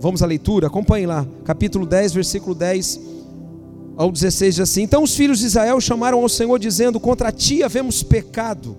Vamos 0.00 0.22
à 0.22 0.26
leitura? 0.26 0.68
Acompanhe 0.68 1.04
lá, 1.04 1.26
capítulo 1.44 1.84
10, 1.84 2.14
versículo 2.14 2.54
10 2.54 2.98
ao 3.94 4.10
16 4.10 4.54
diz 4.54 4.62
assim: 4.62 4.80
Então 4.84 5.02
os 5.02 5.14
filhos 5.14 5.40
de 5.40 5.44
Israel 5.44 5.78
chamaram 5.82 6.22
ao 6.22 6.30
Senhor, 6.30 6.58
dizendo: 6.58 6.98
Contra 6.98 7.30
ti 7.30 7.62
havemos 7.62 8.02
pecado, 8.02 8.74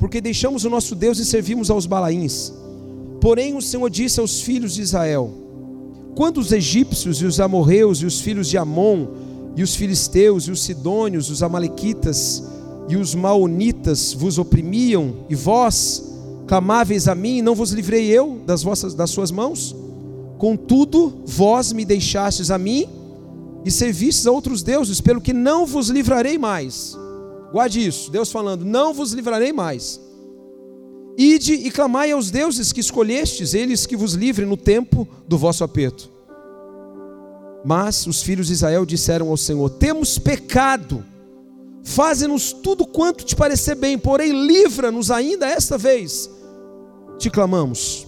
porque 0.00 0.20
deixamos 0.20 0.64
o 0.64 0.68
nosso 0.68 0.96
Deus 0.96 1.20
e 1.20 1.24
servimos 1.24 1.70
aos 1.70 1.86
Balaíns. 1.86 2.52
Porém 3.20 3.56
o 3.56 3.62
Senhor 3.62 3.88
disse 3.88 4.18
aos 4.18 4.40
filhos 4.40 4.74
de 4.74 4.82
Israel: 4.82 5.30
Quando 6.16 6.38
os 6.38 6.50
egípcios 6.50 7.22
e 7.22 7.24
os 7.24 7.38
amorreus 7.38 8.02
e 8.02 8.06
os 8.06 8.20
filhos 8.20 8.48
de 8.48 8.58
Amon 8.58 9.06
e 9.54 9.62
os 9.62 9.76
filisteus 9.76 10.48
e 10.48 10.50
os 10.50 10.60
sidônios, 10.60 11.30
os 11.30 11.40
amalequitas 11.40 12.42
e 12.88 12.96
os 12.96 13.14
maonitas 13.14 14.12
vos 14.12 14.40
oprimiam 14.40 15.18
e 15.30 15.36
vós 15.36 16.07
clamáveis 16.48 17.06
a 17.06 17.14
mim, 17.14 17.42
não 17.42 17.54
vos 17.54 17.70
livrei 17.70 18.06
eu 18.06 18.40
das 18.46 18.62
vossas 18.62 18.94
das 18.94 19.10
suas 19.10 19.30
mãos? 19.30 19.76
Contudo, 20.38 21.22
vós 21.26 21.72
me 21.72 21.84
deixastes 21.84 22.50
a 22.50 22.56
mim 22.56 22.88
e 23.64 23.70
servistes 23.70 24.26
a 24.26 24.30
outros 24.30 24.62
deuses, 24.62 25.00
pelo 25.00 25.20
que 25.20 25.34
não 25.34 25.66
vos 25.66 25.90
livrarei 25.90 26.38
mais. 26.38 26.96
Guarde 27.52 27.86
isso, 27.86 28.10
Deus 28.10 28.32
falando: 28.32 28.64
Não 28.64 28.94
vos 28.94 29.12
livrarei 29.12 29.52
mais. 29.52 30.00
Ide 31.18 31.52
e 31.52 31.70
clamai 31.70 32.12
aos 32.12 32.30
deuses 32.30 32.72
que 32.72 32.80
escolhestes, 32.80 33.52
eles 33.52 33.84
que 33.84 33.96
vos 33.96 34.14
livrem 34.14 34.48
no 34.48 34.56
tempo 34.56 35.06
do 35.26 35.36
vosso 35.36 35.64
aperto. 35.64 36.08
Mas 37.64 38.06
os 38.06 38.22
filhos 38.22 38.46
de 38.46 38.52
Israel 38.52 38.86
disseram 38.86 39.28
ao 39.28 39.36
Senhor: 39.36 39.68
Temos 39.68 40.18
pecado, 40.18 41.04
faze-nos 41.82 42.52
tudo 42.52 42.86
quanto 42.86 43.24
te 43.24 43.34
parecer 43.34 43.74
bem, 43.74 43.98
porém 43.98 44.46
livra-nos 44.46 45.10
ainda 45.10 45.46
esta 45.46 45.76
vez. 45.76 46.37
Te 47.18 47.28
clamamos. 47.28 48.06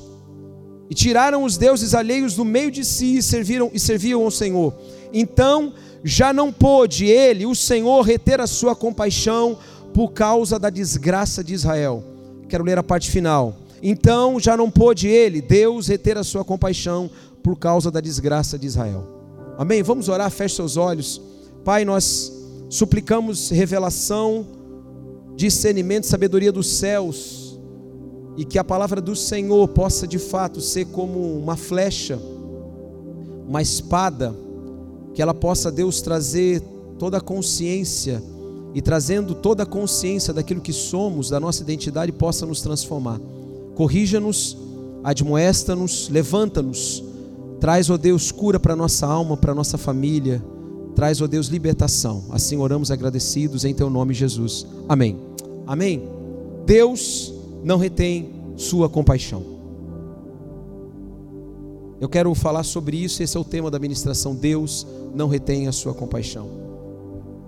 E 0.88 0.94
tiraram 0.94 1.44
os 1.44 1.56
deuses 1.56 1.94
alheios 1.94 2.34
do 2.34 2.44
meio 2.44 2.70
de 2.70 2.84
si 2.84 3.16
e 3.16 3.22
serviram 3.22 3.70
e 3.72 3.78
serviam 3.78 4.22
ao 4.22 4.30
Senhor. 4.30 4.74
Então 5.12 5.72
já 6.02 6.32
não 6.32 6.52
pôde 6.52 7.06
ele, 7.06 7.46
o 7.46 7.54
Senhor, 7.54 8.02
reter 8.02 8.40
a 8.40 8.46
sua 8.46 8.74
compaixão 8.74 9.58
por 9.92 10.12
causa 10.12 10.58
da 10.58 10.70
desgraça 10.70 11.44
de 11.44 11.54
Israel. 11.54 12.02
Quero 12.48 12.64
ler 12.64 12.78
a 12.78 12.82
parte 12.82 13.10
final. 13.10 13.56
Então 13.82 14.38
já 14.40 14.56
não 14.56 14.70
pôde 14.70 15.08
ele, 15.08 15.40
Deus, 15.40 15.88
reter 15.88 16.16
a 16.18 16.24
sua 16.24 16.44
compaixão 16.44 17.10
por 17.42 17.56
causa 17.56 17.90
da 17.90 18.00
desgraça 18.00 18.58
de 18.58 18.66
Israel. 18.66 19.06
Amém? 19.58 19.82
Vamos 19.82 20.08
orar, 20.08 20.30
feche 20.30 20.56
seus 20.56 20.76
olhos. 20.76 21.20
Pai, 21.64 21.84
nós 21.84 22.32
suplicamos 22.68 23.50
revelação, 23.50 24.46
discernimento, 25.36 26.06
sabedoria 26.06 26.52
dos 26.52 26.66
céus, 26.66 27.39
e 28.40 28.44
que 28.46 28.58
a 28.58 28.64
palavra 28.64 29.02
do 29.02 29.14
Senhor 29.14 29.68
possa 29.68 30.06
de 30.06 30.18
fato 30.18 30.62
ser 30.62 30.86
como 30.86 31.38
uma 31.38 31.56
flecha, 31.56 32.18
uma 33.46 33.60
espada, 33.60 34.34
que 35.12 35.20
ela 35.20 35.34
possa, 35.34 35.70
Deus, 35.70 36.00
trazer 36.00 36.62
toda 36.98 37.18
a 37.18 37.20
consciência 37.20 38.22
e 38.74 38.80
trazendo 38.80 39.34
toda 39.34 39.64
a 39.64 39.66
consciência 39.66 40.32
daquilo 40.32 40.62
que 40.62 40.72
somos, 40.72 41.28
da 41.28 41.38
nossa 41.38 41.62
identidade, 41.62 42.12
possa 42.12 42.46
nos 42.46 42.62
transformar. 42.62 43.20
Corrija-nos, 43.74 44.56
admoesta-nos, 45.04 46.08
levanta-nos, 46.08 47.04
traz, 47.60 47.90
ó 47.90 47.98
Deus, 47.98 48.32
cura 48.32 48.58
para 48.58 48.74
nossa 48.74 49.06
alma, 49.06 49.36
para 49.36 49.54
nossa 49.54 49.76
família, 49.76 50.42
traz, 50.96 51.20
ó 51.20 51.26
Deus, 51.26 51.48
libertação. 51.48 52.24
Assim 52.30 52.56
oramos 52.56 52.90
agradecidos 52.90 53.66
em 53.66 53.74
teu 53.74 53.90
nome, 53.90 54.14
Jesus. 54.14 54.66
Amém. 54.88 55.18
Amém. 55.66 56.08
Deus 56.64 57.34
não 57.62 57.78
retém 57.78 58.30
sua 58.56 58.88
compaixão. 58.88 59.42
Eu 62.00 62.08
quero 62.08 62.34
falar 62.34 62.62
sobre 62.62 62.96
isso, 62.96 63.22
esse 63.22 63.36
é 63.36 63.40
o 63.40 63.44
tema 63.44 63.70
da 63.70 63.78
ministração. 63.78 64.34
Deus 64.34 64.86
não 65.14 65.28
retém 65.28 65.68
a 65.68 65.72
sua 65.72 65.92
compaixão. 65.92 66.48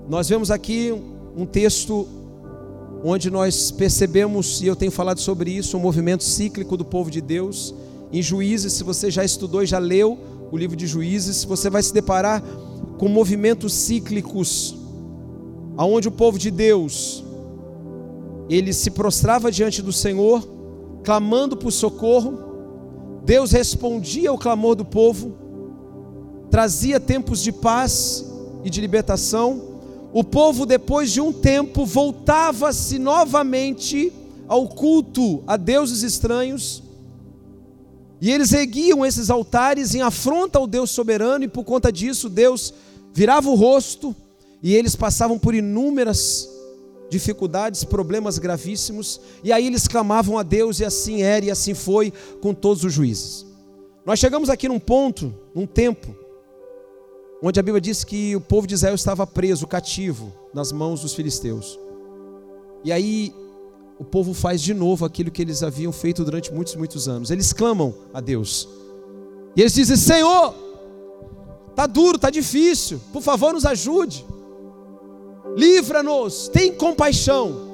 Nós 0.09 0.29
vemos 0.29 0.51
aqui 0.51 0.93
um 1.37 1.47
texto 1.47 2.07
onde 3.03 3.31
nós 3.31 3.71
percebemos, 3.71 4.61
e 4.61 4.67
eu 4.67 4.77
tenho 4.77 4.93
falado 4.93 5.19
sobre 5.19 5.51
isso, 5.51 5.77
um 5.77 5.81
movimento 5.81 6.23
cíclico 6.23 6.77
do 6.77 6.85
povo 6.85 7.11
de 7.11 7.21
Deus. 7.21 7.75
Em 8.13 8.21
Juízes, 8.21 8.75
se 8.75 8.85
você 8.85 9.11
já 9.11 9.25
estudou 9.25 9.65
já 9.65 9.79
leu 9.79 10.19
o 10.51 10.57
livro 10.57 10.77
de 10.77 10.87
Juízes, 10.87 11.45
você 11.45 11.71
vai 11.71 11.83
se 11.83 11.95
deparar 11.95 12.43
com 12.99 13.09
movimentos 13.09 13.73
cíclicos, 13.73 14.77
aonde 15.77 16.09
o 16.09 16.13
povo 16.13 16.39
de 16.39 16.51
Deus 16.51 17.22
ele 18.53 18.73
se 18.75 18.91
prostrava 18.91 19.51
diante 19.51 19.81
do 19.81 19.93
Senhor, 19.93 20.47
clamando 21.03 21.57
por 21.57 21.71
socorro, 21.71 23.23
Deus 23.25 23.51
respondia 23.51 24.29
ao 24.29 24.37
clamor 24.37 24.75
do 24.75 24.85
povo, 24.85 25.35
trazia 26.51 27.01
tempos 27.01 27.43
de 27.43 27.51
paz 27.51 28.25
e 28.63 28.69
de 28.69 28.79
libertação. 28.79 29.81
O 30.13 30.23
povo, 30.23 30.67
depois 30.67 31.11
de 31.11 31.19
um 31.19 31.33
tempo, 31.33 31.87
voltava-se 31.87 32.99
novamente 32.99 34.13
ao 34.47 34.69
culto 34.69 35.43
a 35.47 35.57
deuses 35.57 36.03
estranhos. 36.03 36.83
E 38.21 38.31
eles 38.31 38.53
erguiam 38.53 39.07
esses 39.07 39.31
altares 39.31 39.95
em 39.95 40.03
afronta 40.03 40.59
ao 40.59 40.67
Deus 40.67 40.91
soberano, 40.91 41.45
e 41.45 41.49
por 41.49 41.65
conta 41.65 41.91
disso, 41.91 42.29
Deus 42.29 42.75
virava 43.15 43.49
o 43.49 43.55
rosto, 43.55 44.15
e 44.63 44.75
eles 44.75 44.95
passavam 44.95 45.39
por 45.39 45.55
inúmeras 45.55 46.52
dificuldades, 47.13 47.85
problemas 47.85 48.39
gravíssimos, 48.39 49.21
e 49.45 49.53
aí 49.53 49.67
eles 49.67 49.87
clamavam 49.87 50.39
a 50.39 50.43
Deus, 50.43 50.81
e 50.81 50.85
assim 50.85 51.23
era, 51.23 51.45
e 51.45 51.51
assim 51.51 51.75
foi 51.75 52.11
com 52.41 52.55
todos 52.55 52.83
os 52.85 52.93
juízes. 52.93 53.47
Nós 54.05 54.19
chegamos 54.19 54.49
aqui 54.49 54.67
num 54.67 54.81
ponto, 54.81 55.33
num 55.55 55.67
tempo, 55.67 56.17
onde 57.43 57.61
a 57.61 57.63
Bíblia 57.63 57.83
diz 57.83 58.03
que 58.03 58.35
o 58.35 58.41
povo 58.41 58.67
de 58.67 58.75
Israel 58.75 58.95
estava 58.95 59.27
preso, 59.27 59.67
cativo, 59.67 60.33
nas 60.55 60.73
mãos 60.73 61.03
dos 61.03 61.13
filisteus. 61.13 61.79
E 62.83 62.91
aí 62.91 63.35
o 63.99 64.05
povo 64.05 64.33
faz 64.33 64.63
de 64.63 64.73
novo 64.73 65.05
aquilo 65.05 65.31
que 65.31 65.43
eles 65.43 65.63
haviam 65.63 65.93
feito 65.93 66.25
durante 66.25 66.53
muitos, 66.53 66.75
muitos 66.77 67.09
anos. 67.09 67.31
Eles 67.31 67.53
clamam 67.53 67.95
a 68.13 68.21
Deus. 68.21 68.69
E 69.55 69.61
eles 69.61 69.75
dizem: 69.75 69.97
Senhor, 69.97 70.55
tá 71.77 71.87
duro, 71.87 72.19
tá 72.19 72.31
difícil. 72.31 73.01
Por 73.13 73.23
favor, 73.23 73.53
nos 73.53 73.67
ajude 73.67 74.25
livra-nos, 75.57 76.49
tem 76.49 76.73
compaixão. 76.73 77.73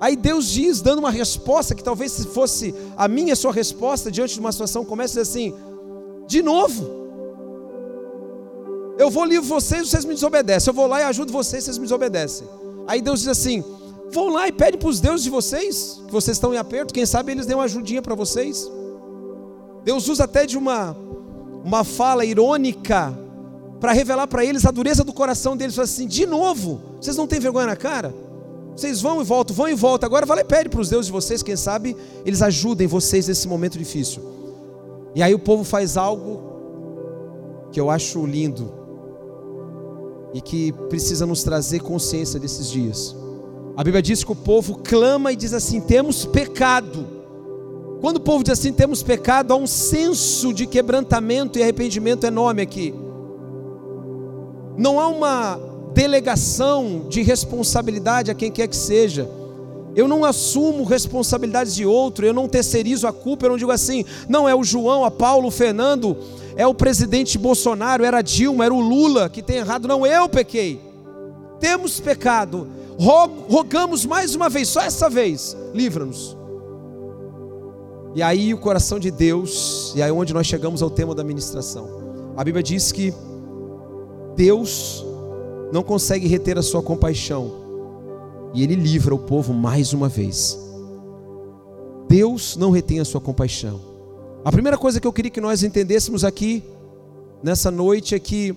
Aí 0.00 0.14
Deus 0.14 0.48
diz, 0.48 0.80
dando 0.80 1.00
uma 1.00 1.10
resposta 1.10 1.74
que 1.74 1.82
talvez 1.82 2.12
se 2.12 2.26
fosse 2.28 2.74
a 2.96 3.08
minha 3.08 3.32
a 3.32 3.36
sua 3.36 3.52
resposta 3.52 4.10
diante 4.10 4.34
de 4.34 4.40
uma 4.40 4.52
situação, 4.52 4.84
começa 4.84 5.20
assim: 5.20 5.54
de 6.26 6.42
novo. 6.42 6.98
Eu 8.98 9.10
vou 9.10 9.24
livro 9.24 9.48
vocês, 9.48 9.88
vocês 9.88 10.04
me 10.04 10.14
desobedecem. 10.14 10.70
Eu 10.70 10.74
vou 10.74 10.86
lá 10.86 11.00
e 11.00 11.04
ajudo 11.04 11.32
vocês, 11.32 11.64
vocês 11.64 11.78
me 11.78 11.84
desobedecem. 11.84 12.46
Aí 12.86 13.00
Deus 13.00 13.20
diz 13.20 13.28
assim: 13.28 13.64
vão 14.10 14.28
lá 14.28 14.48
e 14.48 14.52
pede 14.52 14.76
para 14.76 14.88
os 14.88 15.00
deuses 15.00 15.24
de 15.24 15.30
vocês, 15.30 16.00
que 16.06 16.12
vocês 16.12 16.36
estão 16.36 16.54
em 16.54 16.56
aperto, 16.56 16.94
quem 16.94 17.06
sabe 17.06 17.32
eles 17.32 17.46
dêem 17.46 17.58
uma 17.58 17.64
ajudinha 17.64 18.02
para 18.02 18.14
vocês. 18.14 18.70
Deus 19.84 20.08
usa 20.08 20.24
até 20.24 20.46
de 20.46 20.56
uma, 20.56 20.96
uma 21.64 21.82
fala 21.84 22.24
irônica 22.24 23.16
para 23.80 23.92
revelar 23.92 24.26
para 24.26 24.44
eles 24.44 24.66
a 24.66 24.70
dureza 24.70 25.04
do 25.04 25.12
coração 25.12 25.56
deles. 25.56 25.74
Fala 25.74 25.84
assim: 25.84 26.06
de 26.06 26.26
novo, 26.26 26.80
vocês 27.00 27.16
não 27.16 27.26
têm 27.26 27.40
vergonha 27.40 27.66
na 27.66 27.76
cara? 27.76 28.14
Vocês 28.74 29.00
vão 29.00 29.20
e 29.20 29.24
voltam, 29.24 29.54
vão 29.56 29.68
e 29.68 29.74
voltam. 29.74 30.06
Agora 30.06 30.24
vai 30.24 30.36
lá 30.36 30.42
e 30.42 30.44
pede 30.44 30.68
para 30.68 30.80
os 30.80 30.88
deuses 30.88 31.06
de 31.06 31.12
vocês, 31.12 31.42
quem 31.42 31.56
sabe 31.56 31.96
eles 32.24 32.42
ajudem 32.42 32.86
vocês 32.86 33.26
nesse 33.26 33.48
momento 33.48 33.76
difícil. 33.78 34.22
E 35.14 35.22
aí 35.22 35.34
o 35.34 35.38
povo 35.38 35.64
faz 35.64 35.96
algo 35.96 36.42
que 37.72 37.80
eu 37.80 37.90
acho 37.90 38.24
lindo 38.24 38.72
e 40.32 40.40
que 40.40 40.72
precisa 40.88 41.26
nos 41.26 41.42
trazer 41.42 41.80
consciência 41.80 42.38
desses 42.38 42.70
dias. 42.70 43.16
A 43.76 43.82
Bíblia 43.82 44.02
diz 44.02 44.22
que 44.22 44.32
o 44.32 44.36
povo 44.36 44.78
clama 44.82 45.32
e 45.32 45.36
diz 45.36 45.52
assim: 45.52 45.80
temos 45.80 46.24
pecado. 46.24 47.18
Quando 48.00 48.18
o 48.18 48.20
povo 48.20 48.44
diz 48.44 48.52
assim, 48.52 48.72
temos 48.72 49.02
pecado, 49.02 49.52
há 49.52 49.56
um 49.56 49.66
senso 49.66 50.52
de 50.52 50.66
quebrantamento 50.66 51.58
e 51.58 51.62
arrependimento 51.64 52.24
enorme 52.24 52.62
aqui. 52.62 52.94
Não 54.78 55.00
há 55.00 55.08
uma 55.08 55.60
delegação 55.92 57.06
de 57.08 57.20
responsabilidade 57.22 58.30
a 58.30 58.34
quem 58.34 58.52
quer 58.52 58.68
que 58.68 58.76
seja. 58.76 59.28
Eu 59.96 60.06
não 60.06 60.24
assumo 60.24 60.84
responsabilidades 60.84 61.74
de 61.74 61.84
outro, 61.84 62.24
eu 62.24 62.32
não 62.32 62.48
terceirizo 62.48 63.04
a 63.08 63.12
culpa, 63.12 63.46
eu 63.46 63.50
não 63.50 63.56
digo 63.56 63.72
assim, 63.72 64.04
não 64.28 64.48
é 64.48 64.54
o 64.54 64.62
João, 64.62 65.04
a 65.04 65.10
Paulo, 65.10 65.48
o 65.48 65.50
Fernando, 65.50 66.16
é 66.54 66.64
o 66.64 66.72
presidente 66.74 67.36
Bolsonaro, 67.36 68.04
era 68.04 68.22
Dilma, 68.22 68.64
era 68.64 68.72
o 68.72 68.80
Lula 68.80 69.28
que 69.28 69.42
tem 69.42 69.56
errado. 69.56 69.88
Não, 69.88 70.06
eu 70.06 70.28
pequei. 70.28 70.80
Temos 71.58 71.98
pecado. 71.98 72.68
Rogamos 72.96 74.06
mais 74.06 74.36
uma 74.36 74.48
vez, 74.48 74.68
só 74.68 74.82
essa 74.82 75.10
vez, 75.10 75.56
livra-nos. 75.74 76.36
E 78.14 78.22
aí 78.22 78.54
o 78.54 78.58
coração 78.58 79.00
de 79.00 79.10
Deus, 79.10 79.92
e 79.96 80.02
aí 80.02 80.10
onde 80.10 80.32
nós 80.32 80.46
chegamos 80.46 80.82
ao 80.82 80.90
tema 80.90 81.14
da 81.14 81.24
ministração. 81.24 81.88
A 82.36 82.44
Bíblia 82.44 82.62
diz 82.62 82.92
que 82.92 83.12
Deus 84.38 85.04
não 85.72 85.82
consegue 85.82 86.28
reter 86.28 86.56
a 86.56 86.62
sua 86.62 86.80
compaixão 86.80 87.50
e 88.54 88.62
ele 88.62 88.76
livra 88.76 89.12
o 89.12 89.18
povo 89.18 89.52
mais 89.52 89.92
uma 89.92 90.08
vez. 90.08 90.56
Deus 92.08 92.56
não 92.56 92.70
retém 92.70 93.00
a 93.00 93.04
sua 93.04 93.20
compaixão. 93.20 93.80
A 94.44 94.52
primeira 94.52 94.78
coisa 94.78 95.00
que 95.00 95.06
eu 95.08 95.12
queria 95.12 95.32
que 95.32 95.40
nós 95.40 95.64
entendêssemos 95.64 96.22
aqui, 96.22 96.62
nessa 97.42 97.68
noite, 97.68 98.14
é 98.14 98.20
que 98.20 98.56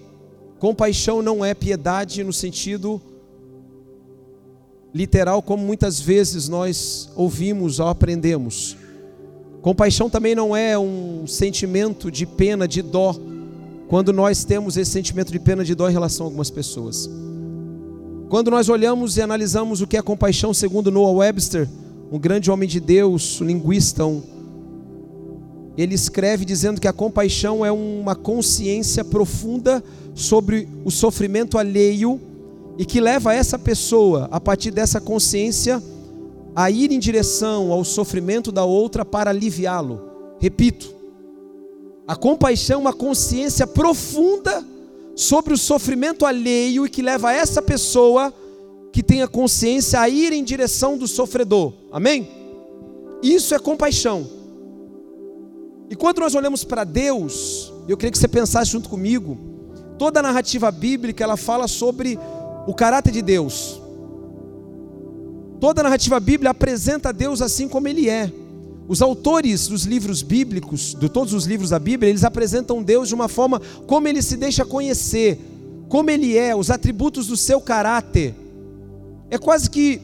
compaixão 0.60 1.24
não 1.24 1.44
é 1.44 1.56
piedade 1.56 2.24
no 2.24 2.32
sentido 2.32 3.02
literal, 4.94 5.42
como 5.42 5.66
muitas 5.66 6.00
vezes 6.00 6.48
nós 6.48 7.10
ouvimos 7.16 7.80
ou 7.80 7.88
aprendemos. 7.88 8.78
Compaixão 9.64 10.12
também 10.12 10.36
não 10.36 10.56
é 10.56 10.78
um 10.78 11.26
sentimento 11.26 12.12
de 12.12 12.28
pena, 12.28 12.68
de 12.68 12.84
dó, 12.84 13.16
quando 13.92 14.14
nós 14.14 14.46
temos 14.46 14.78
esse 14.78 14.90
sentimento 14.90 15.34
de 15.34 15.38
pena, 15.38 15.66
de 15.66 15.76
dó 15.76 15.90
em 15.90 15.92
relação 15.92 16.26
a 16.26 16.28
algumas 16.28 16.50
pessoas. 16.50 17.10
Quando 18.30 18.50
nós 18.50 18.70
olhamos 18.70 19.18
e 19.18 19.22
analisamos 19.22 19.82
o 19.82 19.86
que 19.86 19.98
é 19.98 20.02
compaixão, 20.02 20.54
segundo 20.54 20.90
Noah 20.90 21.18
Webster, 21.18 21.68
um 22.10 22.18
grande 22.18 22.50
homem 22.50 22.70
de 22.70 22.80
Deus, 22.80 23.42
um 23.42 23.46
linguista, 23.46 24.06
um, 24.06 24.24
ele 25.78 25.94
escreve 25.94 26.46
dizendo 26.46 26.80
que 26.80 26.88
a 26.88 26.94
compaixão 26.94 27.66
é 27.66 27.72
uma 27.74 28.16
consciência 28.16 29.04
profunda 29.04 29.84
sobre 30.16 30.70
o 30.86 30.90
sofrimento 30.90 31.58
alheio 31.58 32.18
e 32.78 32.86
que 32.86 33.02
leva 33.02 33.34
essa 33.34 33.60
pessoa, 33.60 34.30
a 34.32 34.40
partir 34.40 34.72
dessa 34.72 35.02
consciência, 35.02 35.84
a 36.56 36.72
ir 36.72 36.94
em 36.94 37.00
direção 37.00 37.74
ao 37.74 37.84
sofrimento 37.84 38.54
da 38.54 38.64
outra 38.64 39.04
para 39.04 39.32
aliviá-lo. 39.32 40.00
Repito, 40.40 41.01
a 42.12 42.16
compaixão 42.18 42.76
é 42.76 42.78
uma 42.78 42.92
consciência 42.92 43.66
profunda 43.66 44.68
sobre 45.16 45.54
o 45.54 45.58
sofrimento 45.58 46.26
alheio 46.26 46.86
e 46.86 46.90
que 46.90 47.02
leva 47.02 47.32
essa 47.32 47.62
pessoa 47.62 48.34
que 48.92 49.02
tenha 49.02 49.30
consciência 49.30 49.98
a 49.98 50.10
ir 50.10 50.34
em 50.34 50.44
direção 50.44 50.98
do 50.98 51.08
sofredor. 51.08 51.72
Amém? 51.90 52.30
Isso 53.24 53.56
é 53.56 53.60
compaixão. 53.60 54.28
E 55.90 55.96
quando 55.96 56.20
nós 56.20 56.36
olhamos 56.36 56.66
para 56.66 56.84
Deus, 56.84 57.72
eu 57.88 57.96
queria 57.96 58.12
que 58.12 58.18
você 58.18 58.28
pensasse 58.28 58.72
junto 58.72 58.90
comigo, 58.90 59.38
toda 59.98 60.20
a 60.20 60.24
narrativa 60.24 60.70
bíblica 60.70 61.24
ela 61.24 61.38
fala 61.38 61.66
sobre 61.66 62.20
o 62.68 62.74
caráter 62.74 63.14
de 63.14 63.22
Deus. 63.22 63.82
Toda 65.62 65.80
a 65.80 65.84
narrativa 65.86 66.20
bíblica 66.20 66.52
apresenta 66.52 67.14
Deus 67.14 67.42
assim 67.42 67.70
como 67.70 67.88
ele 67.88 68.10
é. 68.10 68.30
Os 68.88 69.02
autores 69.02 69.68
dos 69.68 69.84
livros 69.84 70.22
bíblicos, 70.22 70.96
de 71.00 71.08
todos 71.08 71.34
os 71.34 71.46
livros 71.46 71.70
da 71.70 71.80
Bíblia, 71.80 72.10
eles 72.10 72.24
apresentam 72.24 72.84
Deus 72.84 73.08
de 73.08 73.16
uma 73.16 73.28
forma 73.28 73.62
como 73.88 74.08
ele 74.08 74.22
se 74.22 74.36
deixa 74.36 74.66
conhecer, 74.66 75.40
como 75.88 76.10
ele 76.10 76.38
é, 76.38 76.56
os 76.56 76.70
atributos 76.70 77.28
do 77.28 77.38
seu 77.38 77.62
caráter. 77.62 78.36
É 79.30 79.38
quase 79.38 79.70
que 79.70 80.02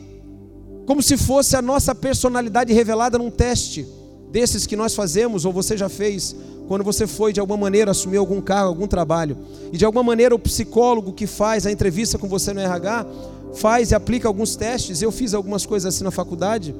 como 0.85 1.03
se 1.03 1.17
fosse 1.17 1.55
a 1.55 1.61
nossa 1.61 1.93
personalidade 1.93 2.71
revelada 2.71 3.17
num 3.17 3.29
teste 3.29 3.85
desses 4.31 4.65
que 4.65 4.75
nós 4.75 4.95
fazemos, 4.95 5.43
ou 5.43 5.51
você 5.51 5.75
já 5.75 5.89
fez, 5.89 6.33
quando 6.67 6.83
você 6.83 7.05
foi 7.05 7.33
de 7.33 7.39
alguma 7.39 7.57
maneira 7.57 7.91
assumir 7.91 8.17
algum 8.17 8.39
cargo, 8.39 8.69
algum 8.69 8.87
trabalho. 8.87 9.37
E 9.71 9.77
de 9.77 9.83
alguma 9.83 10.03
maneira 10.03 10.33
o 10.33 10.39
psicólogo 10.39 11.11
que 11.11 11.27
faz 11.27 11.65
a 11.65 11.71
entrevista 11.71 12.17
com 12.17 12.27
você 12.27 12.53
no 12.53 12.59
RH 12.59 13.05
faz 13.55 13.91
e 13.91 13.95
aplica 13.95 14.27
alguns 14.27 14.55
testes. 14.55 15.01
Eu 15.01 15.11
fiz 15.11 15.33
algumas 15.33 15.65
coisas 15.65 15.93
assim 15.93 16.03
na 16.03 16.11
faculdade. 16.11 16.73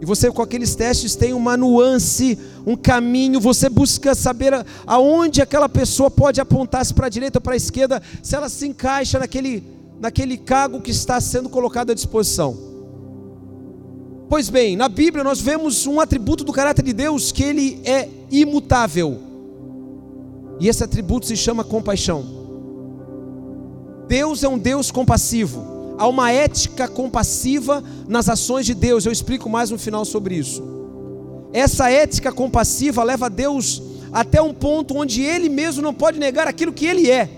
E 0.00 0.06
você 0.06 0.30
com 0.30 0.42
aqueles 0.42 0.74
testes 0.76 1.16
tem 1.16 1.32
uma 1.32 1.56
nuance, 1.56 2.38
um 2.64 2.76
caminho, 2.76 3.40
você 3.40 3.68
busca 3.68 4.14
saber 4.14 4.64
aonde 4.86 5.42
aquela 5.42 5.68
pessoa 5.68 6.10
pode 6.10 6.40
apontar-se 6.40 6.94
para 6.94 7.06
a 7.06 7.10
direita 7.10 7.38
ou 7.38 7.42
para 7.42 7.54
a 7.54 7.56
esquerda, 7.56 8.00
se 8.22 8.36
ela 8.36 8.48
se 8.48 8.66
encaixa 8.66 9.18
naquele, 9.18 9.64
naquele 9.98 10.36
cargo 10.36 10.80
que 10.80 10.92
está 10.92 11.20
sendo 11.20 11.48
colocado 11.48 11.90
à 11.90 11.94
disposição. 11.94 12.56
Pois 14.28 14.48
bem, 14.48 14.76
na 14.76 14.88
Bíblia 14.88 15.24
nós 15.24 15.40
vemos 15.40 15.86
um 15.86 15.98
atributo 16.00 16.44
do 16.44 16.52
caráter 16.52 16.84
de 16.84 16.92
Deus 16.92 17.32
que 17.32 17.42
ele 17.42 17.80
é 17.84 18.08
imutável. 18.30 19.18
E 20.60 20.68
esse 20.68 20.84
atributo 20.84 21.26
se 21.26 21.36
chama 21.36 21.64
compaixão. 21.64 22.24
Deus 24.06 24.44
é 24.44 24.48
um 24.48 24.58
Deus 24.58 24.90
compassivo 24.90 25.77
há 25.98 26.06
uma 26.06 26.30
ética 26.30 26.86
compassiva 26.86 27.82
nas 28.06 28.28
ações 28.28 28.64
de 28.64 28.74
Deus. 28.74 29.04
Eu 29.04 29.12
explico 29.12 29.50
mais 29.50 29.70
no 29.70 29.78
final 29.78 30.04
sobre 30.04 30.36
isso. 30.36 30.62
Essa 31.52 31.90
ética 31.90 32.30
compassiva 32.32 33.02
leva 33.02 33.28
Deus 33.28 33.82
até 34.12 34.40
um 34.40 34.54
ponto 34.54 34.96
onde 34.96 35.22
ele 35.22 35.48
mesmo 35.48 35.82
não 35.82 35.92
pode 35.92 36.18
negar 36.18 36.46
aquilo 36.46 36.72
que 36.72 36.86
ele 36.86 37.10
é. 37.10 37.28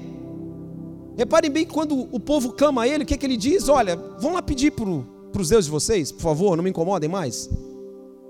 Reparem 1.16 1.50
bem 1.50 1.66
quando 1.66 2.08
o 2.12 2.20
povo 2.20 2.52
clama 2.52 2.82
a 2.82 2.88
ele, 2.88 3.04
o 3.04 3.06
que, 3.06 3.14
é 3.14 3.16
que 3.16 3.26
ele 3.26 3.36
diz? 3.36 3.68
Olha, 3.68 3.96
vão 4.18 4.34
lá 4.34 4.42
pedir 4.42 4.70
para 4.72 4.88
os 5.40 5.48
deuses 5.48 5.64
de 5.64 5.70
vocês, 5.70 6.12
por 6.12 6.22
favor, 6.22 6.56
não 6.56 6.64
me 6.64 6.70
incomodem 6.70 7.08
mais. 7.08 7.50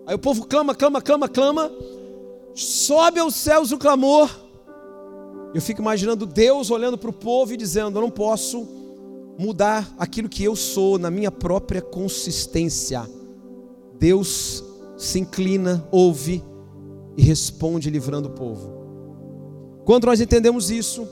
Aí 0.06 0.14
o 0.14 0.18
povo 0.18 0.46
clama, 0.46 0.74
clama, 0.74 1.00
clama, 1.00 1.28
clama, 1.28 1.70
sobe 2.54 3.20
aos 3.20 3.34
céus 3.34 3.70
o 3.70 3.78
clamor. 3.78 4.30
Eu 5.54 5.60
fico 5.60 5.80
imaginando 5.80 6.26
Deus 6.26 6.70
olhando 6.70 6.96
para 6.96 7.10
o 7.10 7.12
povo 7.12 7.52
e 7.52 7.56
dizendo: 7.56 7.98
Eu 7.98 8.02
não 8.02 8.10
posso 8.10 8.79
mudar 9.40 9.90
aquilo 9.98 10.28
que 10.28 10.44
eu 10.44 10.54
sou 10.54 10.98
na 10.98 11.10
minha 11.10 11.30
própria 11.30 11.80
consistência. 11.80 13.08
Deus 13.98 14.62
se 14.98 15.18
inclina, 15.18 15.88
ouve 15.90 16.44
e 17.16 17.22
responde 17.22 17.88
livrando 17.88 18.28
o 18.28 18.32
povo. 18.32 18.70
Quando 19.86 20.04
nós 20.04 20.20
entendemos 20.20 20.70
isso, 20.70 21.08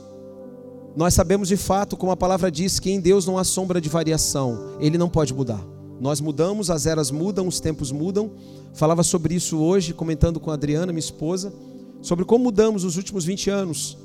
nós 0.95 1.15
sabemos 1.15 1.49
de 1.49 1.57
fato, 1.57 1.97
como 1.97 2.13
a 2.13 2.17
palavra 2.17 2.51
diz, 2.51 2.79
que 2.79 2.91
em 2.91 3.01
Deus 3.01 3.25
não 3.25 3.39
há 3.39 3.45
sombra 3.45 3.81
de 3.81 3.89
variação, 3.89 4.77
Ele 4.79 4.99
não 4.99 5.09
pode 5.09 5.33
mudar. 5.33 5.65
Nós 5.99 6.21
mudamos, 6.21 6.69
as 6.69 6.85
eras 6.85 7.11
mudam, 7.11 7.49
os 7.49 7.61
tempos 7.61 7.91
mudam. 7.91 8.33
Falava 8.75 9.03
sobre 9.03 9.35
isso 9.35 9.57
hoje, 9.59 9.95
comentando 9.95 10.39
com 10.39 10.51
a 10.51 10.55
Adriana, 10.55 10.93
minha 10.93 10.99
esposa, 10.99 11.51
sobre 12.03 12.27
como 12.27 12.45
mudamos 12.45 12.85
nos 12.85 12.99
últimos 12.99 13.25
20 13.25 13.49
anos, 13.49 13.97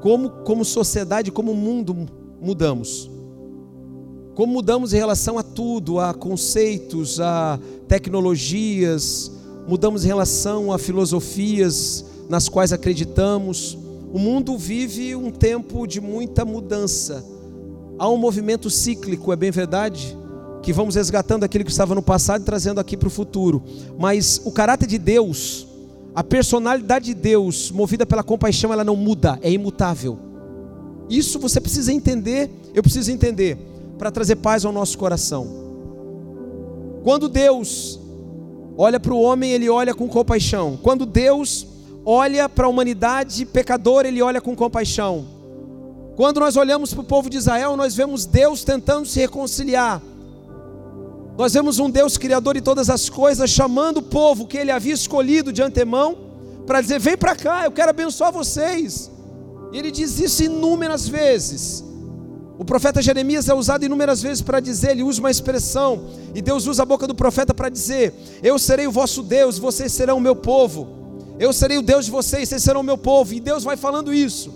como, 0.00 0.30
como 0.44 0.64
sociedade, 0.64 1.32
como 1.32 1.52
mundo 1.52 2.06
mudamos. 2.40 3.09
Como 4.34 4.52
mudamos 4.52 4.92
em 4.92 4.96
relação 4.96 5.38
a 5.38 5.42
tudo, 5.42 5.98
a 5.98 6.14
conceitos, 6.14 7.20
a 7.20 7.58
tecnologias, 7.88 9.30
mudamos 9.66 10.04
em 10.04 10.08
relação 10.08 10.72
a 10.72 10.78
filosofias 10.78 12.04
nas 12.28 12.48
quais 12.48 12.72
acreditamos. 12.72 13.76
O 14.12 14.18
mundo 14.18 14.56
vive 14.56 15.16
um 15.16 15.30
tempo 15.30 15.86
de 15.86 16.00
muita 16.00 16.44
mudança. 16.44 17.24
Há 17.98 18.08
um 18.08 18.16
movimento 18.16 18.70
cíclico, 18.70 19.32
é 19.32 19.36
bem 19.36 19.50
verdade, 19.50 20.16
que 20.62 20.72
vamos 20.72 20.94
resgatando 20.94 21.44
aquilo 21.44 21.64
que 21.64 21.70
estava 21.70 21.94
no 21.94 22.02
passado 22.02 22.42
e 22.42 22.44
trazendo 22.44 22.78
aqui 22.78 22.96
para 22.96 23.08
o 23.08 23.10
futuro. 23.10 23.62
Mas 23.98 24.40
o 24.44 24.52
caráter 24.52 24.86
de 24.86 24.96
Deus, 24.96 25.66
a 26.14 26.22
personalidade 26.22 27.06
de 27.06 27.14
Deus, 27.14 27.70
movida 27.72 28.06
pela 28.06 28.22
compaixão, 28.22 28.72
ela 28.72 28.84
não 28.84 28.94
muda, 28.94 29.40
é 29.42 29.50
imutável. 29.50 30.18
Isso 31.10 31.38
você 31.40 31.60
precisa 31.60 31.92
entender, 31.92 32.48
eu 32.72 32.82
preciso 32.82 33.10
entender 33.10 33.69
para 34.00 34.10
trazer 34.10 34.36
paz 34.36 34.64
ao 34.64 34.72
nosso 34.72 34.96
coração. 34.96 35.46
Quando 37.04 37.28
Deus 37.28 38.00
olha 38.74 38.98
para 38.98 39.12
o 39.12 39.20
homem, 39.20 39.52
ele 39.52 39.68
olha 39.68 39.94
com 39.94 40.08
compaixão. 40.08 40.78
Quando 40.82 41.04
Deus 41.04 41.66
olha 42.02 42.48
para 42.48 42.64
a 42.64 42.70
humanidade 42.70 43.44
pecadora, 43.44 44.08
ele 44.08 44.22
olha 44.22 44.40
com 44.40 44.56
compaixão. 44.56 45.26
Quando 46.16 46.40
nós 46.40 46.56
olhamos 46.56 46.94
para 46.94 47.02
o 47.02 47.04
povo 47.04 47.28
de 47.28 47.36
Israel, 47.36 47.76
nós 47.76 47.94
vemos 47.94 48.24
Deus 48.24 48.64
tentando 48.64 49.06
se 49.06 49.20
reconciliar. 49.20 50.00
Nós 51.36 51.52
vemos 51.52 51.78
um 51.78 51.90
Deus 51.90 52.16
criador 52.16 52.54
de 52.54 52.62
todas 52.62 52.88
as 52.88 53.10
coisas, 53.10 53.50
chamando 53.50 53.98
o 53.98 54.02
povo 54.02 54.46
que 54.46 54.56
ele 54.56 54.70
havia 54.70 54.94
escolhido 54.94 55.52
de 55.52 55.60
antemão, 55.62 56.16
para 56.66 56.80
dizer: 56.80 56.98
vem 56.98 57.18
para 57.18 57.36
cá, 57.36 57.66
eu 57.66 57.70
quero 57.70 57.90
abençoar 57.90 58.32
vocês. 58.32 59.10
E 59.74 59.78
ele 59.78 59.90
diz 59.90 60.18
isso 60.18 60.42
inúmeras 60.42 61.06
vezes. 61.06 61.89
O 62.60 62.64
profeta 62.64 63.00
Jeremias 63.00 63.48
é 63.48 63.54
usado 63.54 63.86
inúmeras 63.86 64.20
vezes 64.20 64.42
para 64.42 64.60
dizer, 64.60 64.90
ele 64.90 65.02
usa 65.02 65.18
uma 65.18 65.30
expressão, 65.30 66.10
e 66.34 66.42
Deus 66.42 66.66
usa 66.66 66.82
a 66.82 66.84
boca 66.84 67.06
do 67.06 67.14
profeta 67.14 67.54
para 67.54 67.70
dizer: 67.70 68.12
Eu 68.42 68.58
serei 68.58 68.86
o 68.86 68.92
vosso 68.92 69.22
Deus, 69.22 69.58
vocês 69.58 69.90
serão 69.90 70.18
o 70.18 70.20
meu 70.20 70.36
povo. 70.36 70.86
Eu 71.38 71.54
serei 71.54 71.78
o 71.78 71.82
Deus 71.82 72.04
de 72.04 72.10
vocês, 72.10 72.50
vocês 72.50 72.62
serão 72.62 72.82
o 72.82 72.84
meu 72.84 72.98
povo. 72.98 73.32
E 73.32 73.40
Deus 73.40 73.64
vai 73.64 73.78
falando 73.78 74.12
isso, 74.12 74.52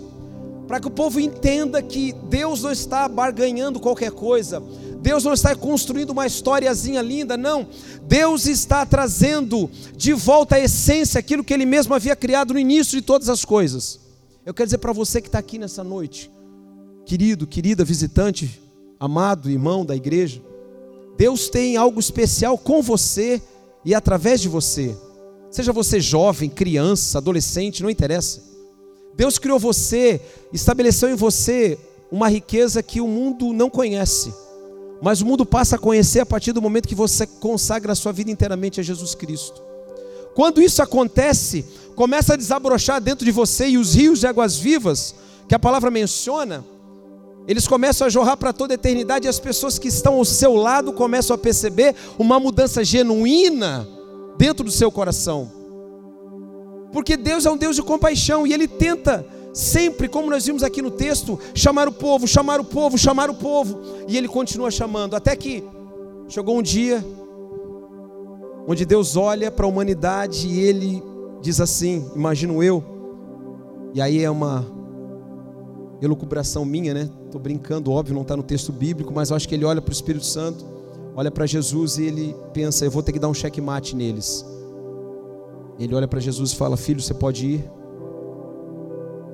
para 0.67 0.79
que 0.79 0.85
o 0.87 0.91
povo 0.91 1.19
entenda 1.19 1.81
que 1.81 2.13
Deus 2.29 2.61
não 2.61 2.71
está 2.71 3.07
barganhando 3.09 3.79
qualquer 3.79 4.11
coisa, 4.11 4.61
Deus 5.01 5.23
não 5.23 5.33
está 5.33 5.55
construindo 5.55 6.11
uma 6.11 6.27
historiazinha 6.27 7.01
linda, 7.01 7.35
não. 7.35 7.67
Deus 8.03 8.45
está 8.45 8.85
trazendo 8.85 9.67
de 9.97 10.13
volta 10.13 10.57
a 10.57 10.59
essência, 10.59 11.17
aquilo 11.17 11.43
que 11.43 11.55
Ele 11.55 11.65
mesmo 11.65 11.95
havia 11.95 12.15
criado 12.15 12.53
no 12.53 12.59
início 12.59 12.99
de 12.99 13.01
todas 13.03 13.29
as 13.29 13.43
coisas. 13.43 13.99
Eu 14.45 14.53
quero 14.53 14.67
dizer 14.67 14.77
para 14.77 14.93
você 14.93 15.19
que 15.19 15.27
está 15.27 15.39
aqui 15.39 15.57
nessa 15.57 15.83
noite, 15.83 16.34
querido, 17.05 17.45
querida 17.45 17.85
visitante, 17.85 18.59
amado 18.99 19.49
irmão 19.49 19.85
da 19.85 19.95
igreja, 19.95 20.41
Deus 21.17 21.49
tem 21.49 21.77
algo 21.77 21.99
especial 21.99 22.57
com 22.57 22.81
você 22.81 23.41
e 23.85 23.93
através 23.93 24.41
de 24.41 24.49
você. 24.49 24.95
Seja 25.51 25.71
você 25.71 26.01
jovem, 26.01 26.49
criança, 26.49 27.19
adolescente, 27.19 27.83
não 27.83 27.89
interessa. 27.89 28.43
Deus 29.15 29.37
criou 29.37 29.57
você, 29.57 30.19
estabeleceu 30.51 31.09
em 31.09 31.15
você 31.15 31.77
uma 32.11 32.27
riqueza 32.27 32.83
que 32.83 32.99
o 32.99 33.07
mundo 33.07 33.53
não 33.53 33.69
conhece. 33.69 34.33
Mas 35.01 35.21
o 35.21 35.25
mundo 35.25 35.45
passa 35.45 35.75
a 35.75 35.79
conhecer 35.79 36.19
a 36.19 36.25
partir 36.25 36.51
do 36.51 36.61
momento 36.61 36.87
que 36.87 36.95
você 36.95 37.25
consagra 37.25 37.93
a 37.93 37.95
sua 37.95 38.11
vida 38.11 38.31
inteiramente 38.31 38.79
a 38.79 38.83
Jesus 38.83 39.13
Cristo. 39.15 39.61
Quando 40.33 40.61
isso 40.61 40.81
acontece, 40.81 41.63
começa 41.95 42.33
a 42.33 42.37
desabrochar 42.37 42.99
dentro 42.99 43.23
de 43.23 43.31
você 43.31 43.69
e 43.69 43.77
os 43.77 43.93
rios 43.93 44.19
de 44.19 44.27
águas 44.27 44.57
vivas, 44.57 45.15
que 45.47 45.55
a 45.55 45.59
palavra 45.59 45.89
menciona, 45.89 46.65
eles 47.47 47.67
começam 47.67 48.07
a 48.07 48.09
jorrar 48.09 48.37
para 48.37 48.51
toda 48.51 48.73
a 48.73 48.75
eternidade 48.75 49.27
e 49.27 49.29
as 49.29 49.39
pessoas 49.39 49.77
que 49.77 49.87
estão 49.87 50.15
ao 50.15 50.25
seu 50.25 50.55
lado 50.55 50.93
começam 50.93 51.35
a 51.35 51.37
perceber 51.37 51.95
uma 52.17 52.39
mudança 52.39 52.83
genuína 52.83 53.87
dentro 54.37 54.63
do 54.63 54.71
seu 54.71 54.91
coração. 54.91 55.51
Porque 56.91 57.15
Deus 57.15 57.45
é 57.45 57.51
um 57.51 57.57
Deus 57.57 57.75
de 57.75 57.83
compaixão 57.83 58.47
e 58.47 58.53
Ele 58.53 58.67
tenta 58.67 59.25
sempre, 59.53 60.07
como 60.07 60.29
nós 60.29 60.45
vimos 60.45 60.63
aqui 60.63 60.81
no 60.81 60.91
texto, 60.91 61.39
chamar 61.53 61.87
o 61.87 61.91
povo, 61.91 62.27
chamar 62.27 62.59
o 62.59 62.63
povo, 62.63 62.97
chamar 62.97 63.29
o 63.29 63.35
povo, 63.35 63.79
e 64.07 64.17
Ele 64.17 64.27
continua 64.27 64.71
chamando, 64.71 65.15
até 65.15 65.35
que 65.35 65.63
chegou 66.27 66.57
um 66.57 66.61
dia 66.61 67.05
onde 68.67 68.85
Deus 68.85 69.15
olha 69.15 69.51
para 69.51 69.65
a 69.65 69.69
humanidade 69.69 70.47
e 70.47 70.59
Ele 70.59 71.03
diz 71.41 71.61
assim: 71.61 72.09
imagino 72.15 72.63
eu, 72.63 72.83
e 73.93 74.01
aí 74.01 74.23
é 74.23 74.29
uma 74.29 74.74
elucubração 76.01 76.65
minha, 76.65 76.93
né? 76.93 77.09
Estou 77.25 77.39
brincando, 77.39 77.91
óbvio, 77.91 78.13
não 78.15 78.21
está 78.21 78.35
no 78.35 78.43
texto 78.43 78.71
bíblico, 78.71 79.13
mas 79.13 79.29
eu 79.29 79.35
acho 79.35 79.47
que 79.47 79.55
ele 79.55 79.65
olha 79.65 79.81
para 79.81 79.91
o 79.91 79.93
Espírito 79.93 80.25
Santo, 80.25 80.65
olha 81.15 81.31
para 81.31 81.45
Jesus 81.45 81.97
e 81.97 82.03
ele 82.03 82.35
pensa: 82.53 82.85
eu 82.85 82.91
vou 82.91 83.01
ter 83.01 83.11
que 83.11 83.19
dar 83.19 83.29
um 83.29 83.33
checkmate 83.33 83.95
neles. 83.95 84.45
Ele 85.79 85.93
olha 85.93 86.07
para 86.07 86.19
Jesus 86.19 86.51
e 86.51 86.55
fala: 86.55 86.77
Filho, 86.77 87.01
você 87.01 87.13
pode 87.13 87.45
ir. 87.45 87.71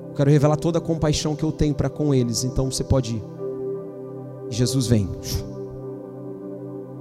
Eu 0.08 0.14
quero 0.14 0.30
revelar 0.30 0.56
toda 0.56 0.78
a 0.78 0.80
compaixão 0.80 1.34
que 1.34 1.42
eu 1.42 1.50
tenho 1.50 1.74
para 1.74 1.88
com 1.88 2.14
eles, 2.14 2.44
então 2.44 2.70
você 2.70 2.84
pode 2.84 3.16
ir. 3.16 3.22
E 4.50 4.54
Jesus 4.54 4.86
vem. 4.86 5.08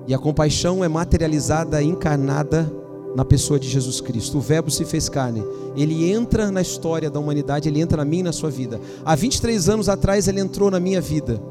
E 0.08 0.14
a 0.14 0.18
compaixão 0.18 0.84
é 0.84 0.88
materializada, 0.88 1.84
encarnada 1.84 2.81
na 3.16 3.26
pessoa 3.26 3.60
de 3.60 3.68
Jesus 3.68 4.00
Cristo. 4.02 4.38
O 4.38 4.42
Verbo 4.42 4.72
se 4.72 4.86
fez 4.86 5.10
carne. 5.10 5.44
Ele 5.76 6.12
entra 6.12 6.52
na 6.52 6.62
história 6.62 7.10
da 7.10 7.20
humanidade, 7.20 7.68
ele 7.68 7.82
entra 7.82 7.98
na 7.98 8.06
minha 8.06 8.22
e 8.22 8.24
na 8.24 8.32
sua 8.32 8.50
vida. 8.50 8.80
Há 9.04 9.16
23 9.16 9.70
anos 9.70 9.90
atrás 9.90 10.28
ele 10.28 10.40
entrou 10.40 10.72
na 10.72 10.80
minha 10.80 11.02
vida. 11.02 11.42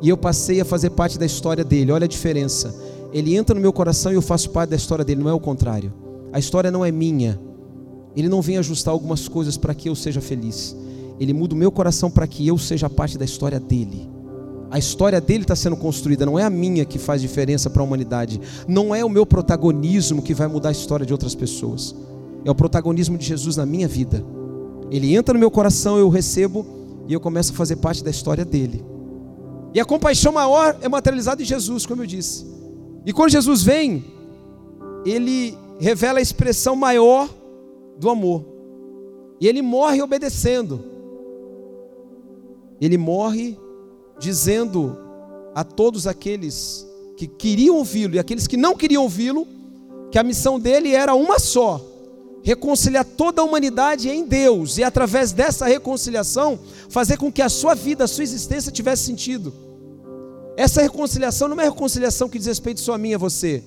E 0.00 0.08
eu 0.08 0.16
passei 0.16 0.60
a 0.60 0.64
fazer 0.64 0.90
parte 0.90 1.18
da 1.18 1.26
história 1.26 1.64
dele. 1.64 1.92
Olha 1.92 2.04
a 2.04 2.08
diferença. 2.08 2.74
Ele 3.12 3.36
entra 3.36 3.54
no 3.54 3.60
meu 3.60 3.72
coração 3.72 4.10
e 4.10 4.14
eu 4.14 4.22
faço 4.22 4.50
parte 4.50 4.70
da 4.70 4.76
história 4.76 5.04
dele, 5.04 5.22
não 5.22 5.30
é 5.30 5.34
o 5.34 5.40
contrário. 5.40 5.92
A 6.32 6.38
história 6.38 6.70
não 6.70 6.84
é 6.84 6.90
minha. 6.90 7.38
Ele 8.16 8.28
não 8.28 8.42
vem 8.42 8.58
ajustar 8.58 8.92
algumas 8.92 9.28
coisas 9.28 9.56
para 9.56 9.74
que 9.74 9.88
eu 9.88 9.94
seja 9.94 10.20
feliz. 10.20 10.76
Ele 11.20 11.32
muda 11.32 11.54
o 11.54 11.58
meu 11.58 11.70
coração 11.70 12.10
para 12.10 12.26
que 12.26 12.46
eu 12.46 12.58
seja 12.58 12.88
parte 12.88 13.18
da 13.18 13.24
história 13.24 13.60
dele. 13.60 14.08
A 14.72 14.78
história 14.78 15.20
dele 15.20 15.44
está 15.44 15.54
sendo 15.54 15.76
construída, 15.76 16.24
não 16.24 16.38
é 16.38 16.44
a 16.44 16.48
minha 16.48 16.86
que 16.86 16.98
faz 16.98 17.20
diferença 17.20 17.68
para 17.68 17.82
a 17.82 17.84
humanidade. 17.84 18.40
Não 18.66 18.94
é 18.94 19.04
o 19.04 19.10
meu 19.10 19.26
protagonismo 19.26 20.22
que 20.22 20.32
vai 20.32 20.48
mudar 20.48 20.70
a 20.70 20.72
história 20.72 21.04
de 21.04 21.12
outras 21.12 21.34
pessoas. 21.34 21.94
É 22.42 22.50
o 22.50 22.54
protagonismo 22.54 23.18
de 23.18 23.26
Jesus 23.26 23.54
na 23.54 23.66
minha 23.66 23.86
vida. 23.86 24.24
Ele 24.90 25.14
entra 25.14 25.34
no 25.34 25.38
meu 25.38 25.50
coração, 25.50 25.98
eu 25.98 26.08
recebo 26.08 26.64
e 27.06 27.12
eu 27.12 27.20
começo 27.20 27.52
a 27.52 27.54
fazer 27.54 27.76
parte 27.76 28.02
da 28.02 28.10
história 28.10 28.46
dele. 28.46 28.82
E 29.74 29.80
a 29.80 29.84
compaixão 29.84 30.32
maior 30.32 30.74
é 30.80 30.88
materializada 30.88 31.42
em 31.42 31.44
Jesus, 31.44 31.84
como 31.84 32.00
eu 32.00 32.06
disse. 32.06 32.46
E 33.04 33.12
quando 33.12 33.28
Jesus 33.28 33.62
vem, 33.62 34.02
ele 35.04 35.54
revela 35.78 36.18
a 36.18 36.22
expressão 36.22 36.74
maior 36.74 37.28
do 37.98 38.08
amor. 38.08 38.42
E 39.38 39.46
ele 39.46 39.60
morre 39.60 40.00
obedecendo. 40.00 40.82
Ele 42.80 42.96
morre 42.96 43.58
dizendo 44.22 44.96
a 45.52 45.64
todos 45.64 46.06
aqueles 46.06 46.86
que 47.16 47.26
queriam 47.26 47.76
ouvi-lo 47.76 48.14
e 48.14 48.18
aqueles 48.20 48.46
que 48.46 48.56
não 48.56 48.76
queriam 48.76 49.02
ouvi-lo, 49.02 49.46
que 50.12 50.18
a 50.18 50.22
missão 50.22 50.60
dele 50.60 50.94
era 50.94 51.12
uma 51.12 51.40
só: 51.40 51.84
reconciliar 52.42 53.04
toda 53.04 53.42
a 53.42 53.44
humanidade 53.44 54.08
em 54.08 54.24
Deus 54.24 54.78
e 54.78 54.84
através 54.84 55.32
dessa 55.32 55.66
reconciliação 55.66 56.58
fazer 56.88 57.16
com 57.16 57.32
que 57.32 57.42
a 57.42 57.48
sua 57.48 57.74
vida, 57.74 58.04
a 58.04 58.08
sua 58.08 58.22
existência 58.22 58.70
tivesse 58.70 59.02
sentido. 59.02 59.52
Essa 60.56 60.82
reconciliação 60.82 61.48
não 61.48 61.60
é 61.60 61.64
reconciliação 61.64 62.28
que 62.28 62.38
diz 62.38 62.46
respeito 62.46 62.80
só 62.80 62.94
a 62.94 62.98
mim 62.98 63.10
e 63.10 63.14
a 63.14 63.18
você, 63.18 63.64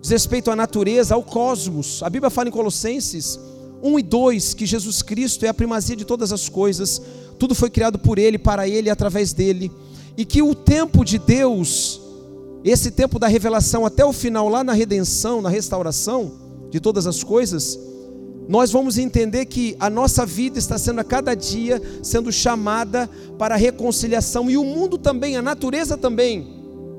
diz 0.00 0.10
respeito 0.10 0.50
à 0.50 0.54
natureza, 0.54 1.14
ao 1.14 1.24
cosmos. 1.24 2.02
A 2.04 2.10
Bíblia 2.10 2.30
fala 2.30 2.48
em 2.48 2.52
Colossenses 2.52 3.40
1 3.82 3.98
e 3.98 4.02
2 4.02 4.54
que 4.54 4.64
Jesus 4.64 5.02
Cristo 5.02 5.44
é 5.44 5.48
a 5.48 5.54
primazia 5.54 5.96
de 5.96 6.04
todas 6.04 6.32
as 6.32 6.48
coisas 6.48 7.02
tudo 7.38 7.54
foi 7.54 7.70
criado 7.70 7.98
por 7.98 8.18
Ele, 8.18 8.38
para 8.38 8.68
Ele 8.68 8.88
e 8.88 8.90
através 8.90 9.32
dele, 9.32 9.70
e 10.16 10.24
que 10.24 10.42
o 10.42 10.54
tempo 10.54 11.04
de 11.04 11.18
Deus, 11.18 12.00
esse 12.64 12.90
tempo 12.90 13.18
da 13.18 13.26
revelação 13.26 13.86
até 13.86 14.04
o 14.04 14.12
final, 14.12 14.48
lá 14.48 14.62
na 14.62 14.72
redenção, 14.72 15.40
na 15.40 15.48
restauração 15.48 16.32
de 16.70 16.80
todas 16.80 17.06
as 17.06 17.22
coisas, 17.22 17.78
nós 18.48 18.70
vamos 18.70 18.98
entender 18.98 19.46
que 19.46 19.76
a 19.78 19.88
nossa 19.88 20.26
vida 20.26 20.58
está 20.58 20.76
sendo 20.76 21.00
a 21.00 21.04
cada 21.04 21.34
dia 21.34 21.80
sendo 22.02 22.32
chamada 22.32 23.08
para 23.38 23.54
a 23.54 23.58
reconciliação 23.58 24.50
e 24.50 24.56
o 24.56 24.64
mundo 24.64 24.98
também, 24.98 25.36
a 25.36 25.42
natureza 25.42 25.96
também, 25.96 26.46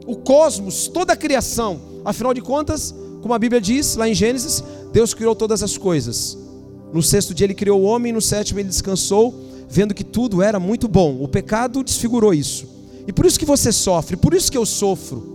o 0.06 0.16
cosmos, 0.16 0.88
toda 0.88 1.14
a 1.14 1.18
criação. 1.18 1.80
Afinal 2.06 2.34
de 2.34 2.42
contas, 2.42 2.94
como 3.22 3.34
a 3.34 3.40
Bíblia 3.40 3.62
diz 3.62 3.96
lá 3.96 4.08
em 4.08 4.14
Gênesis, 4.14 4.64
Deus 4.92 5.14
criou 5.14 5.36
todas 5.36 5.62
as 5.62 5.78
coisas. 5.78 6.38
No 6.94 7.02
sexto 7.02 7.34
dia 7.34 7.46
ele 7.46 7.54
criou 7.54 7.82
o 7.82 7.84
homem, 7.84 8.14
no 8.14 8.22
sétimo 8.22 8.60
ele 8.60 8.70
descansou 8.70 9.34
vendo 9.74 9.96
que 9.96 10.04
tudo 10.04 10.40
era 10.40 10.60
muito 10.60 10.88
bom. 10.88 11.18
O 11.20 11.28
pecado 11.28 11.84
desfigurou 11.84 12.32
isso. 12.32 12.68
E 13.08 13.12
por 13.12 13.26
isso 13.26 13.40
que 13.40 13.46
você 13.46 13.72
sofre, 13.72 14.16
por 14.16 14.32
isso 14.36 14.52
que 14.52 14.58
eu 14.58 14.68
sofro. 14.68 15.34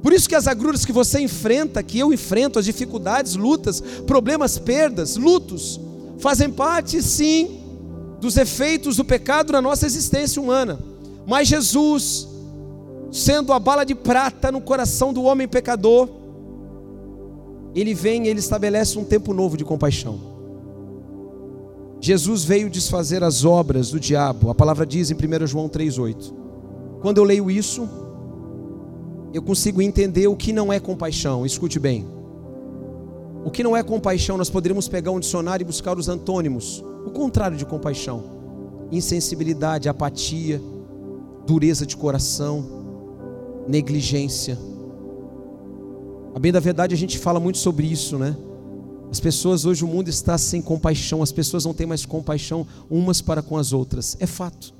Por 0.00 0.12
isso 0.12 0.28
que 0.28 0.36
as 0.36 0.46
agruras 0.46 0.84
que 0.84 0.92
você 0.92 1.18
enfrenta, 1.20 1.82
que 1.82 1.98
eu 1.98 2.12
enfrento, 2.12 2.60
as 2.60 2.64
dificuldades, 2.64 3.34
lutas, 3.34 3.80
problemas, 4.06 4.56
perdas, 4.56 5.16
lutos, 5.16 5.80
fazem 6.20 6.48
parte 6.48 7.02
sim 7.02 7.58
dos 8.20 8.36
efeitos 8.36 8.96
do 8.96 9.04
pecado 9.04 9.52
na 9.52 9.60
nossa 9.60 9.84
existência 9.84 10.40
humana. 10.40 10.78
Mas 11.26 11.48
Jesus, 11.48 12.28
sendo 13.10 13.52
a 13.52 13.58
bala 13.58 13.84
de 13.84 13.96
prata 13.96 14.52
no 14.52 14.60
coração 14.60 15.12
do 15.12 15.24
homem 15.24 15.48
pecador, 15.48 16.08
ele 17.74 17.94
vem 17.94 18.26
e 18.26 18.28
ele 18.28 18.38
estabelece 18.38 18.96
um 18.96 19.04
tempo 19.04 19.34
novo 19.34 19.56
de 19.56 19.64
compaixão. 19.64 20.37
Jesus 22.00 22.44
veio 22.44 22.70
desfazer 22.70 23.24
as 23.24 23.44
obras 23.44 23.90
do 23.90 23.98
diabo. 23.98 24.50
A 24.50 24.54
palavra 24.54 24.86
diz 24.86 25.10
em 25.10 25.14
1 25.14 25.46
João 25.46 25.68
3,8. 25.68 26.32
Quando 27.00 27.18
eu 27.18 27.24
leio 27.24 27.50
isso, 27.50 27.88
eu 29.32 29.42
consigo 29.42 29.82
entender 29.82 30.26
o 30.28 30.36
que 30.36 30.52
não 30.52 30.72
é 30.72 30.78
compaixão. 30.78 31.44
Escute 31.44 31.78
bem. 31.78 32.06
O 33.44 33.50
que 33.50 33.62
não 33.62 33.76
é 33.76 33.82
compaixão, 33.82 34.36
nós 34.36 34.50
poderíamos 34.50 34.88
pegar 34.88 35.10
um 35.10 35.20
dicionário 35.20 35.64
e 35.64 35.66
buscar 35.66 35.96
os 35.98 36.08
antônimos. 36.08 36.84
O 37.04 37.10
contrário 37.10 37.56
de 37.56 37.64
compaixão: 37.64 38.24
insensibilidade, 38.90 39.88
apatia, 39.88 40.60
dureza 41.46 41.86
de 41.86 41.96
coração, 41.96 42.64
negligência. 43.66 44.58
A 46.34 46.38
bem 46.38 46.52
da 46.52 46.60
verdade, 46.60 46.94
a 46.94 46.98
gente 46.98 47.18
fala 47.18 47.40
muito 47.40 47.58
sobre 47.58 47.86
isso, 47.86 48.18
né? 48.18 48.36
As 49.10 49.18
pessoas 49.18 49.64
hoje, 49.64 49.84
o 49.84 49.88
mundo 49.88 50.08
está 50.08 50.36
sem 50.36 50.60
compaixão, 50.60 51.22
as 51.22 51.32
pessoas 51.32 51.64
não 51.64 51.72
têm 51.72 51.86
mais 51.86 52.04
compaixão 52.04 52.66
umas 52.90 53.20
para 53.20 53.42
com 53.42 53.56
as 53.56 53.72
outras, 53.72 54.16
é 54.20 54.26
fato. 54.26 54.74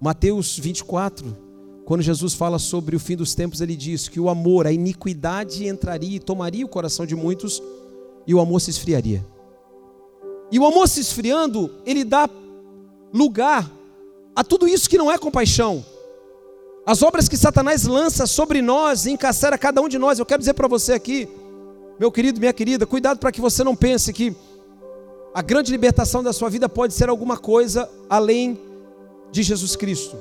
Mateus 0.00 0.58
24, 0.58 1.36
quando 1.84 2.02
Jesus 2.02 2.34
fala 2.34 2.58
sobre 2.58 2.94
o 2.94 3.00
fim 3.00 3.16
dos 3.16 3.34
tempos, 3.34 3.60
ele 3.60 3.76
diz 3.76 4.08
que 4.08 4.20
o 4.20 4.28
amor, 4.28 4.66
a 4.66 4.72
iniquidade 4.72 5.66
entraria 5.66 6.16
e 6.16 6.20
tomaria 6.20 6.66
o 6.66 6.68
coração 6.68 7.06
de 7.06 7.16
muitos 7.16 7.62
e 8.26 8.34
o 8.34 8.40
amor 8.40 8.60
se 8.60 8.70
esfriaria. 8.70 9.24
E 10.50 10.58
o 10.58 10.66
amor 10.66 10.86
se 10.86 11.00
esfriando, 11.00 11.70
ele 11.86 12.04
dá 12.04 12.28
lugar 13.12 13.70
a 14.36 14.44
tudo 14.44 14.68
isso 14.68 14.88
que 14.88 14.98
não 14.98 15.10
é 15.10 15.16
compaixão. 15.16 15.84
As 16.84 17.02
obras 17.02 17.28
que 17.28 17.36
Satanás 17.36 17.84
lança 17.84 18.26
sobre 18.26 18.60
nós, 18.60 19.06
encarcera 19.06 19.56
cada 19.56 19.80
um 19.80 19.88
de 19.88 19.98
nós, 19.98 20.18
eu 20.18 20.26
quero 20.26 20.40
dizer 20.40 20.54
para 20.54 20.68
você 20.68 20.92
aqui, 20.92 21.28
meu 21.98 22.10
querido, 22.10 22.40
minha 22.40 22.52
querida, 22.52 22.86
cuidado 22.86 23.18
para 23.18 23.30
que 23.30 23.40
você 23.40 23.62
não 23.62 23.76
pense 23.76 24.12
que 24.12 24.34
a 25.34 25.42
grande 25.42 25.70
libertação 25.70 26.22
da 26.22 26.32
sua 26.32 26.50
vida 26.50 26.68
pode 26.68 26.94
ser 26.94 27.08
alguma 27.08 27.36
coisa 27.36 27.88
além 28.08 28.58
de 29.30 29.42
Jesus 29.42 29.76
Cristo. 29.76 30.16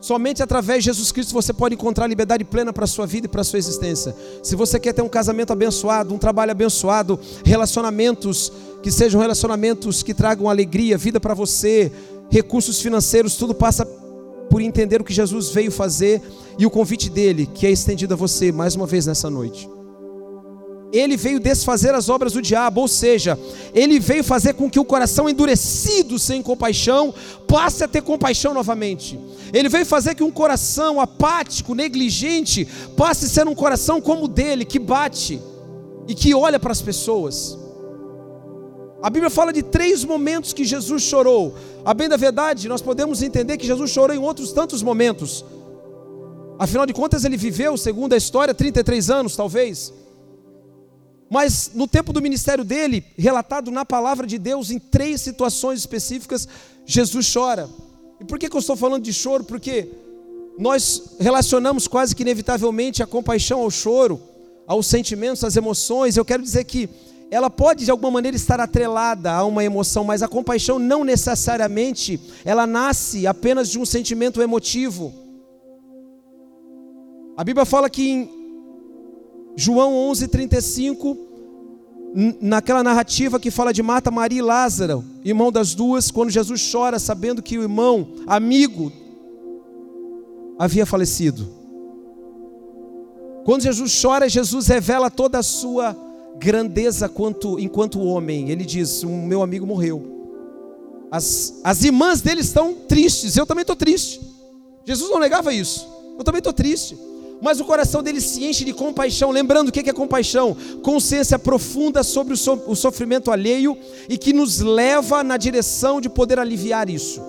Somente 0.00 0.42
através 0.42 0.78
de 0.78 0.86
Jesus 0.86 1.10
Cristo 1.10 1.32
você 1.32 1.52
pode 1.52 1.74
encontrar 1.74 2.06
liberdade 2.06 2.44
plena 2.44 2.72
para 2.72 2.84
a 2.84 2.86
sua 2.86 3.06
vida 3.06 3.26
e 3.26 3.28
para 3.28 3.40
a 3.40 3.44
sua 3.44 3.58
existência. 3.58 4.14
Se 4.42 4.54
você 4.54 4.78
quer 4.78 4.92
ter 4.92 5.02
um 5.02 5.08
casamento 5.08 5.52
abençoado, 5.52 6.14
um 6.14 6.18
trabalho 6.18 6.52
abençoado, 6.52 7.18
relacionamentos 7.44 8.52
que 8.82 8.92
sejam 8.92 9.20
relacionamentos 9.20 10.02
que 10.02 10.14
tragam 10.14 10.48
alegria, 10.48 10.96
vida 10.96 11.18
para 11.18 11.34
você, 11.34 11.90
recursos 12.30 12.80
financeiros, 12.80 13.34
tudo 13.34 13.54
passa 13.54 13.84
por 14.48 14.62
entender 14.62 15.00
o 15.00 15.04
que 15.04 15.12
Jesus 15.12 15.50
veio 15.50 15.70
fazer 15.70 16.22
e 16.58 16.64
o 16.64 16.70
convite 16.70 17.10
dele, 17.10 17.46
que 17.46 17.66
é 17.66 17.70
estendido 17.70 18.14
a 18.14 18.16
você 18.16 18.52
mais 18.52 18.76
uma 18.76 18.86
vez 18.86 19.04
nessa 19.06 19.28
noite. 19.28 19.77
Ele 20.92 21.16
veio 21.16 21.38
desfazer 21.38 21.94
as 21.94 22.08
obras 22.08 22.32
do 22.32 22.40
diabo, 22.40 22.80
ou 22.80 22.88
seja, 22.88 23.38
ele 23.74 24.00
veio 24.00 24.24
fazer 24.24 24.54
com 24.54 24.70
que 24.70 24.80
o 24.80 24.84
coração 24.84 25.28
endurecido 25.28 26.18
sem 26.18 26.42
compaixão 26.42 27.12
passe 27.46 27.84
a 27.84 27.88
ter 27.88 28.02
compaixão 28.02 28.54
novamente. 28.54 29.18
Ele 29.52 29.68
veio 29.68 29.84
fazer 29.84 30.14
que 30.14 30.22
um 30.22 30.30
coração 30.30 30.98
apático, 31.00 31.74
negligente, 31.74 32.66
passe 32.96 33.26
a 33.26 33.28
ser 33.28 33.46
um 33.46 33.54
coração 33.54 34.00
como 34.00 34.24
o 34.24 34.28
dele, 34.28 34.64
que 34.64 34.78
bate 34.78 35.40
e 36.06 36.14
que 36.14 36.34
olha 36.34 36.58
para 36.58 36.72
as 36.72 36.80
pessoas. 36.80 37.58
A 39.02 39.10
Bíblia 39.10 39.30
fala 39.30 39.52
de 39.52 39.62
três 39.62 40.04
momentos 40.04 40.52
que 40.52 40.64
Jesus 40.64 41.02
chorou. 41.02 41.54
A 41.84 41.94
bem 41.94 42.08
da 42.08 42.16
verdade, 42.16 42.66
nós 42.66 42.82
podemos 42.82 43.22
entender 43.22 43.56
que 43.56 43.66
Jesus 43.66 43.90
chorou 43.90 44.16
em 44.16 44.18
outros 44.18 44.52
tantos 44.52 44.82
momentos. 44.82 45.44
Afinal 46.58 46.84
de 46.84 46.92
contas, 46.92 47.24
ele 47.24 47.36
viveu, 47.36 47.76
segundo 47.76 48.14
a 48.14 48.16
história, 48.16 48.52
33 48.52 49.10
anos, 49.10 49.36
talvez. 49.36 49.92
Mas 51.30 51.72
no 51.74 51.86
tempo 51.86 52.12
do 52.12 52.22
ministério 52.22 52.64
dele, 52.64 53.04
relatado 53.16 53.70
na 53.70 53.84
palavra 53.84 54.26
de 54.26 54.38
Deus, 54.38 54.70
em 54.70 54.78
três 54.78 55.20
situações 55.20 55.80
específicas, 55.80 56.48
Jesus 56.86 57.30
chora. 57.32 57.68
E 58.20 58.24
por 58.24 58.38
que, 58.38 58.48
que 58.48 58.56
eu 58.56 58.60
estou 58.60 58.76
falando 58.76 59.02
de 59.02 59.12
choro? 59.12 59.44
Porque 59.44 59.88
nós 60.58 61.16
relacionamos 61.20 61.86
quase 61.86 62.16
que 62.16 62.22
inevitavelmente 62.22 63.02
a 63.02 63.06
compaixão 63.06 63.60
ao 63.60 63.70
choro, 63.70 64.20
aos 64.66 64.86
sentimentos, 64.86 65.44
às 65.44 65.54
emoções. 65.54 66.16
Eu 66.16 66.24
quero 66.24 66.42
dizer 66.42 66.64
que 66.64 66.88
ela 67.30 67.50
pode 67.50 67.84
de 67.84 67.90
alguma 67.90 68.10
maneira 68.10 68.36
estar 68.36 68.58
atrelada 68.58 69.30
a 69.30 69.44
uma 69.44 69.62
emoção, 69.62 70.02
mas 70.02 70.22
a 70.22 70.28
compaixão 70.28 70.78
não 70.78 71.04
necessariamente 71.04 72.18
ela 72.44 72.66
nasce 72.66 73.26
apenas 73.26 73.68
de 73.68 73.78
um 73.78 73.84
sentimento 73.84 74.40
emotivo. 74.40 75.12
A 77.36 77.44
Bíblia 77.44 77.66
fala 77.66 77.88
que 77.88 78.08
em 78.10 78.37
João 79.56 79.92
11:35, 80.10 81.16
naquela 82.40 82.82
narrativa 82.82 83.38
que 83.38 83.50
fala 83.50 83.72
de 83.72 83.82
Marta, 83.82 84.10
Maria 84.10 84.38
e 84.38 84.42
Lázaro, 84.42 85.04
irmão 85.24 85.52
das 85.52 85.74
duas, 85.74 86.10
quando 86.10 86.30
Jesus 86.30 86.70
chora 86.70 86.98
sabendo 86.98 87.42
que 87.42 87.58
o 87.58 87.62
irmão, 87.62 88.08
amigo, 88.26 88.92
havia 90.58 90.86
falecido. 90.86 91.48
Quando 93.44 93.62
Jesus 93.62 93.98
chora, 94.00 94.28
Jesus 94.28 94.66
revela 94.66 95.10
toda 95.10 95.38
a 95.38 95.42
sua 95.42 95.96
grandeza 96.38 97.08
quanto, 97.08 97.58
enquanto 97.58 98.00
homem. 98.00 98.50
Ele 98.50 98.64
diz: 98.64 99.02
O 99.02 99.08
meu 99.08 99.42
amigo 99.42 99.66
morreu. 99.66 100.18
As, 101.10 101.60
as 101.64 101.82
irmãs 101.82 102.20
dele 102.20 102.42
estão 102.42 102.74
tristes, 102.74 103.36
eu 103.36 103.46
também 103.46 103.62
estou 103.62 103.76
triste. 103.76 104.20
Jesus 104.84 105.10
não 105.10 105.18
negava 105.18 105.52
isso. 105.54 105.88
Eu 106.18 106.24
também 106.24 106.38
estou 106.38 106.52
triste. 106.52 106.98
Mas 107.40 107.60
o 107.60 107.64
coração 107.64 108.02
dele 108.02 108.20
se 108.20 108.44
enche 108.44 108.64
de 108.64 108.72
compaixão. 108.72 109.30
Lembrando 109.30 109.68
o 109.68 109.72
que 109.72 109.88
é 109.88 109.92
compaixão? 109.92 110.56
Consciência 110.82 111.38
profunda 111.38 112.02
sobre 112.02 112.34
o, 112.34 112.36
so, 112.36 112.60
o 112.66 112.74
sofrimento 112.74 113.30
alheio 113.30 113.76
e 114.08 114.18
que 114.18 114.32
nos 114.32 114.60
leva 114.60 115.22
na 115.22 115.36
direção 115.36 116.00
de 116.00 116.08
poder 116.08 116.38
aliviar 116.38 116.90
isso. 116.90 117.22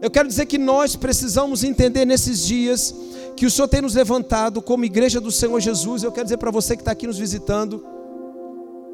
Eu 0.00 0.10
quero 0.10 0.28
dizer 0.28 0.46
que 0.46 0.58
nós 0.58 0.96
precisamos 0.96 1.64
entender 1.64 2.04
nesses 2.04 2.44
dias 2.44 2.94
que 3.36 3.46
o 3.46 3.50
Senhor 3.50 3.68
tem 3.68 3.80
nos 3.80 3.94
levantado 3.94 4.62
como 4.62 4.84
igreja 4.84 5.20
do 5.20 5.30
Senhor 5.30 5.58
Jesus. 5.60 6.02
Eu 6.02 6.12
quero 6.12 6.24
dizer 6.24 6.36
para 6.36 6.50
você 6.50 6.76
que 6.76 6.82
está 6.82 6.92
aqui 6.92 7.06
nos 7.06 7.18
visitando, 7.18 7.84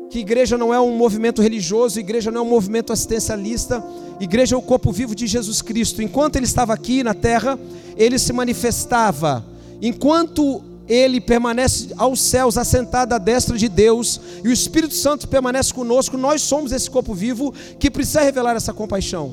que 0.09 0.19
igreja 0.19 0.59
não 0.59 0.75
é 0.75 0.81
um 0.81 0.97
movimento 0.97 1.41
religioso, 1.41 2.01
igreja 2.01 2.31
não 2.31 2.41
é 2.41 2.45
um 2.45 2.49
movimento 2.49 2.93
assistencialista, 2.93 3.85
igreja 4.19 4.57
é 4.57 4.59
o 4.59 4.63
corpo 4.63 4.91
vivo 4.91 5.15
de 5.15 5.27
Jesus 5.27 5.63
Cristo. 5.63 6.03
Enquanto 6.03 6.37
ele 6.37 6.47
estava 6.47 6.73
aqui 6.73 7.05
na 7.05 7.15
terra, 7.15 7.59
ele 7.97 8.19
se 8.19 8.33
manifestava. 8.33 9.50
Enquanto 9.81 10.63
ele 10.91 11.21
permanece 11.21 11.91
aos 11.97 12.21
céus, 12.21 12.59
assentado 12.59 13.15
à 13.15 13.19
destra 13.19 13.57
de 13.57 13.69
Deus, 13.69 14.21
e 14.45 14.49
o 14.49 14.53
Espírito 14.53 14.95
Santo 14.95 15.29
permanece 15.29 15.73
conosco, 15.73 16.17
nós 16.17 16.43
somos 16.43 16.73
esse 16.73 16.91
corpo 16.91 17.15
vivo 17.15 17.55
que 17.79 17.91
precisa 17.91 18.23
revelar 18.23 18.57
essa 18.57 18.73
compaixão. 18.73 19.33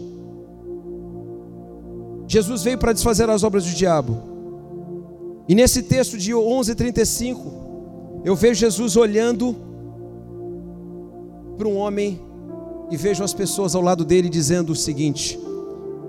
Jesus 2.28 2.62
veio 2.62 2.78
para 2.78 2.94
desfazer 2.94 3.28
as 3.30 3.44
obras 3.44 3.66
do 3.66 3.72
diabo. 3.72 4.22
E 5.48 5.56
nesse 5.56 5.82
texto 5.82 6.18
de 6.18 6.32
11:35, 6.34 8.22
eu 8.24 8.36
vejo 8.36 8.60
Jesus 8.60 8.96
olhando 8.96 9.56
para 11.58 11.68
um 11.68 11.78
homem 11.78 12.22
e 12.92 12.98
vejo 12.98 13.24
as 13.24 13.34
pessoas 13.34 13.74
ao 13.74 13.82
lado 13.82 14.06
dele 14.06 14.30
dizendo 14.30 14.74
o 14.74 14.76
seguinte: 14.76 15.40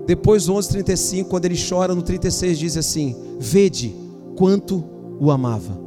depois 0.05 0.45
do 0.45 0.53
11:35, 0.53 1.25
quando 1.25 1.45
ele 1.45 1.57
chora 1.57 1.95
no 1.95 2.03
36 2.03 2.59
diz 2.59 2.77
assim: 2.77 3.15
"Vede 3.39 4.08
quanto 4.39 4.81
o 5.19 5.29
amava". 5.29 5.77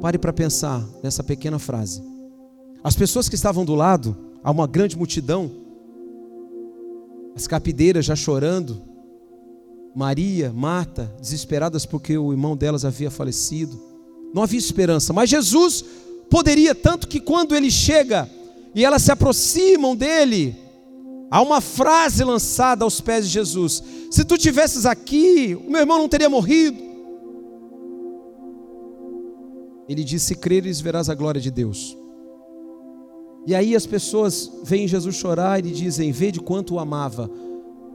Pare 0.00 0.16
para 0.16 0.32
pensar 0.32 0.86
nessa 1.02 1.24
pequena 1.24 1.58
frase. 1.58 2.00
As 2.84 2.94
pessoas 2.94 3.28
que 3.28 3.34
estavam 3.34 3.64
do 3.64 3.74
lado, 3.74 4.16
há 4.44 4.50
uma 4.52 4.68
grande 4.68 4.96
multidão, 4.96 5.50
as 7.34 7.48
capideiras 7.48 8.04
já 8.04 8.14
chorando, 8.14 8.80
Maria, 9.92 10.52
Marta, 10.52 11.12
desesperadas 11.20 11.84
porque 11.84 12.16
o 12.16 12.30
irmão 12.30 12.56
delas 12.56 12.84
havia 12.84 13.10
falecido. 13.10 13.76
Não 14.32 14.44
havia 14.44 14.58
esperança, 14.58 15.12
mas 15.12 15.28
Jesus 15.28 15.84
poderia, 16.30 16.76
tanto 16.76 17.08
que 17.08 17.18
quando 17.18 17.56
ele 17.56 17.72
chega 17.72 18.30
e 18.72 18.84
elas 18.84 19.02
se 19.02 19.10
aproximam 19.10 19.96
dele, 19.96 20.56
há 21.28 21.42
uma 21.42 21.60
frase 21.60 22.22
lançada 22.22 22.84
aos 22.84 23.00
pés 23.00 23.26
de 23.26 23.32
Jesus: 23.32 23.82
Se 24.12 24.24
tu 24.24 24.38
tivesses 24.38 24.86
aqui, 24.86 25.58
o 25.66 25.68
meu 25.68 25.80
irmão 25.80 25.98
não 25.98 26.08
teria 26.08 26.30
morrido. 26.30 26.87
Ele 29.88 30.04
disse: 30.04 30.26
Se 30.26 30.34
creres, 30.34 30.80
verás 30.80 31.08
a 31.08 31.14
glória 31.14 31.40
de 31.40 31.50
Deus. 31.50 31.96
E 33.46 33.54
aí 33.54 33.74
as 33.74 33.86
pessoas 33.86 34.50
veem 34.62 34.86
Jesus 34.86 35.16
chorar 35.16 35.64
e 35.64 35.70
dizem: 35.70 36.12
Vede 36.12 36.40
quanto 36.40 36.74
o 36.74 36.78
amava. 36.78 37.30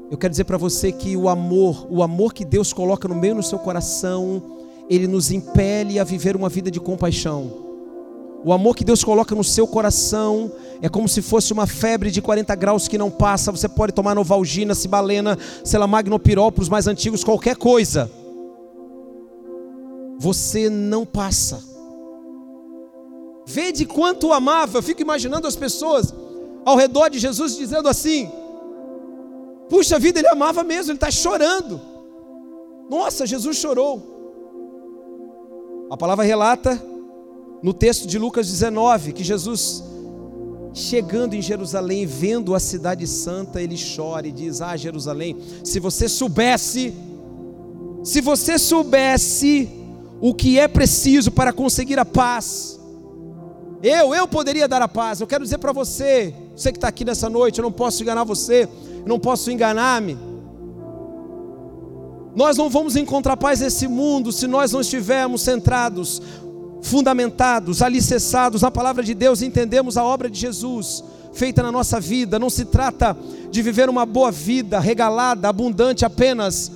Eu 0.10 0.18
quero 0.18 0.32
dizer 0.32 0.44
para 0.46 0.58
você 0.58 0.92
que 0.92 1.16
o 1.16 1.30
amor, 1.30 1.88
o 1.90 2.04
amor 2.04 2.34
que 2.34 2.44
Deus 2.44 2.74
coloca 2.74 3.08
no 3.08 3.16
meio 3.16 3.36
do 3.36 3.44
seu 3.44 3.60
coração, 3.60 4.42
ele 4.90 5.08
nos 5.08 5.32
impele 5.32 6.00
a 6.00 6.04
viver 6.04 6.36
uma 6.36 6.50
vida 6.50 6.70
de 6.70 6.80
compaixão. 6.80 7.62
O 8.46 8.52
amor 8.52 8.76
que 8.76 8.84
Deus 8.84 9.04
coloca 9.04 9.34
no 9.34 9.44
seu 9.44 9.66
coração 9.66 10.52
é 10.82 10.90
como 10.90 11.08
se 11.08 11.22
fosse 11.22 11.54
uma 11.54 11.66
febre 11.66 12.12
de 12.12 12.22
40 12.22 12.54
graus 12.56 12.88
que 12.88 12.98
não 12.98 13.10
passa. 13.10 13.52
Você 13.52 13.70
pode 13.70 13.94
tomar 13.94 14.14
Novalgina, 14.14 14.76
Cibalena, 14.76 15.38
sei 15.64 15.80
lá, 15.80 15.88
Magnopirol 15.88 16.52
para 16.52 16.62
os 16.62 16.70
mais 16.70 16.86
antigos, 16.86 17.24
qualquer 17.24 17.56
coisa. 17.56 18.12
Você 20.20 20.70
não 20.70 21.06
passa. 21.06 21.73
Vê 23.54 23.72
de 23.72 23.86
quanto 23.86 24.28
o 24.28 24.34
amava. 24.34 24.80
Eu 24.80 24.84
fico 24.84 25.02
imaginando 25.02 25.48
as 25.48 25.56
pessoas 25.56 26.12
ao 26.66 26.76
redor 26.76 27.10
de 27.10 27.20
Jesus 27.20 27.56
dizendo 27.56 27.88
assim: 27.88 28.32
Puxa 29.70 30.00
vida, 30.00 30.20
ele 30.20 30.28
amava 30.28 30.64
mesmo, 30.64 30.92
ele 30.92 30.98
está 30.98 31.12
chorando. 31.12 31.80
Nossa, 32.90 33.28
Jesus 33.28 33.58
chorou. 33.58 33.94
A 35.92 35.96
palavra 35.96 36.26
relata 36.26 36.82
no 37.62 37.74
texto 37.74 38.08
de 38.08 38.18
Lucas 38.18 38.48
19 38.48 39.14
que 39.14 39.24
Jesus, 39.24 39.84
chegando 40.74 41.36
em 41.36 41.42
Jerusalém, 41.42 42.08
vendo 42.08 42.56
a 42.56 42.60
cidade 42.60 43.06
santa, 43.06 43.62
ele 43.62 43.78
chora 43.96 44.28
e 44.28 44.32
diz: 44.32 44.62
Ah, 44.62 44.76
Jerusalém, 44.76 45.38
se 45.64 45.80
você 45.80 46.10
soubesse, 46.10 46.92
se 48.04 48.20
você 48.20 48.58
soubesse 48.58 49.70
o 50.20 50.34
que 50.34 50.58
é 50.58 50.68
preciso 50.68 51.32
para 51.32 51.54
conseguir 51.54 52.00
a 52.00 52.06
paz, 52.06 52.80
eu, 53.84 54.16
eu 54.16 54.28
poderia 54.28 54.68
dar 54.68 54.82
a 54.82 54.88
paz. 54.88 55.20
Eu 55.20 55.28
quero 55.28 55.44
dizer 55.44 55.58
para 55.58 55.72
você, 55.72 56.34
você 56.56 56.72
que 56.72 56.78
está 56.78 56.88
aqui 56.88 57.04
nessa 57.04 57.30
noite, 57.30 57.60
eu 57.60 57.64
não 57.64 57.72
posso 57.72 58.02
enganar 58.02 58.24
você 58.24 58.70
não 59.06 59.20
posso 59.20 59.52
enganar-me. 59.52 60.18
Nós 62.36 62.58
não 62.58 62.70
vamos 62.70 62.96
encontrar 62.96 63.38
paz 63.38 63.60
nesse 63.60 63.88
mundo 63.88 64.32
se 64.32 64.48
nós 64.48 64.72
não 64.72 64.82
estivermos 64.82 65.42
centrados, 65.42 66.22
fundamentados, 66.82 67.82
alicerçados 67.82 68.62
na 68.64 68.72
palavra 68.72 69.04
de 69.04 69.14
Deus, 69.14 69.42
entendemos 69.42 69.98
a 69.98 70.04
obra 70.04 70.30
de 70.30 70.40
Jesus 70.40 71.04
feita 71.32 71.62
na 71.62 71.72
nossa 71.72 72.00
vida. 72.00 72.40
Não 72.40 72.50
se 72.50 72.66
trata 72.66 73.16
de 73.52 73.62
viver 73.62 73.90
uma 73.90 74.06
boa 74.06 74.32
vida, 74.32 74.80
regalada, 74.80 75.48
abundante 75.48 76.06
apenas, 76.06 76.72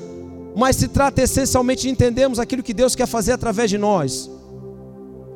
mas 0.55 0.75
se 0.75 0.87
trata 0.87 1.21
essencialmente 1.21 1.83
de 1.83 1.89
entendermos 1.89 2.39
aquilo 2.39 2.63
que 2.63 2.73
Deus 2.73 2.95
quer 2.95 3.07
fazer 3.07 3.31
através 3.31 3.69
de 3.69 3.77
nós. 3.77 4.29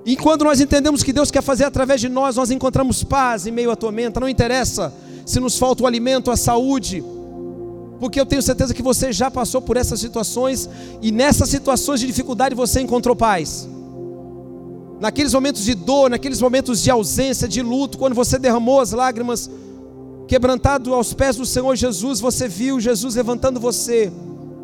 E 0.05 0.15
quando 0.15 0.43
nós 0.43 0.59
entendemos 0.59 1.03
que 1.03 1.13
Deus 1.13 1.29
quer 1.29 1.43
fazer 1.43 1.63
através 1.63 2.01
de 2.01 2.09
nós, 2.09 2.35
nós 2.35 2.49
encontramos 2.49 3.03
paz 3.03 3.45
em 3.45 3.51
meio 3.51 3.71
à 3.71 3.75
tormenta, 3.75 4.19
não 4.19 4.27
interessa 4.27 4.93
se 5.25 5.39
nos 5.39 5.57
falta 5.57 5.83
o 5.83 5.87
alimento, 5.87 6.31
a 6.31 6.35
saúde, 6.35 7.03
porque 7.99 8.19
eu 8.19 8.25
tenho 8.25 8.41
certeza 8.41 8.73
que 8.73 8.81
você 8.81 9.13
já 9.13 9.29
passou 9.29 9.61
por 9.61 9.77
essas 9.77 9.99
situações 9.99 10.67
e 11.01 11.11
nessas 11.11 11.49
situações 11.49 11.99
de 11.99 12.07
dificuldade 12.07 12.55
você 12.55 12.81
encontrou 12.81 13.15
paz. 13.15 13.69
Naqueles 14.99 15.33
momentos 15.33 15.63
de 15.63 15.75
dor, 15.75 16.09
naqueles 16.09 16.41
momentos 16.41 16.81
de 16.81 16.89
ausência, 16.89 17.47
de 17.47 17.61
luto, 17.61 17.97
quando 17.97 18.15
você 18.15 18.39
derramou 18.39 18.79
as 18.79 18.91
lágrimas, 18.91 19.49
quebrantado 20.27 20.93
aos 20.93 21.13
pés 21.13 21.35
do 21.35 21.45
Senhor 21.45 21.75
Jesus, 21.75 22.19
você 22.19 22.47
viu 22.47 22.79
Jesus 22.79 23.15
levantando 23.15 23.59
você 23.59 24.11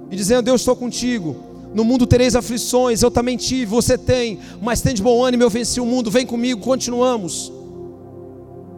e 0.09 0.15
dizendo: 0.15 0.43
Deus, 0.43 0.61
estou 0.61 0.75
contigo. 0.75 1.35
No 1.77 1.83
mundo 1.83 2.07
tereis 2.07 2.35
aflições, 2.35 3.03
eu 3.03 3.11
também 3.11 3.37
tive, 3.37 3.67
você 3.67 3.99
tem, 3.99 4.39
mas 4.59 4.81
tem 4.81 4.95
de 4.95 5.03
bom 5.03 5.23
ânimo, 5.23 5.43
eu 5.43 5.49
venci 5.49 5.79
o 5.79 5.85
mundo, 5.85 6.09
vem 6.09 6.25
comigo, 6.25 6.59
continuamos. 6.59 7.53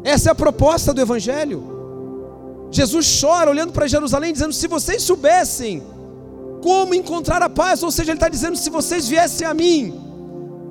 Essa 0.04 0.28
é 0.28 0.32
a 0.34 0.36
proposta 0.36 0.94
do 0.94 1.00
Evangelho. 1.00 2.68
Jesus 2.70 3.22
chora 3.22 3.50
olhando 3.50 3.72
para 3.72 3.88
Jerusalém, 3.88 4.34
dizendo: 4.34 4.52
Se 4.52 4.68
vocês 4.68 5.02
soubessem 5.02 5.82
como 6.62 6.94
encontrar 6.94 7.42
a 7.42 7.50
paz, 7.50 7.82
ou 7.84 7.90
seja, 7.90 8.12
Ele 8.12 8.18
está 8.18 8.28
dizendo: 8.28 8.58
Se 8.58 8.70
vocês 8.70 9.08
viessem 9.08 9.48
a 9.48 9.54
mim, 9.54 9.94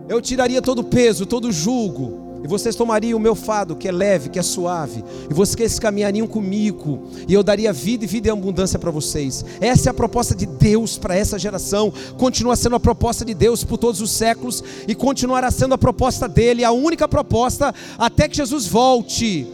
eu 0.06 0.20
tiraria 0.20 0.60
todo 0.60 0.80
o 0.80 0.84
peso, 0.84 1.24
todo 1.24 1.48
o 1.48 1.52
julgo, 1.52 2.17
e 2.42 2.46
vocês 2.46 2.76
tomariam 2.76 3.18
o 3.18 3.22
meu 3.22 3.34
fado, 3.34 3.74
que 3.74 3.88
é 3.88 3.92
leve, 3.92 4.28
que 4.28 4.38
é 4.38 4.42
suave, 4.42 5.04
e 5.28 5.34
vocês 5.34 5.78
caminhariam 5.78 6.26
comigo, 6.26 7.08
e 7.26 7.34
eu 7.34 7.42
daria 7.42 7.72
vida 7.72 8.04
e 8.04 8.06
vida 8.06 8.28
em 8.28 8.32
abundância 8.32 8.78
para 8.78 8.90
vocês. 8.90 9.44
Essa 9.60 9.88
é 9.88 9.90
a 9.90 9.94
proposta 9.94 10.34
de 10.34 10.46
Deus 10.46 10.96
para 10.96 11.16
essa 11.16 11.38
geração, 11.38 11.92
continua 12.16 12.56
sendo 12.56 12.76
a 12.76 12.80
proposta 12.80 13.24
de 13.24 13.34
Deus 13.34 13.64
por 13.64 13.78
todos 13.78 14.00
os 14.00 14.10
séculos, 14.10 14.62
e 14.86 14.94
continuará 14.94 15.50
sendo 15.50 15.74
a 15.74 15.78
proposta 15.78 16.28
dele, 16.28 16.64
a 16.64 16.70
única 16.70 17.08
proposta 17.08 17.74
até 17.98 18.28
que 18.28 18.36
Jesus 18.36 18.66
volte. 18.66 19.46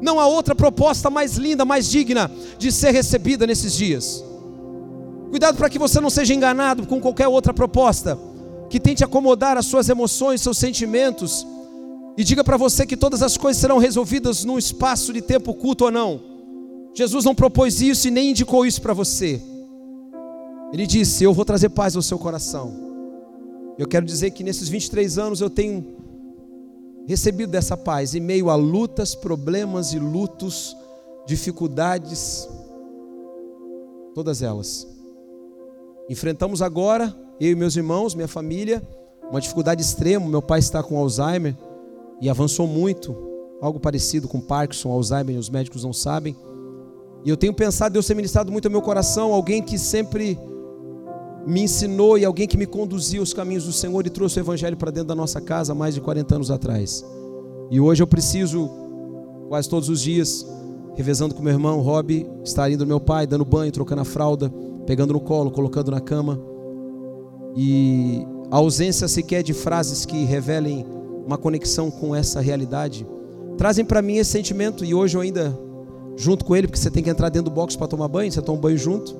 Não 0.00 0.18
há 0.18 0.26
outra 0.26 0.54
proposta 0.54 1.10
mais 1.10 1.36
linda, 1.36 1.64
mais 1.64 1.90
digna 1.90 2.30
de 2.58 2.72
ser 2.72 2.92
recebida 2.92 3.46
nesses 3.46 3.74
dias. 3.74 4.24
Cuidado 5.30 5.56
para 5.58 5.68
que 5.68 5.78
você 5.78 6.00
não 6.00 6.10
seja 6.10 6.34
enganado 6.34 6.86
com 6.86 7.00
qualquer 7.00 7.28
outra 7.28 7.52
proposta 7.52 8.18
que 8.70 8.80
tente 8.80 9.04
acomodar 9.04 9.56
as 9.58 9.66
suas 9.66 9.88
emoções, 9.88 10.40
seus 10.40 10.56
sentimentos 10.56 11.46
e 12.20 12.24
diga 12.24 12.44
para 12.44 12.58
você 12.58 12.84
que 12.84 12.98
todas 12.98 13.22
as 13.22 13.38
coisas 13.38 13.58
serão 13.58 13.78
resolvidas 13.78 14.44
num 14.44 14.58
espaço 14.58 15.10
de 15.10 15.22
tempo 15.22 15.54
curto 15.54 15.86
ou 15.86 15.90
não. 15.90 16.20
Jesus 16.92 17.24
não 17.24 17.34
propôs 17.34 17.80
isso 17.80 18.08
e 18.08 18.10
nem 18.10 18.32
indicou 18.32 18.66
isso 18.66 18.82
para 18.82 18.92
você. 18.92 19.40
Ele 20.70 20.86
disse: 20.86 21.24
Eu 21.24 21.32
vou 21.32 21.46
trazer 21.46 21.70
paz 21.70 21.96
ao 21.96 22.02
seu 22.02 22.18
coração. 22.18 22.74
Eu 23.78 23.88
quero 23.88 24.04
dizer 24.04 24.32
que 24.32 24.44
nesses 24.44 24.68
23 24.68 25.16
anos 25.16 25.40
eu 25.40 25.48
tenho 25.48 25.96
recebido 27.08 27.50
dessa 27.52 27.74
paz 27.74 28.14
em 28.14 28.20
meio 28.20 28.50
a 28.50 28.54
lutas, 28.54 29.14
problemas 29.14 29.94
e 29.94 29.98
lutos, 29.98 30.76
dificuldades, 31.26 32.46
todas 34.14 34.42
elas. 34.42 34.86
Enfrentamos 36.06 36.60
agora, 36.60 37.16
eu 37.40 37.52
e 37.52 37.54
meus 37.54 37.76
irmãos, 37.76 38.14
minha 38.14 38.28
família, 38.28 38.86
uma 39.30 39.40
dificuldade 39.40 39.80
extrema. 39.80 40.28
Meu 40.28 40.42
pai 40.42 40.58
está 40.58 40.82
com 40.82 40.98
Alzheimer 40.98 41.56
e 42.20 42.28
avançou 42.28 42.66
muito, 42.66 43.16
algo 43.60 43.80
parecido 43.80 44.28
com 44.28 44.40
Parkinson, 44.40 44.90
Alzheimer, 44.90 45.38
os 45.38 45.48
médicos 45.48 45.84
não 45.84 45.92
sabem. 45.92 46.36
E 47.24 47.30
eu 47.30 47.36
tenho 47.36 47.52
pensado, 47.52 47.92
Deus 47.92 48.06
tem 48.06 48.16
ministrado 48.16 48.50
muito 48.50 48.66
ao 48.66 48.72
meu 48.72 48.82
coração, 48.82 49.32
alguém 49.32 49.62
que 49.62 49.78
sempre 49.78 50.38
me 51.46 51.62
ensinou 51.62 52.18
e 52.18 52.24
alguém 52.24 52.46
que 52.46 52.56
me 52.56 52.66
conduziu 52.66 53.22
os 53.22 53.32
caminhos 53.32 53.64
do 53.64 53.72
Senhor 53.72 54.06
e 54.06 54.10
trouxe 54.10 54.38
o 54.38 54.40
Evangelho 54.40 54.76
para 54.76 54.90
dentro 54.90 55.08
da 55.08 55.14
nossa 55.14 55.40
casa 55.40 55.74
mais 55.74 55.94
de 55.94 56.00
40 56.00 56.34
anos 56.34 56.50
atrás. 56.50 57.04
E 57.70 57.80
hoje 57.80 58.02
eu 58.02 58.06
preciso, 58.06 58.70
quase 59.48 59.68
todos 59.68 59.88
os 59.88 60.00
dias, 60.00 60.46
revezando 60.94 61.34
com 61.34 61.42
meu 61.42 61.52
irmão 61.52 61.80
Rob, 61.80 62.26
estar 62.44 62.70
indo 62.70 62.80
no 62.80 62.88
meu 62.88 63.00
pai, 63.00 63.26
dando 63.26 63.44
banho, 63.44 63.72
trocando 63.72 64.02
a 64.02 64.04
fralda, 64.04 64.52
pegando 64.86 65.12
no 65.12 65.20
colo, 65.20 65.50
colocando 65.50 65.90
na 65.90 66.00
cama. 66.00 66.38
E 67.56 68.26
a 68.50 68.56
ausência 68.56 69.08
sequer 69.08 69.42
de 69.42 69.54
frases 69.54 70.04
que 70.04 70.24
revelem 70.24 70.84
uma 71.26 71.38
conexão 71.38 71.90
com 71.90 72.14
essa 72.14 72.40
realidade, 72.40 73.06
trazem 73.56 73.84
para 73.84 74.02
mim 74.02 74.16
esse 74.16 74.30
sentimento 74.30 74.84
e 74.84 74.94
hoje 74.94 75.16
eu 75.16 75.20
ainda 75.20 75.58
junto 76.16 76.44
com 76.44 76.54
ele, 76.54 76.66
porque 76.66 76.78
você 76.78 76.90
tem 76.90 77.02
que 77.02 77.10
entrar 77.10 77.30
dentro 77.30 77.50
do 77.50 77.54
box 77.54 77.76
para 77.76 77.86
tomar 77.86 78.08
banho, 78.08 78.30
você 78.30 78.42
toma 78.42 78.58
um 78.58 78.60
banho 78.60 78.76
junto. 78.76 79.16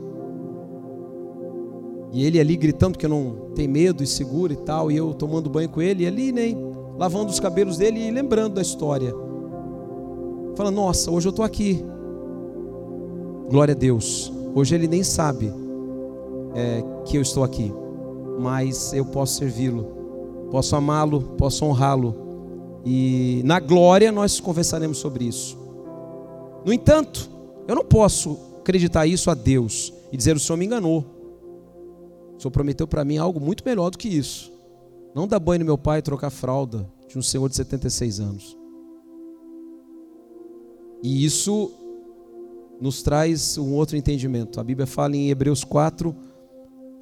E 2.13 2.27
ele 2.27 2.39
ali 2.41 2.57
gritando 2.57 2.99
que 2.99 3.09
não 3.09 3.51
tem 3.55 3.67
medo 3.69 4.03
e 4.03 4.07
seguro 4.07 4.53
e 4.53 4.57
tal, 4.57 4.91
e 4.91 4.97
eu 4.97 5.15
tomando 5.15 5.49
banho 5.49 5.69
com 5.69 5.81
ele, 5.81 6.05
e 6.05 6.07
ali, 6.07 6.33
né, 6.33 6.55
lavando 6.99 7.31
os 7.31 7.41
cabelos 7.41 7.79
dele 7.79 8.01
e 8.01 8.11
lembrando 8.11 8.55
da 8.55 8.63
história. 8.63 9.15
Fala, 10.57 10.71
nossa, 10.71 11.11
hoje 11.11 11.29
eu 11.29 11.31
estou 11.31 11.45
aqui. 11.45 11.83
Glória 13.49 13.75
a 13.75 13.79
Deus. 13.79 14.31
Hoje 14.55 14.75
ele 14.75 14.87
nem 14.87 15.03
sabe 15.03 15.53
é, 16.55 16.83
que 17.07 17.17
eu 17.17 17.23
estou 17.23 17.45
aqui, 17.45 17.73
mas 18.39 18.93
eu 18.93 19.07
posso 19.07 19.39
servi-lo 19.39 20.00
posso 20.51 20.75
amá-lo, 20.77 21.23
posso 21.37 21.65
honrá-lo. 21.65 22.15
E 22.85 23.43
na 23.45 23.61
glória 23.61 24.11
nós 24.11 24.41
conversaremos 24.41 24.99
sobre 24.99 25.25
isso. 25.25 25.59
No 26.65 26.73
entanto, 26.73 27.31
eu 27.69 27.75
não 27.75 27.85
posso 27.85 28.39
acreditar 28.59 29.07
isso 29.07 29.31
a 29.31 29.35
Deus 29.35 29.93
e 30.13 30.17
dizer: 30.17 30.37
o 30.37 30.41
Senhor 30.41 30.57
me 30.57 30.67
enganou. 30.67 31.05
O 32.37 32.41
Senhor 32.41 32.51
prometeu 32.51 32.87
para 32.87 33.05
mim 33.05 33.19
algo 33.19 33.41
muito 33.41 33.65
melhor 33.65 33.91
do 33.91 33.99
que 33.99 34.09
isso. 34.09 34.51
Não 35.15 35.27
dar 35.27 35.39
banho 35.39 35.61
no 35.61 35.65
meu 35.65 35.79
pai 35.79 35.99
e 35.99 36.03
trocar 36.03 36.31
fralda 36.31 36.89
de 37.09 37.19
um 37.19 37.23
senhor 37.23 37.49
de 37.49 37.57
76 37.57 38.21
anos. 38.21 38.57
E 41.03 41.25
isso 41.25 41.73
nos 42.81 43.03
traz 43.03 43.59
um 43.59 43.75
outro 43.75 43.97
entendimento. 43.97 44.61
A 44.61 44.65
Bíblia 44.65 44.87
fala 44.87 45.17
em 45.17 45.29
Hebreus 45.29 45.65
4, 45.65 46.15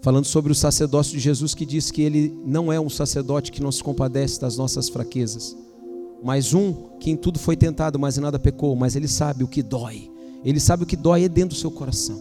falando 0.00 0.24
sobre 0.24 0.52
o 0.52 0.54
sacerdócio 0.54 1.12
de 1.12 1.20
Jesus, 1.20 1.54
que 1.54 1.66
diz 1.66 1.90
que 1.90 2.02
ele 2.02 2.38
não 2.44 2.72
é 2.72 2.80
um 2.80 2.88
sacerdote 2.88 3.50
que 3.50 3.62
não 3.62 3.72
se 3.72 3.82
compadece 3.82 4.40
das 4.40 4.56
nossas 4.56 4.88
fraquezas, 4.88 5.56
mas 6.22 6.54
um 6.54 6.72
que 6.98 7.10
em 7.10 7.16
tudo 7.16 7.38
foi 7.38 7.56
tentado, 7.56 7.98
mas 7.98 8.16
em 8.16 8.20
nada 8.20 8.38
pecou, 8.38 8.74
mas 8.74 8.96
ele 8.96 9.08
sabe 9.08 9.44
o 9.44 9.48
que 9.48 9.62
dói. 9.62 10.10
Ele 10.44 10.60
sabe 10.60 10.84
o 10.84 10.86
que 10.86 10.96
dói 10.96 11.24
é 11.24 11.28
dentro 11.28 11.56
do 11.56 11.60
seu 11.60 11.70
coração. 11.70 12.20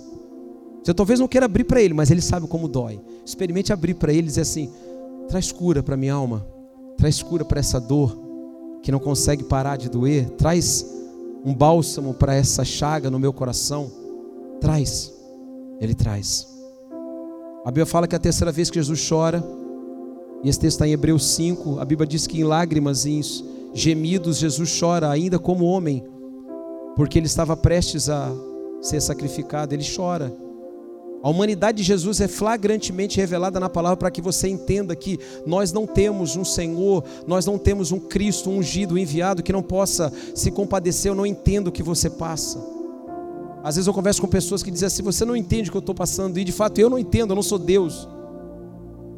Você 0.83 0.93
talvez 0.93 1.19
não 1.19 1.27
queira 1.27 1.45
abrir 1.45 1.65
para 1.65 1.81
ele, 1.81 1.93
mas 1.93 2.09
ele 2.09 2.21
sabe 2.21 2.47
como 2.47 2.67
dói. 2.67 2.99
Experimente 3.25 3.73
abrir 3.73 3.93
para 3.95 4.11
ele 4.11 4.21
e 4.21 4.25
dizer 4.25 4.41
assim: 4.41 4.69
traz 5.27 5.51
cura 5.51 5.83
para 5.83 5.97
minha 5.97 6.13
alma, 6.13 6.45
traz 6.97 7.21
cura 7.21 7.43
para 7.43 7.59
essa 7.59 7.79
dor 7.79 8.17
que 8.81 8.91
não 8.91 8.99
consegue 8.99 9.43
parar 9.43 9.75
de 9.75 9.89
doer, 9.89 10.29
traz 10.31 10.85
um 11.43 11.53
bálsamo 11.53 12.13
para 12.13 12.35
essa 12.35 12.63
chaga 12.63 13.11
no 13.11 13.19
meu 13.19 13.33
coração. 13.33 13.91
Traz, 14.61 15.13
ele 15.79 15.93
traz. 15.93 16.56
A 17.67 17.69
Bíblia 17.69 17.85
fala 17.85 18.07
que 18.07 18.15
é 18.15 18.17
a 18.17 18.19
terceira 18.19 18.49
vez 18.49 18.69
que 18.69 18.79
Jesus 18.79 19.09
chora, 19.09 19.43
e 20.41 20.47
esse 20.47 20.57
texto 20.57 20.75
está 20.75 20.87
em 20.87 20.93
Hebreus 20.93 21.27
5, 21.31 21.81
a 21.81 21.83
Bíblia 21.83 22.07
diz 22.07 22.25
que 22.25 22.39
em 22.39 22.45
lágrimas 22.45 23.03
e 23.03 23.19
em 23.19 23.21
gemidos 23.73 24.37
Jesus 24.37 24.79
chora 24.79 25.09
ainda 25.09 25.37
como 25.37 25.65
homem, 25.65 26.01
porque 26.95 27.19
ele 27.19 27.25
estava 27.25 27.57
prestes 27.57 28.07
a 28.07 28.31
ser 28.81 29.01
sacrificado, 29.01 29.73
ele 29.73 29.83
chora. 29.83 30.33
A 31.21 31.29
humanidade 31.29 31.79
de 31.79 31.83
Jesus 31.83 32.21
é 32.21 32.27
flagrantemente 32.29 33.17
revelada 33.17 33.59
na 33.59 33.67
palavra 33.67 33.97
para 33.97 34.11
que 34.11 34.21
você 34.21 34.47
entenda 34.47 34.95
que 34.95 35.19
nós 35.45 35.73
não 35.73 35.85
temos 35.85 36.37
um 36.37 36.45
Senhor, 36.45 37.03
nós 37.27 37.45
não 37.45 37.57
temos 37.57 37.91
um 37.91 37.99
Cristo 37.99 38.49
um 38.49 38.59
ungido, 38.59 38.97
enviado 38.97 39.43
que 39.43 39.51
não 39.51 39.61
possa 39.61 40.09
se 40.33 40.51
compadecer. 40.51 41.11
Eu 41.11 41.15
não 41.15 41.25
entendo 41.25 41.67
o 41.67 41.71
que 41.73 41.83
você 41.83 42.09
passa. 42.09 42.76
Às 43.67 43.75
vezes 43.75 43.85
eu 43.85 43.93
converso 43.93 44.21
com 44.21 44.29
pessoas 44.29 44.63
que 44.63 44.71
dizem 44.71 44.87
assim: 44.87 45.03
você 45.03 45.25
não 45.25 45.35
entende 45.35 45.67
o 45.67 45.71
que 45.73 45.77
eu 45.77 45.79
estou 45.79 45.93
passando, 45.93 46.39
e 46.39 46.43
de 46.45 46.53
fato 46.53 46.79
eu 46.79 46.89
não 46.89 46.97
entendo, 46.97 47.31
eu 47.31 47.35
não 47.35 47.43
sou 47.43 47.59
Deus. 47.59 48.07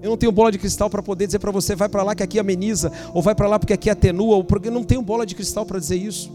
Eu 0.01 0.09
não 0.09 0.17
tenho 0.17 0.31
bola 0.31 0.51
de 0.51 0.57
cristal 0.57 0.89
para 0.89 1.03
poder 1.03 1.27
dizer 1.27 1.37
para 1.37 1.51
você, 1.51 1.75
vai 1.75 1.87
para 1.87 2.01
lá 2.01 2.15
que 2.15 2.23
aqui 2.23 2.39
ameniza, 2.39 2.91
ou 3.13 3.21
vai 3.21 3.35
para 3.35 3.47
lá 3.47 3.59
porque 3.59 3.73
aqui 3.73 3.91
atenua, 3.91 4.37
ou 4.37 4.43
porque 4.43 4.71
não 4.71 4.83
tenho 4.83 5.03
bola 5.03 5.23
de 5.23 5.35
cristal 5.35 5.67
para 5.67 5.77
dizer 5.77 5.97
isso. 5.97 6.31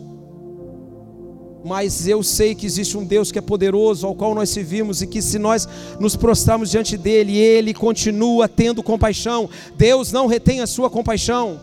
Mas 1.65 2.07
eu 2.07 2.23
sei 2.23 2.55
que 2.55 2.65
existe 2.65 2.97
um 2.97 3.05
Deus 3.05 3.33
que 3.33 3.39
é 3.41 3.43
poderoso, 3.43 4.07
ao 4.07 4.15
qual 4.15 4.33
nós 4.33 4.49
servimos, 4.49 5.03
e 5.03 5.09
que 5.09 5.21
se 5.21 5.37
nós 5.37 5.67
nos 5.99 6.15
prostrarmos 6.15 6.71
diante 6.71 6.97
dele, 6.97 7.37
ele 7.37 7.75
continua 7.75 8.47
tendo 8.47 8.81
compaixão. 8.81 9.51
Deus 9.77 10.13
não 10.13 10.29
retém 10.29 10.61
a 10.61 10.69
sua 10.69 10.89
compaixão. 10.89 11.59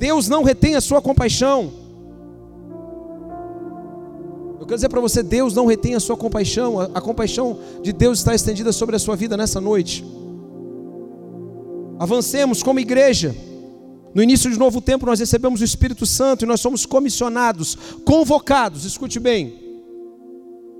Deus 0.00 0.28
não 0.28 0.42
retém 0.42 0.74
a 0.74 0.80
sua 0.80 1.00
compaixão. 1.00 1.81
Quero 4.72 4.78
dizer 4.78 4.88
para 4.88 5.02
você: 5.02 5.22
Deus 5.22 5.52
não 5.52 5.66
retém 5.66 5.94
a 5.94 6.00
sua 6.00 6.16
compaixão, 6.16 6.80
a, 6.80 6.84
a 6.94 7.00
compaixão 7.02 7.58
de 7.82 7.92
Deus 7.92 8.20
está 8.20 8.34
estendida 8.34 8.72
sobre 8.72 8.96
a 8.96 8.98
sua 8.98 9.14
vida 9.14 9.36
nessa 9.36 9.60
noite. 9.60 10.02
Avancemos 11.98 12.62
como 12.62 12.80
igreja. 12.80 13.36
No 14.14 14.22
início 14.22 14.50
de 14.50 14.58
novo 14.58 14.80
tempo, 14.80 15.04
nós 15.04 15.20
recebemos 15.20 15.60
o 15.60 15.64
Espírito 15.64 16.06
Santo 16.06 16.46
e 16.46 16.48
nós 16.48 16.58
somos 16.62 16.86
comissionados, 16.86 17.76
convocados, 18.02 18.86
escute 18.86 19.20
bem, 19.20 19.52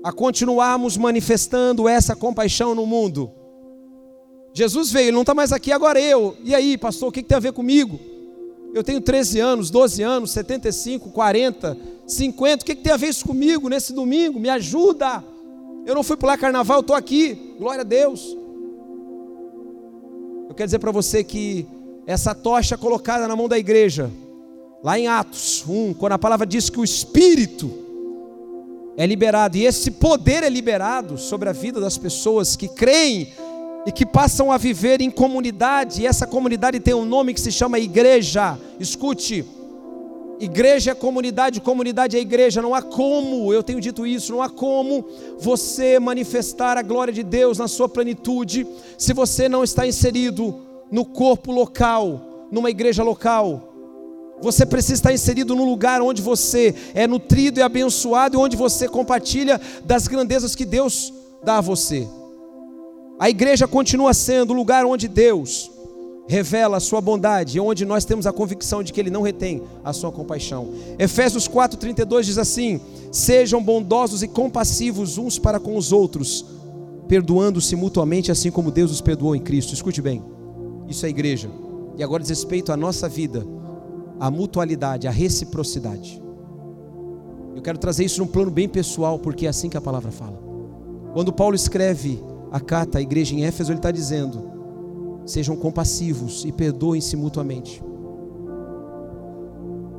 a 0.03 0.11
continuarmos 0.11 0.97
manifestando 0.97 1.87
essa 1.87 2.15
compaixão 2.15 2.73
no 2.73 2.87
mundo. 2.87 3.31
Jesus 4.55 4.91
veio, 4.91 5.09
ele 5.09 5.11
não 5.11 5.21
está 5.21 5.35
mais 5.35 5.51
aqui, 5.51 5.71
agora 5.71 6.01
eu. 6.01 6.35
E 6.43 6.55
aí, 6.55 6.79
pastor, 6.79 7.09
o 7.09 7.11
que, 7.11 7.21
que 7.21 7.29
tem 7.29 7.37
a 7.37 7.39
ver 7.39 7.53
comigo? 7.53 7.99
Eu 8.73 8.83
tenho 8.83 8.99
13 8.99 9.39
anos, 9.39 9.69
12 9.69 10.01
anos, 10.01 10.31
75, 10.31 11.11
40, 11.11 11.77
50. 12.07 12.63
O 12.63 12.65
que, 12.65 12.75
que 12.75 12.81
tem 12.81 12.91
a 12.91 12.97
ver 12.97 13.09
isso 13.09 13.23
comigo 13.23 13.69
nesse 13.69 13.93
domingo? 13.93 14.39
Me 14.39 14.49
ajuda. 14.49 15.23
Eu 15.85 15.93
não 15.93 16.01
fui 16.01 16.17
pular 16.17 16.37
carnaval, 16.37 16.79
estou 16.79 16.95
aqui. 16.95 17.55
Glória 17.59 17.81
a 17.81 17.83
Deus. 17.83 18.35
Eu 20.49 20.55
quero 20.55 20.67
dizer 20.67 20.79
para 20.79 20.91
você 20.91 21.23
que 21.23 21.67
essa 22.07 22.33
tocha 22.33 22.75
colocada 22.75 23.27
na 23.27 23.35
mão 23.35 23.47
da 23.47 23.59
igreja, 23.59 24.09
lá 24.83 24.97
em 24.97 25.07
Atos 25.07 25.63
1, 25.67 25.93
quando 25.93 26.13
a 26.13 26.19
palavra 26.19 26.45
diz 26.45 26.69
que 26.69 26.79
o 26.79 26.83
Espírito 26.83 27.71
é 28.97 29.05
liberado, 29.05 29.55
e 29.55 29.65
esse 29.65 29.91
poder 29.91 30.43
é 30.43 30.49
liberado 30.49 31.17
sobre 31.17 31.47
a 31.47 31.53
vida 31.53 31.79
das 31.79 31.97
pessoas 31.97 32.55
que 32.55 32.67
creem 32.67 33.33
e 33.85 33.91
que 33.91 34.05
passam 34.05 34.51
a 34.51 34.57
viver 34.57 35.01
em 35.01 35.11
comunidade, 35.11 36.01
e 36.01 36.07
essa 36.07 36.25
comunidade 36.25 36.79
tem 36.79 36.93
um 36.93 37.05
nome 37.05 37.33
que 37.33 37.41
se 37.41 37.51
chama 37.51 37.79
igreja. 37.79 38.57
Escute, 38.79 39.45
igreja 40.39 40.91
é 40.91 40.95
comunidade, 40.95 41.59
comunidade 41.61 42.17
é 42.17 42.19
igreja, 42.19 42.61
não 42.61 42.73
há 42.73 42.81
como, 42.81 43.53
eu 43.53 43.61
tenho 43.61 43.81
dito 43.81 44.05
isso, 44.05 44.31
não 44.31 44.41
há 44.41 44.49
como 44.49 45.05
você 45.39 45.99
manifestar 45.99 46.77
a 46.77 46.81
glória 46.81 47.13
de 47.13 47.23
Deus 47.23 47.57
na 47.57 47.67
sua 47.67 47.89
plenitude 47.89 48.65
se 48.97 49.13
você 49.13 49.49
não 49.49 49.63
está 49.63 49.85
inserido 49.85 50.55
no 50.91 51.03
corpo 51.05 51.51
local, 51.51 52.47
numa 52.51 52.69
igreja 52.69 53.03
local. 53.03 53.69
Você 54.41 54.65
precisa 54.65 54.95
estar 54.95 55.13
inserido 55.13 55.55
no 55.55 55.63
lugar 55.63 56.01
onde 56.01 56.21
você 56.21 56.75
é 56.93 57.07
nutrido 57.07 57.59
e 57.59 57.63
abençoado 57.63 58.35
e 58.35 58.39
onde 58.39 58.57
você 58.57 58.87
compartilha 58.87 59.59
das 59.85 60.07
grandezas 60.07 60.55
que 60.55 60.65
Deus 60.65 61.13
dá 61.43 61.59
a 61.59 61.61
você. 61.61 62.07
A 63.23 63.29
igreja 63.29 63.65
continua 63.65 64.13
sendo 64.13 64.51
o 64.51 64.53
lugar 64.53 64.85
onde 64.85 65.07
Deus 65.07 65.71
revela 66.27 66.75
a 66.75 66.79
sua 66.81 66.99
bondade 66.99 67.57
onde 67.57 67.85
nós 67.85 68.03
temos 68.03 68.27
a 68.27 68.33
convicção 68.33 68.83
de 68.83 68.91
que 68.91 68.99
ele 68.99 69.09
não 69.09 69.21
retém 69.21 69.63
a 69.81 69.93
sua 69.93 70.11
compaixão. 70.11 70.73
Efésios 70.99 71.47
4:32 71.47 72.25
diz 72.25 72.37
assim: 72.37 72.81
"Sejam 73.13 73.63
bondosos 73.63 74.23
e 74.23 74.27
compassivos 74.27 75.17
uns 75.17 75.39
para 75.39 75.57
com 75.57 75.77
os 75.77 75.93
outros, 75.93 76.43
perdoando-se 77.07 77.77
mutuamente 77.77 78.29
assim 78.29 78.51
como 78.51 78.69
Deus 78.69 78.91
os 78.91 78.99
perdoou 78.99 79.33
em 79.33 79.39
Cristo". 79.39 79.73
Escute 79.73 80.01
bem. 80.01 80.21
Isso 80.89 81.05
é 81.05 81.09
igreja. 81.09 81.49
E 81.97 82.03
agora 82.03 82.21
diz 82.21 82.29
respeito 82.29 82.73
à 82.73 82.75
nossa 82.75 83.07
vida 83.07 83.47
a 84.19 84.29
mutualidade, 84.29 85.07
a 85.07 85.11
reciprocidade. 85.11 86.21
Eu 87.55 87.61
quero 87.61 87.77
trazer 87.77 88.03
isso 88.03 88.19
num 88.19 88.27
plano 88.27 88.51
bem 88.51 88.67
pessoal, 88.67 89.17
porque 89.17 89.45
é 89.45 89.49
assim 89.49 89.69
que 89.69 89.77
a 89.77 89.81
palavra 89.81 90.11
fala. 90.11 90.37
Quando 91.13 91.31
Paulo 91.31 91.55
escreve 91.55 92.21
a 92.53 92.59
carta 92.59 92.99
à 92.99 93.01
igreja 93.01 93.33
em 93.33 93.43
Éfeso, 93.43 93.71
ele 93.71 93.79
está 93.79 93.89
dizendo: 93.89 94.43
sejam 95.25 95.55
compassivos 95.55 96.45
e 96.45 96.51
perdoem-se 96.51 97.15
mutuamente. 97.15 97.81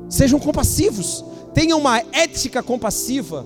Sejam 0.07 0.39
compassivos, 0.39 1.25
tenham 1.53 1.77
uma 1.77 1.99
ética 2.13 2.63
compassiva, 2.63 3.45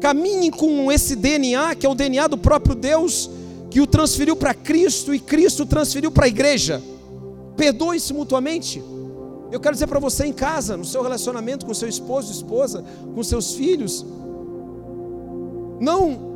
caminhem 0.00 0.50
com 0.50 0.90
esse 0.90 1.14
DNA, 1.14 1.76
que 1.76 1.86
é 1.86 1.88
o 1.88 1.94
DNA 1.94 2.26
do 2.26 2.36
próprio 2.36 2.74
Deus, 2.74 3.30
que 3.70 3.80
o 3.80 3.86
transferiu 3.86 4.34
para 4.34 4.54
Cristo 4.54 5.14
e 5.14 5.20
Cristo 5.20 5.64
transferiu 5.64 6.10
para 6.10 6.24
a 6.24 6.28
igreja. 6.28 6.82
Perdoem-se 7.56 8.12
mutuamente. 8.12 8.82
Eu 9.52 9.60
quero 9.60 9.74
dizer 9.74 9.86
para 9.86 10.00
você 10.00 10.26
em 10.26 10.32
casa, 10.32 10.76
no 10.76 10.84
seu 10.84 11.02
relacionamento 11.02 11.64
com 11.64 11.74
seu 11.74 11.88
esposo, 11.88 12.32
esposa, 12.32 12.84
com 13.14 13.22
seus 13.22 13.52
filhos, 13.54 14.04
não 15.80 16.29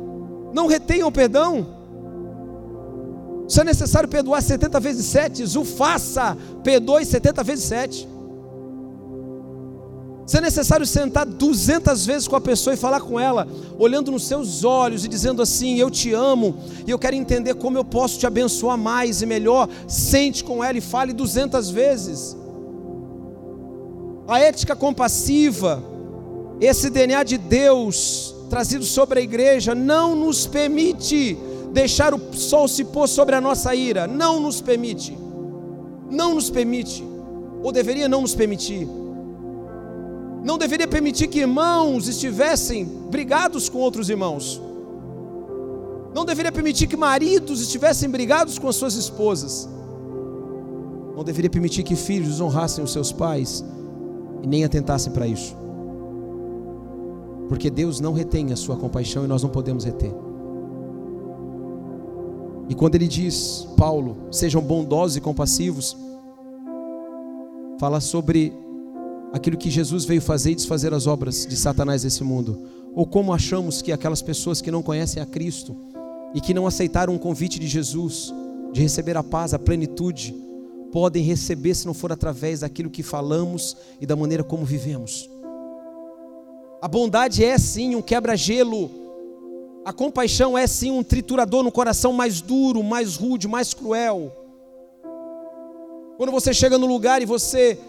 não 0.55 0.67
retenham 0.67 1.11
perdão. 1.11 1.67
Se 3.45 3.59
é 3.59 3.63
necessário 3.65 4.07
perdoar 4.07 4.41
70 4.41 4.79
vezes 4.79 5.05
7, 5.05 5.43
o 5.57 5.65
faça, 5.65 6.35
perdoe 6.63 7.05
70 7.05 7.43
vezes 7.43 7.65
7. 7.65 8.07
Se 10.25 10.37
é 10.37 10.41
necessário 10.41 10.85
sentar 10.85 11.25
200 11.25 12.05
vezes 12.05 12.27
com 12.27 12.37
a 12.37 12.41
pessoa 12.41 12.73
e 12.73 12.77
falar 12.77 13.01
com 13.01 13.19
ela, 13.19 13.47
olhando 13.77 14.11
nos 14.11 14.25
seus 14.25 14.63
olhos 14.63 15.03
e 15.03 15.09
dizendo 15.09 15.41
assim: 15.41 15.77
Eu 15.77 15.91
te 15.91 16.13
amo 16.13 16.55
e 16.87 16.89
eu 16.89 16.97
quero 16.97 17.17
entender 17.17 17.55
como 17.55 17.77
eu 17.77 17.83
posso 17.83 18.17
te 18.17 18.25
abençoar 18.25 18.77
mais 18.77 19.21
e 19.21 19.25
melhor, 19.25 19.67
sente 19.89 20.41
com 20.41 20.63
ela 20.63 20.77
e 20.77 20.81
fale 20.81 21.11
200 21.11 21.69
vezes. 21.69 22.35
A 24.25 24.39
ética 24.39 24.75
compassiva, 24.75 25.83
esse 26.59 26.89
DNA 26.89 27.23
de 27.23 27.37
Deus 27.37 28.34
trazido 28.49 28.85
sobre 28.85 29.19
a 29.19 29.23
igreja, 29.23 29.73
não 29.73 30.15
nos 30.15 30.45
permite 30.45 31.37
deixar 31.71 32.13
o 32.13 32.33
sol 32.33 32.67
se 32.67 32.85
pôr 32.85 33.07
sobre 33.07 33.35
a 33.35 33.41
nossa 33.41 33.75
ira, 33.75 34.07
não 34.07 34.39
nos 34.39 34.61
permite, 34.61 35.17
não 36.09 36.35
nos 36.35 36.49
permite, 36.49 37.03
ou 37.61 37.71
deveria 37.71 38.07
não 38.07 38.21
nos 38.21 38.33
permitir, 38.33 38.87
não 40.43 40.57
deveria 40.57 40.87
permitir 40.87 41.27
que 41.27 41.39
irmãos 41.39 42.07
estivessem 42.07 42.85
brigados 42.85 43.67
com 43.67 43.79
outros 43.79 44.09
irmãos, 44.09 44.61
não 46.13 46.23
deveria 46.23 46.51
permitir 46.51 46.87
que 46.87 46.95
maridos 46.95 47.59
estivessem 47.59 48.09
brigados 48.09 48.57
com 48.57 48.69
as 48.69 48.75
suas 48.75 48.95
esposas, 48.95 49.67
não 51.15 51.23
deveria 51.23 51.49
permitir 51.49 51.83
que 51.83 51.95
filhos 51.95 52.29
desonrassem 52.29 52.83
os 52.83 52.93
seus 52.93 53.11
pais, 53.11 53.65
e 54.41 54.47
nem 54.47 54.63
atentassem 54.63 55.11
para 55.11 55.27
isso. 55.27 55.64
Porque 57.47 57.69
Deus 57.69 57.99
não 57.99 58.13
retém 58.13 58.51
a 58.51 58.55
sua 58.55 58.75
compaixão 58.75 59.23
e 59.23 59.27
nós 59.27 59.43
não 59.43 59.49
podemos 59.49 59.83
reter. 59.83 60.13
E 62.67 62.73
quando 62.73 62.95
ele 62.95 63.07
diz, 63.07 63.67
Paulo, 63.77 64.17
sejam 64.31 64.61
bondosos 64.61 65.17
e 65.17 65.21
compassivos, 65.21 65.95
fala 67.79 67.99
sobre 67.99 68.53
aquilo 69.31 69.57
que 69.57 69.69
Jesus 69.69 70.05
veio 70.05 70.21
fazer 70.21 70.51
e 70.51 70.55
desfazer 70.55 70.93
as 70.93 71.05
obras 71.05 71.45
de 71.45 71.55
Satanás 71.55 72.03
nesse 72.03 72.23
mundo. 72.23 72.57
Ou 72.95 73.05
como 73.05 73.33
achamos 73.33 73.81
que 73.81 73.91
aquelas 73.91 74.21
pessoas 74.21 74.61
que 74.61 74.71
não 74.71 74.81
conhecem 74.81 75.21
a 75.21 75.25
Cristo 75.25 75.75
e 76.33 76.41
que 76.41 76.53
não 76.53 76.65
aceitaram 76.65 77.13
o 77.15 77.19
convite 77.19 77.59
de 77.59 77.67
Jesus, 77.67 78.33
de 78.73 78.81
receber 78.81 79.17
a 79.17 79.23
paz, 79.23 79.53
a 79.53 79.59
plenitude, 79.59 80.33
podem 80.91 81.23
receber 81.23 81.75
se 81.75 81.85
não 81.85 81.93
for 81.93 82.11
através 82.11 82.61
daquilo 82.61 82.89
que 82.89 83.03
falamos 83.03 83.75
e 83.99 84.05
da 84.05 84.15
maneira 84.15 84.43
como 84.43 84.65
vivemos. 84.65 85.29
A 86.85 86.87
bondade 86.87 87.43
é 87.43 87.57
sim 87.57 87.95
um 87.95 88.01
quebra-gelo. 88.03 88.91
A 89.83 89.91
compaixão 89.91 90.55
é 90.55 90.67
sim 90.67 90.91
um 90.91 91.01
triturador 91.01 91.63
no 91.63 91.71
coração 91.71 92.13
mais 92.13 92.41
duro, 92.41 92.83
mais 92.83 93.15
rude, 93.15 93.47
mais 93.47 93.73
cruel. 93.73 94.31
Quando 96.15 96.31
você 96.31 96.53
chega 96.53 96.77
no 96.77 96.85
lugar 96.85 97.23
e 97.23 97.25
você 97.25 97.79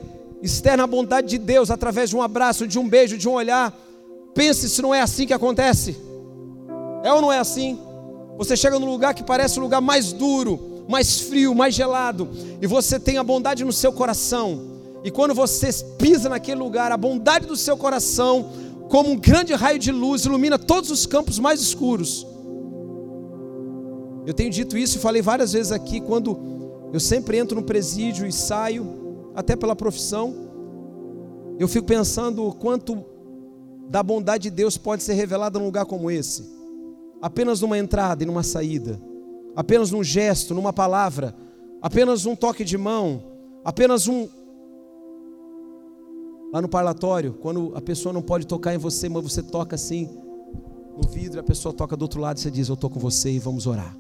externa 0.41 0.85
a 0.85 0.87
bondade 0.87 1.29
de 1.29 1.37
Deus 1.37 1.71
através 1.71 2.09
de 2.09 2.17
um 2.17 2.23
abraço, 2.23 2.67
de 2.67 2.79
um 2.79 2.89
beijo, 2.89 3.19
de 3.19 3.29
um 3.29 3.35
olhar, 3.35 3.71
pense 4.35 4.67
se 4.67 4.81
não 4.81 4.95
é 4.95 5.03
assim 5.03 5.27
que 5.27 5.35
acontece. 5.35 5.95
É 7.05 7.13
ou 7.13 7.21
não 7.21 7.31
é 7.31 7.39
assim? 7.39 7.79
Você 8.39 8.57
chega 8.57 8.79
no 8.79 8.87
lugar 8.87 9.13
que 9.13 9.23
parece 9.23 9.59
o 9.59 9.63
lugar 9.63 9.83
mais 9.83 10.11
duro, 10.11 10.87
mais 10.89 11.21
frio, 11.21 11.55
mais 11.55 11.75
gelado, 11.75 12.31
e 12.63 12.67
você 12.67 12.99
tem 12.99 13.19
a 13.19 13.23
bondade 13.23 13.63
no 13.63 13.75
seu 13.75 13.93
coração, 13.93 14.75
e 15.07 15.11
quando 15.11 15.33
você 15.35 15.71
pisa 15.99 16.29
naquele 16.29 16.59
lugar, 16.59 16.91
a 16.91 16.97
bondade 16.97 17.47
do 17.47 17.57
seu 17.57 17.77
coração, 17.77 18.51
como 18.89 19.11
um 19.11 19.17
grande 19.17 19.53
raio 19.55 19.79
de 19.79 19.91
luz, 19.91 20.25
ilumina 20.25 20.59
todos 20.59 20.91
os 20.91 21.07
campos 21.07 21.39
mais 21.39 21.61
escuros. 21.61 22.27
Eu 24.27 24.35
tenho 24.35 24.51
dito 24.51 24.77
isso 24.77 24.99
e 24.99 25.01
falei 25.01 25.23
várias 25.23 25.53
vezes 25.53 25.73
aqui, 25.73 26.01
quando 26.01 26.39
eu 26.93 27.01
sempre 27.01 27.39
entro 27.39 27.61
no 27.61 27.67
presídio 27.67 28.27
e 28.27 28.33
saio, 28.33 29.31
até 29.35 29.55
pela 29.55 29.77
profissão, 29.77 30.35
eu 31.59 31.69
fico 31.69 31.87
pensando 31.87 32.45
o 32.45 32.53
quanto 32.53 33.05
da 33.89 34.03
bondade 34.03 34.45
de 34.45 34.51
Deus 34.51 34.77
pode 34.77 35.03
ser 35.03 35.15
revelada 35.15 35.59
num 35.59 35.67
lugar 35.67 35.87
como 35.87 36.11
esse, 36.11 36.45
apenas 37.23 37.61
numa 37.61 37.79
entrada 37.79 38.23
e 38.23 38.27
numa 38.27 38.43
saída 38.43 39.01
apenas 39.57 39.91
num 39.91 40.05
gesto, 40.05 40.55
numa 40.55 40.73
palavra, 40.73 41.35
apenas 41.81 42.27
um 42.27 42.37
toque 42.37 42.63
de 42.63 42.77
mão, 42.77 43.23
apenas 43.65 44.07
um. 44.07 44.29
Lá 46.53 46.63
no 46.63 46.69
parlatório, 46.69 47.35
quando 47.35 47.73
a 47.75 47.81
pessoa 47.81 48.13
não 48.13 48.23
pode 48.23 48.47
tocar 48.47 48.75
em 48.75 48.79
você, 48.79 49.09
mas 49.09 49.23
você 49.23 49.43
toca 49.43 49.75
assim 49.75 50.09
no 50.97 51.09
vidro, 51.09 51.41
a 51.41 51.43
pessoa 51.43 51.73
toca 51.73 51.97
do 51.97 52.03
outro 52.03 52.21
lado 52.21 52.39
e 52.39 52.41
você 52.41 52.51
diz: 52.51 52.69
Eu 52.69 52.75
estou 52.75 52.89
com 52.89 53.01
você 53.01 53.31
e 53.31 53.39
vamos 53.39 53.67
orar. 53.67 53.97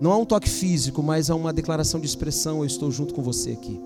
Não 0.00 0.10
há 0.12 0.16
um 0.16 0.24
toque 0.24 0.48
físico, 0.48 1.02
mas 1.02 1.30
há 1.30 1.34
uma 1.34 1.52
declaração 1.52 2.00
de 2.00 2.06
expressão: 2.06 2.58
Eu 2.58 2.66
estou 2.66 2.90
junto 2.90 3.14
com 3.14 3.22
você 3.22 3.52
aqui. 3.52 3.80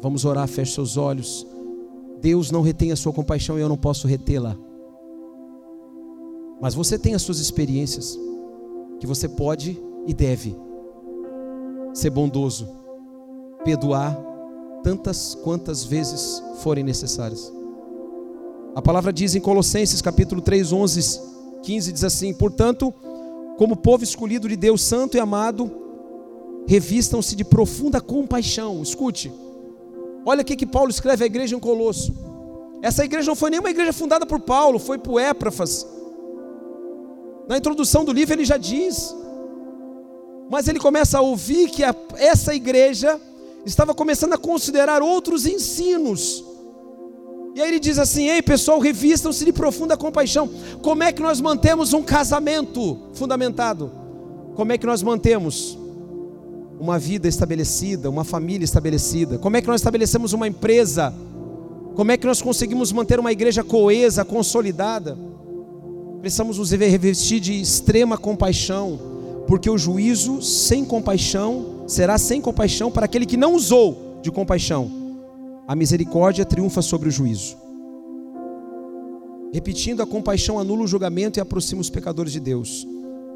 Vamos 0.00 0.24
orar, 0.24 0.46
feche 0.46 0.74
seus 0.74 0.96
olhos. 0.96 1.46
Deus 2.20 2.50
não 2.50 2.62
retém 2.62 2.92
a 2.92 2.96
sua 2.96 3.12
compaixão 3.12 3.58
e 3.58 3.62
eu 3.62 3.68
não 3.68 3.76
posso 3.76 4.06
retê-la. 4.06 4.56
Mas 6.60 6.74
você 6.74 6.98
tem 6.98 7.14
as 7.14 7.22
suas 7.22 7.38
experiências 7.38 8.18
que 9.00 9.06
você 9.06 9.28
pode 9.28 9.80
e 10.06 10.12
deve 10.12 10.56
ser 11.94 12.10
bondoso, 12.10 12.68
perdoar 13.64 14.27
tantas 14.82 15.34
quantas 15.34 15.84
vezes 15.84 16.42
forem 16.62 16.84
necessárias. 16.84 17.52
A 18.74 18.82
palavra 18.82 19.12
diz 19.12 19.34
em 19.34 19.40
Colossenses 19.40 20.00
capítulo 20.00 20.40
3, 20.40 20.72
11, 20.72 21.20
15, 21.62 21.92
diz 21.92 22.04
assim: 22.04 22.32
Portanto, 22.32 22.92
como 23.56 23.76
povo 23.76 24.04
escolhido 24.04 24.48
de 24.48 24.56
Deus 24.56 24.82
santo 24.82 25.16
e 25.16 25.20
amado, 25.20 25.70
revistam-se 26.66 27.34
de 27.34 27.44
profunda 27.44 28.00
compaixão. 28.00 28.82
Escute, 28.82 29.32
olha 30.24 30.42
o 30.42 30.44
que 30.44 30.66
Paulo 30.66 30.90
escreve 30.90 31.24
à 31.24 31.26
igreja 31.26 31.56
em 31.56 31.60
Colosso. 31.60 32.14
Essa 32.80 33.04
igreja 33.04 33.28
não 33.28 33.36
foi 33.36 33.50
nenhuma 33.50 33.70
igreja 33.70 33.92
fundada 33.92 34.24
por 34.24 34.38
Paulo, 34.40 34.78
foi 34.78 34.98
por 34.98 35.20
Éprafas. 35.20 35.86
Na 37.48 37.56
introdução 37.56 38.04
do 38.04 38.12
livro 38.12 38.34
ele 38.34 38.44
já 38.44 38.56
diz: 38.56 39.14
mas 40.50 40.66
ele 40.66 40.78
começa 40.78 41.18
a 41.18 41.20
ouvir 41.20 41.68
que 41.68 41.84
a, 41.84 41.94
essa 42.16 42.54
igreja 42.54 43.20
estava 43.70 43.94
começando 43.94 44.32
a 44.32 44.38
considerar 44.38 45.02
outros 45.02 45.46
ensinos. 45.46 46.44
E 47.54 47.60
aí 47.60 47.68
ele 47.68 47.80
diz 47.80 47.98
assim: 47.98 48.28
Ei 48.28 48.42
pessoal, 48.42 48.78
revistam-se 48.78 49.44
de 49.44 49.52
profunda 49.52 49.96
compaixão. 49.96 50.48
Como 50.82 51.02
é 51.02 51.12
que 51.12 51.22
nós 51.22 51.40
mantemos 51.40 51.92
um 51.92 52.02
casamento 52.02 52.98
fundamentado? 53.14 53.90
Como 54.54 54.72
é 54.72 54.78
que 54.78 54.86
nós 54.86 55.02
mantemos 55.02 55.78
uma 56.80 56.98
vida 56.98 57.28
estabelecida, 57.28 58.08
uma 58.08 58.24
família 58.24 58.64
estabelecida? 58.64 59.38
Como 59.38 59.56
é 59.56 59.60
que 59.60 59.68
nós 59.68 59.80
estabelecemos 59.80 60.32
uma 60.32 60.48
empresa? 60.48 61.12
Como 61.94 62.12
é 62.12 62.16
que 62.16 62.26
nós 62.26 62.40
conseguimos 62.40 62.92
manter 62.92 63.18
uma 63.18 63.32
igreja 63.32 63.64
coesa, 63.64 64.24
consolidada? 64.24 65.18
Precisamos 66.20 66.58
nos 66.58 66.70
revestir 66.70 67.40
de 67.40 67.60
extrema 67.60 68.16
compaixão 68.16 68.98
porque 69.48 69.70
o 69.70 69.78
juízo 69.78 70.42
sem 70.42 70.84
compaixão 70.84 71.77
será 71.88 72.18
sem 72.18 72.40
compaixão 72.40 72.90
para 72.90 73.06
aquele 73.06 73.26
que 73.26 73.36
não 73.36 73.54
usou 73.54 74.20
de 74.22 74.30
compaixão. 74.30 74.96
a 75.66 75.76
misericórdia 75.76 76.46
triunfa 76.46 76.80
sobre 76.80 77.10
o 77.10 77.12
juízo. 77.12 77.54
Repetindo, 79.52 80.02
a 80.02 80.06
compaixão 80.06 80.58
anula 80.58 80.84
o 80.84 80.86
julgamento 80.86 81.38
e 81.38 81.42
aproxima 81.42 81.82
os 81.82 81.90
pecadores 81.90 82.32
de 82.32 82.40
Deus. 82.40 82.86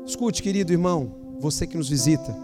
Escute, 0.07 0.43
querido 0.43 0.73
irmão, 0.73 1.15
você 1.39 1.67
que 1.67 1.77
nos 1.77 1.91
visita, 1.91 2.35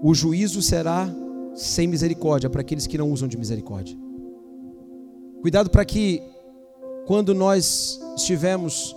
o 0.00 0.14
juízo 0.14 0.62
será 0.62 1.12
sem 1.56 1.88
misericórdia 1.88 2.48
para 2.48 2.60
aqueles 2.60 2.86
que 2.86 2.96
não 2.96 3.10
usam 3.10 3.26
de 3.26 3.36
misericórdia. 3.36 3.96
Cuidado 5.40 5.68
para 5.68 5.84
que, 5.84 6.22
quando 7.06 7.34
nós 7.34 8.00
estivermos 8.16 8.94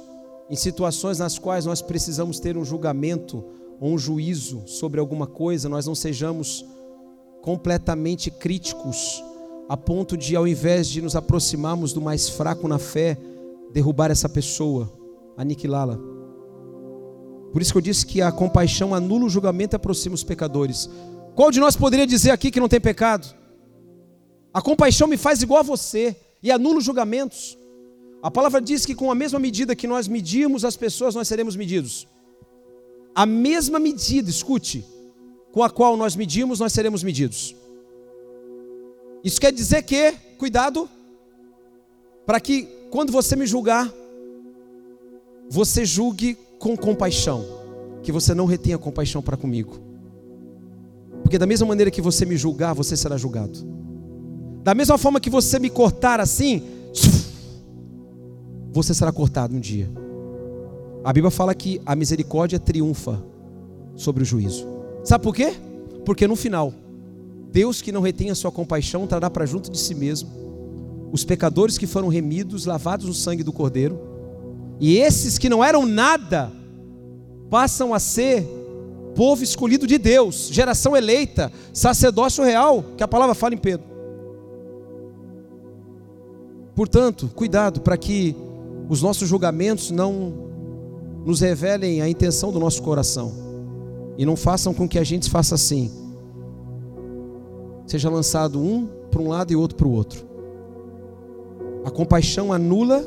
em 0.52 0.56
situações 0.56 1.18
nas 1.18 1.40
quais 1.40 1.66
nós 1.66 1.82
precisamos 1.82 2.40
ter 2.40 2.56
um 2.58 2.66
julgamento 2.66 3.44
ou 3.80 3.94
um 3.94 3.98
juízo 3.98 4.64
sobre 4.66 5.00
alguma 5.00 5.26
coisa, 5.26 5.70
nós 5.70 5.86
não 5.86 5.96
sejamos 5.96 6.66
completamente 7.42 8.30
críticos 8.30 9.24
a 9.70 9.78
ponto 9.78 10.18
de, 10.18 10.36
ao 10.36 10.48
invés 10.48 10.88
de 10.88 11.02
nos 11.02 11.16
aproximarmos 11.16 11.94
do 11.94 12.02
mais 12.02 12.28
fraco 12.28 12.68
na 12.68 12.80
fé, 12.80 13.18
derrubar 13.72 14.10
essa 14.10 14.28
pessoa, 14.28 14.92
aniquilá-la. 15.38 15.98
Por 17.52 17.62
isso 17.62 17.72
que 17.72 17.78
eu 17.78 17.82
disse 17.82 18.06
que 18.06 18.22
a 18.22 18.32
compaixão 18.32 18.94
anula 18.94 19.26
o 19.26 19.30
julgamento 19.30 19.76
e 19.76 19.78
aproxima 19.78 20.16
os 20.16 20.24
pecadores. 20.24 20.90
Qual 21.36 21.52
de 21.52 21.60
nós 21.60 21.76
poderia 21.76 22.06
dizer 22.06 22.32
aqui 22.32 22.52
que 22.52 22.60
não 22.60 22.68
tem 22.68 22.82
pecado? 22.82 23.34
A 24.54 24.62
compaixão 24.62 25.08
me 25.08 25.18
faz 25.18 25.42
igual 25.42 25.60
a 25.60 25.64
você 25.64 26.16
e 26.42 26.52
anula 26.52 26.80
os 26.80 26.84
julgamentos. 26.84 27.58
A 28.22 28.30
palavra 28.30 28.60
diz 28.60 28.86
que 28.86 28.96
com 28.96 29.12
a 29.12 29.16
mesma 29.16 29.40
medida 29.40 29.76
que 29.76 29.88
nós 29.88 30.08
medirmos 30.08 30.66
as 30.66 30.76
pessoas, 30.76 31.16
nós 31.16 31.28
seremos 31.28 31.56
medidos. 31.56 32.08
A 33.20 33.26
mesma 33.26 33.80
medida, 33.80 34.30
escute, 34.30 34.86
com 35.52 35.62
a 35.62 35.70
qual 35.70 35.98
nós 35.98 36.16
medimos, 36.16 36.62
nós 36.62 36.72
seremos 36.72 37.04
medidos. 37.04 37.54
Isso 39.22 39.42
quer 39.42 39.52
dizer 39.52 39.84
que, 39.84 40.14
cuidado, 40.38 40.88
para 42.26 42.40
que 42.40 42.64
quando 42.90 43.12
você 43.12 43.36
me 43.36 43.46
julgar, 43.46 43.94
você 45.50 45.84
julgue 45.84 46.38
com 46.60 46.78
compaixão, 46.78 47.46
que 48.04 48.10
você 48.10 48.34
não 48.34 48.46
retenha 48.46 48.78
compaixão 48.78 49.22
para 49.22 49.36
comigo. 49.36 49.78
Porque 51.22 51.38
da 51.38 51.46
mesma 51.46 51.68
maneira 51.68 51.92
que 51.92 52.02
você 52.02 52.26
me 52.26 52.38
julgar, 52.38 52.74
você 52.74 52.96
será 52.96 53.18
julgado. 53.18 53.60
Da 54.64 54.74
mesma 54.74 54.98
forma 54.98 55.20
que 55.20 55.30
você 55.30 55.60
me 55.60 55.70
cortar 55.70 56.22
assim, 56.22 56.64
você 58.72 58.94
será 58.94 59.12
cortado 59.12 59.54
um 59.54 59.60
dia. 59.60 59.92
A 61.04 61.14
Bíblia 61.14 61.32
fala 61.32 61.56
que 61.56 61.82
a 61.86 61.96
misericórdia 61.96 62.60
triunfa 62.60 63.22
sobre 63.96 64.24
o 64.24 64.26
juízo. 64.26 64.68
Sabe 65.04 65.24
por 65.24 65.34
quê? 65.34 65.54
Porque 66.06 66.28
no 66.28 66.36
final, 66.36 66.74
Deus 67.52 67.82
que 67.82 67.92
não 67.92 68.02
retém 68.02 68.30
a 68.30 68.36
sua 68.36 68.52
compaixão 68.52 69.08
trará 69.08 69.30
para 69.30 69.46
junto 69.46 69.72
de 69.72 69.78
si 69.78 69.96
mesmo 69.96 70.30
os 71.12 71.24
pecadores 71.24 71.78
que 71.78 71.88
foram 71.88 72.08
remidos, 72.08 72.66
lavados 72.66 73.08
no 73.08 73.14
sangue 73.14 73.44
do 73.44 73.52
Cordeiro, 73.52 74.00
e 74.80 74.98
esses 74.98 75.38
que 75.38 75.50
não 75.50 75.64
eram 75.64 75.86
nada 75.86 76.52
passam 77.50 77.94
a 77.94 78.00
ser 78.00 78.48
povo 79.16 79.44
escolhido 79.44 79.88
de 79.88 79.98
Deus, 79.98 80.50
geração 80.52 80.96
eleita, 80.96 81.52
sacerdócio 81.74 82.44
real, 82.44 82.84
que 82.96 83.04
a 83.04 83.08
palavra 83.08 83.34
fala 83.34 83.56
em 83.56 83.58
Pedro. 83.58 83.86
Portanto, 86.76 87.30
cuidado 87.36 87.82
para 87.82 87.98
que 87.98 88.36
os 88.88 89.02
nossos 89.02 89.28
julgamentos 89.28 89.92
não 89.92 90.49
nos 91.26 91.42
revelem 91.42 92.02
a 92.02 92.10
intenção 92.10 92.52
do 92.52 92.60
nosso 92.60 92.82
coração 92.82 93.32
e 94.18 94.26
não 94.26 94.36
façam 94.36 94.74
com 94.74 94.88
que 94.88 95.00
a 95.00 95.04
gente 95.04 95.30
faça 95.30 95.56
assim 95.56 95.92
seja 97.90 98.10
lançado 98.10 98.60
um 98.60 98.88
para 99.10 99.22
um 99.22 99.28
lado 99.28 99.52
e 99.52 99.56
outro 99.56 99.76
para 99.76 99.88
o 99.88 99.92
outro. 99.92 100.24
A 101.84 101.90
compaixão 101.90 102.54
anula 102.54 103.04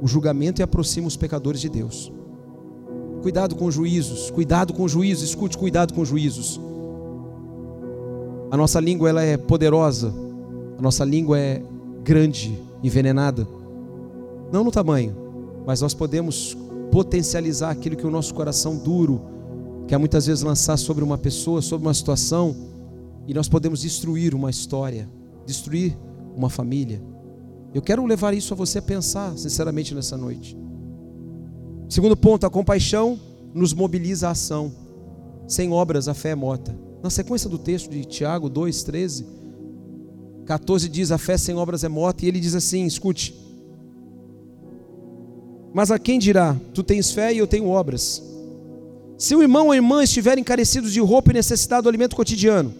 o 0.00 0.06
julgamento 0.06 0.60
e 0.60 0.62
aproxima 0.62 1.08
os 1.08 1.16
pecadores 1.16 1.60
de 1.60 1.68
Deus. 1.68 2.12
Cuidado 3.22 3.56
com 3.56 3.70
juízos, 3.70 4.30
cuidado 4.30 4.72
com 4.72 4.86
juízos, 4.86 5.30
escute, 5.30 5.58
cuidado 5.58 5.94
com 5.94 6.04
juízos. 6.04 6.60
A 8.50 8.56
nossa 8.56 8.78
língua 8.78 9.08
ela 9.08 9.22
é 9.22 9.36
poderosa, 9.36 10.14
a 10.78 10.82
nossa 10.82 11.04
língua 11.04 11.38
é 11.38 11.62
grande, 12.04 12.56
envenenada. 12.82 13.48
Não 14.52 14.62
no 14.62 14.70
tamanho, 14.70 15.16
mas 15.66 15.80
nós 15.80 15.94
podemos 15.94 16.56
potencializar 16.94 17.70
aquilo 17.70 17.96
que 17.96 18.06
o 18.06 18.10
nosso 18.10 18.32
coração 18.32 18.76
duro 18.76 19.20
quer 19.88 19.98
muitas 19.98 20.26
vezes 20.26 20.44
lançar 20.44 20.76
sobre 20.76 21.02
uma 21.02 21.18
pessoa, 21.18 21.60
sobre 21.60 21.84
uma 21.84 21.92
situação 21.92 22.54
e 23.26 23.34
nós 23.34 23.48
podemos 23.48 23.80
destruir 23.80 24.32
uma 24.32 24.48
história, 24.48 25.10
destruir 25.44 25.98
uma 26.36 26.48
família. 26.48 27.02
Eu 27.74 27.82
quero 27.82 28.06
levar 28.06 28.32
isso 28.32 28.54
a 28.54 28.56
você 28.56 28.78
a 28.78 28.82
pensar, 28.82 29.36
sinceramente, 29.36 29.92
nessa 29.92 30.16
noite. 30.16 30.56
Segundo 31.88 32.16
ponto, 32.16 32.46
a 32.46 32.50
compaixão 32.50 33.18
nos 33.52 33.72
mobiliza 33.72 34.28
a 34.28 34.30
ação. 34.30 34.70
Sem 35.48 35.72
obras, 35.72 36.06
a 36.06 36.14
fé 36.14 36.28
é 36.28 36.36
morta. 36.36 36.78
Na 37.02 37.10
sequência 37.10 37.50
do 37.50 37.58
texto 37.58 37.90
de 37.90 38.04
Tiago 38.04 38.48
2, 38.48 38.84
13, 38.84 39.26
14 40.46 40.88
diz: 40.88 41.10
A 41.10 41.18
fé 41.18 41.36
sem 41.36 41.56
obras 41.56 41.82
é 41.82 41.88
morta. 41.88 42.24
E 42.24 42.28
ele 42.28 42.38
diz 42.38 42.54
assim: 42.54 42.86
Escute. 42.86 43.43
Mas 45.74 45.90
a 45.90 45.98
quem 45.98 46.20
dirá: 46.20 46.56
Tu 46.72 46.84
tens 46.84 47.10
fé 47.10 47.34
e 47.34 47.38
eu 47.38 47.48
tenho 47.48 47.68
obras? 47.68 48.22
Se 49.18 49.34
o 49.34 49.42
irmão 49.42 49.66
ou 49.66 49.72
a 49.72 49.76
irmã 49.76 50.04
estiverem 50.04 50.44
carecidos 50.44 50.92
de 50.92 51.00
roupa 51.00 51.32
e 51.32 51.34
necessitado 51.34 51.82
do 51.82 51.88
alimento 51.88 52.14
cotidiano, 52.14 52.72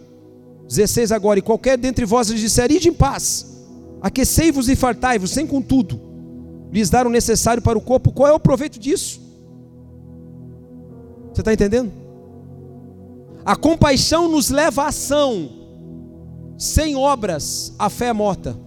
16 0.68 1.10
agora, 1.10 1.40
e 1.40 1.42
qualquer 1.42 1.76
dentre 1.76 2.04
vós 2.04 2.28
lhes 2.28 2.40
disser, 2.40 2.70
ide 2.70 2.88
em 2.88 2.92
paz, 2.92 3.66
aquecei-vos 4.00 4.68
e 4.68 4.76
fartai-vos, 4.76 5.32
sem 5.32 5.46
contudo, 5.46 6.00
lhes 6.70 6.88
dar 6.88 7.06
o 7.06 7.10
necessário 7.10 7.62
para 7.62 7.76
o 7.76 7.80
corpo, 7.80 8.12
qual 8.12 8.28
é 8.28 8.32
o 8.32 8.40
proveito 8.40 8.78
disso? 8.78 9.20
Você 11.32 11.40
está 11.40 11.52
entendendo? 11.52 11.92
A 13.44 13.56
compaixão 13.56 14.28
nos 14.28 14.50
leva 14.50 14.84
à 14.84 14.88
ação, 14.88 15.50
sem 16.56 16.94
obras, 16.94 17.74
a 17.78 17.90
fé 17.90 18.06
é 18.06 18.12
morta. 18.12 18.63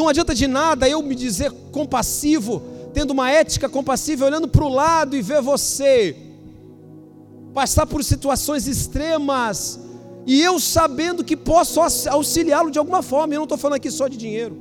Não 0.00 0.08
adianta 0.08 0.34
de 0.34 0.46
nada 0.46 0.88
eu 0.88 1.02
me 1.02 1.14
dizer 1.14 1.52
compassivo, 1.70 2.62
tendo 2.94 3.10
uma 3.10 3.30
ética 3.30 3.68
compassiva, 3.68 4.24
olhando 4.24 4.48
para 4.48 4.64
o 4.64 4.68
lado 4.70 5.14
e 5.14 5.20
ver 5.20 5.42
você 5.42 6.16
passar 7.52 7.84
por 7.84 8.02
situações 8.02 8.66
extremas, 8.66 9.78
e 10.26 10.40
eu 10.40 10.58
sabendo 10.58 11.22
que 11.22 11.36
posso 11.36 11.82
auxiliá-lo 12.08 12.70
de 12.70 12.78
alguma 12.78 13.02
forma, 13.02 13.34
eu 13.34 13.40
não 13.40 13.44
estou 13.44 13.58
falando 13.58 13.76
aqui 13.76 13.90
só 13.90 14.08
de 14.08 14.16
dinheiro, 14.16 14.56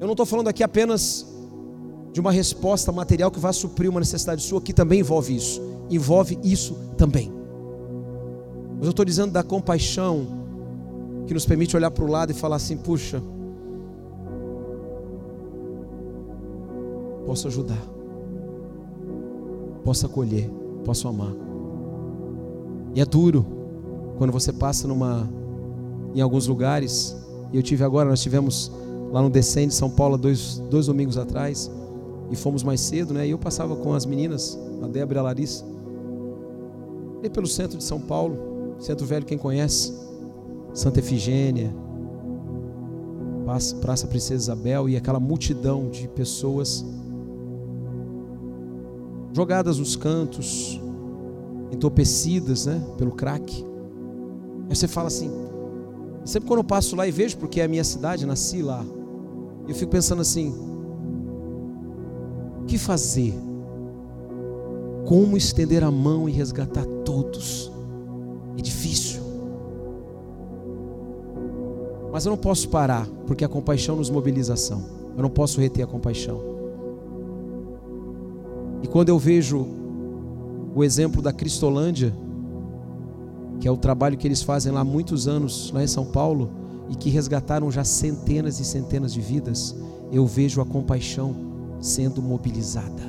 eu 0.00 0.06
não 0.08 0.14
estou 0.14 0.26
falando 0.26 0.48
aqui 0.48 0.64
apenas 0.64 1.24
de 2.12 2.18
uma 2.18 2.32
resposta 2.32 2.90
material 2.90 3.30
que 3.30 3.38
vai 3.38 3.52
suprir 3.52 3.88
uma 3.88 4.00
necessidade 4.00 4.42
sua, 4.42 4.60
que 4.60 4.72
também 4.72 4.98
envolve 4.98 5.36
isso, 5.36 5.62
envolve 5.88 6.40
isso 6.42 6.76
também. 6.98 7.32
Mas 8.78 8.86
eu 8.86 8.90
estou 8.90 9.04
dizendo 9.04 9.30
da 9.30 9.44
compaixão 9.44 10.26
que 11.28 11.32
nos 11.32 11.46
permite 11.46 11.76
olhar 11.76 11.92
para 11.92 12.04
o 12.04 12.10
lado 12.10 12.32
e 12.32 12.34
falar 12.34 12.56
assim: 12.56 12.76
puxa, 12.76 13.22
posso 17.26 17.48
ajudar, 17.48 17.82
posso 19.84 20.06
acolher, 20.06 20.48
posso 20.84 21.08
amar. 21.08 21.34
E 22.94 23.00
é 23.00 23.04
duro, 23.04 23.44
quando 24.16 24.32
você 24.32 24.52
passa 24.52 24.88
numa 24.88 25.28
em 26.14 26.20
alguns 26.22 26.46
lugares, 26.46 27.14
e 27.52 27.56
eu 27.56 27.62
tive 27.62 27.84
agora, 27.84 28.08
nós 28.08 28.22
tivemos 28.22 28.72
lá 29.12 29.20
no 29.20 29.28
Descende, 29.28 29.74
São 29.74 29.90
Paulo, 29.90 30.16
dois, 30.16 30.58
dois 30.70 30.86
domingos 30.86 31.18
atrás, 31.18 31.70
e 32.30 32.36
fomos 32.36 32.62
mais 32.62 32.80
cedo, 32.80 33.12
né? 33.12 33.26
E 33.26 33.30
eu 33.30 33.38
passava 33.38 33.76
com 33.76 33.92
as 33.92 34.06
meninas, 34.06 34.58
a 34.82 34.86
Débora 34.86 35.18
e 35.18 35.20
a 35.20 35.22
Larissa, 35.24 35.64
ali 37.18 37.28
pelo 37.28 37.46
centro 37.46 37.76
de 37.76 37.84
São 37.84 38.00
Paulo, 38.00 38.74
centro 38.78 39.04
velho, 39.04 39.26
quem 39.26 39.36
conhece, 39.36 39.92
Santa 40.72 41.00
Efigênia, 41.00 41.74
Praça 43.80 44.06
Princesa 44.06 44.42
Isabel, 44.42 44.88
e 44.88 44.96
aquela 44.96 45.20
multidão 45.20 45.90
de 45.90 46.08
pessoas 46.08 46.84
jogadas 49.36 49.78
nos 49.78 49.96
cantos, 49.96 50.80
entorpecidas, 51.70 52.64
né? 52.64 52.82
Pelo 52.96 53.12
crack. 53.12 53.62
Aí 54.66 54.74
você 54.74 54.88
fala 54.88 55.08
assim, 55.08 55.30
sempre 56.24 56.48
quando 56.48 56.60
eu 56.60 56.64
passo 56.64 56.96
lá 56.96 57.06
e 57.06 57.10
vejo, 57.10 57.36
porque 57.36 57.60
é 57.60 57.64
a 57.64 57.68
minha 57.68 57.84
cidade, 57.84 58.24
nasci 58.24 58.62
lá, 58.62 58.82
eu 59.68 59.74
fico 59.74 59.90
pensando 59.90 60.22
assim: 60.22 60.54
o 62.62 62.64
que 62.64 62.78
fazer? 62.78 63.34
Como 65.04 65.36
estender 65.36 65.84
a 65.84 65.90
mão 65.90 66.26
e 66.26 66.32
resgatar 66.32 66.86
todos? 67.04 67.70
É 68.56 68.62
difícil. 68.62 69.20
Mas 72.10 72.24
eu 72.24 72.30
não 72.30 72.38
posso 72.38 72.70
parar, 72.70 73.06
porque 73.26 73.44
a 73.44 73.48
compaixão 73.48 73.96
nos 73.96 74.08
mobiliza 74.08 74.54
ação. 74.54 74.82
Eu 75.14 75.22
não 75.22 75.28
posso 75.28 75.60
reter 75.60 75.84
a 75.84 75.86
compaixão. 75.86 76.55
E 78.86 78.88
quando 78.88 79.08
eu 79.08 79.18
vejo 79.18 79.66
o 80.72 80.84
exemplo 80.84 81.20
da 81.20 81.32
Cristolândia, 81.32 82.14
que 83.58 83.66
é 83.66 83.70
o 83.70 83.76
trabalho 83.76 84.16
que 84.16 84.28
eles 84.28 84.42
fazem 84.42 84.70
lá 84.70 84.82
há 84.82 84.84
muitos 84.84 85.26
anos, 85.26 85.72
lá 85.74 85.82
em 85.82 85.88
São 85.88 86.06
Paulo, 86.06 86.52
e 86.88 86.94
que 86.94 87.10
resgataram 87.10 87.68
já 87.68 87.82
centenas 87.82 88.60
e 88.60 88.64
centenas 88.64 89.12
de 89.12 89.20
vidas, 89.20 89.74
eu 90.12 90.24
vejo 90.24 90.60
a 90.60 90.64
compaixão 90.64 91.34
sendo 91.80 92.22
mobilizada. 92.22 93.02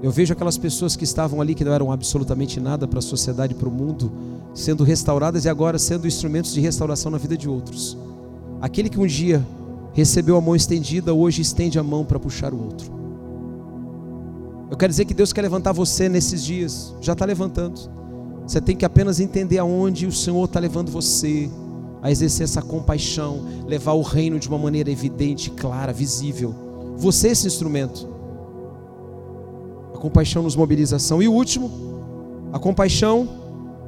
Eu 0.00 0.12
vejo 0.12 0.32
aquelas 0.32 0.56
pessoas 0.56 0.94
que 0.94 1.02
estavam 1.02 1.40
ali 1.40 1.52
que 1.52 1.64
não 1.64 1.72
eram 1.72 1.90
absolutamente 1.90 2.60
nada 2.60 2.86
para 2.86 3.00
a 3.00 3.02
sociedade, 3.02 3.56
para 3.56 3.68
o 3.68 3.72
mundo, 3.72 4.12
sendo 4.54 4.84
restauradas 4.84 5.46
e 5.46 5.48
agora 5.48 5.80
sendo 5.80 6.06
instrumentos 6.06 6.54
de 6.54 6.60
restauração 6.60 7.10
na 7.10 7.18
vida 7.18 7.36
de 7.36 7.48
outros. 7.48 7.98
Aquele 8.60 8.88
que 8.88 9.00
um 9.00 9.06
dia 9.06 9.44
recebeu 9.92 10.36
a 10.36 10.40
mão 10.40 10.54
estendida, 10.54 11.12
hoje 11.12 11.42
estende 11.42 11.76
a 11.76 11.82
mão 11.82 12.04
para 12.04 12.20
puxar 12.20 12.54
o 12.54 12.64
outro. 12.64 12.99
Eu 14.70 14.76
quero 14.76 14.90
dizer 14.90 15.04
que 15.04 15.12
Deus 15.12 15.32
quer 15.32 15.42
levantar 15.42 15.72
você 15.72 16.08
nesses 16.08 16.44
dias, 16.44 16.94
já 17.00 17.12
está 17.12 17.24
levantando. 17.24 17.80
Você 18.46 18.60
tem 18.60 18.76
que 18.76 18.84
apenas 18.84 19.18
entender 19.18 19.58
aonde 19.58 20.06
o 20.06 20.12
Senhor 20.12 20.44
está 20.44 20.60
levando 20.60 20.90
você 20.90 21.50
a 22.00 22.10
exercer 22.10 22.44
essa 22.44 22.62
compaixão, 22.62 23.44
levar 23.66 23.92
o 23.92 24.02
reino 24.02 24.38
de 24.38 24.48
uma 24.48 24.58
maneira 24.58 24.90
evidente, 24.90 25.50
clara, 25.50 25.92
visível. 25.92 26.54
Você 26.96 27.28
é 27.28 27.30
esse 27.32 27.46
instrumento. 27.46 28.08
A 29.94 29.98
compaixão 29.98 30.42
nos 30.42 30.54
mobiliza 30.54 30.96
ação. 30.96 31.20
E 31.20 31.28
o 31.28 31.32
último, 31.32 31.70
a 32.52 32.58
compaixão 32.58 33.28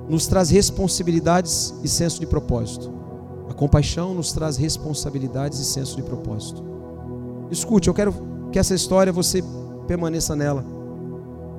nos 0.08 0.26
traz 0.26 0.50
responsabilidades 0.50 1.72
e 1.82 1.88
senso 1.88 2.20
de 2.20 2.26
propósito. 2.26 2.92
A 3.48 3.54
compaixão 3.54 4.14
nos 4.14 4.32
traz 4.32 4.56
responsabilidades 4.56 5.60
e 5.60 5.64
senso 5.64 5.96
de 5.96 6.02
propósito. 6.02 6.62
Escute, 7.50 7.88
eu 7.88 7.94
quero 7.94 8.14
que 8.50 8.58
essa 8.58 8.74
história 8.74 9.12
você 9.12 9.42
permaneça 9.86 10.34
nela. 10.36 10.64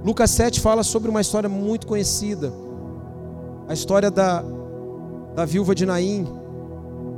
Lucas 0.04 0.32
7 0.32 0.60
fala 0.60 0.84
sobre 0.84 1.10
uma 1.10 1.22
história 1.22 1.48
muito 1.48 1.88
conhecida. 1.88 2.54
A 3.68 3.74
história 3.74 4.12
da, 4.12 4.44
da 5.34 5.46
viúva 5.46 5.74
de 5.74 5.86
Naim 5.86 6.28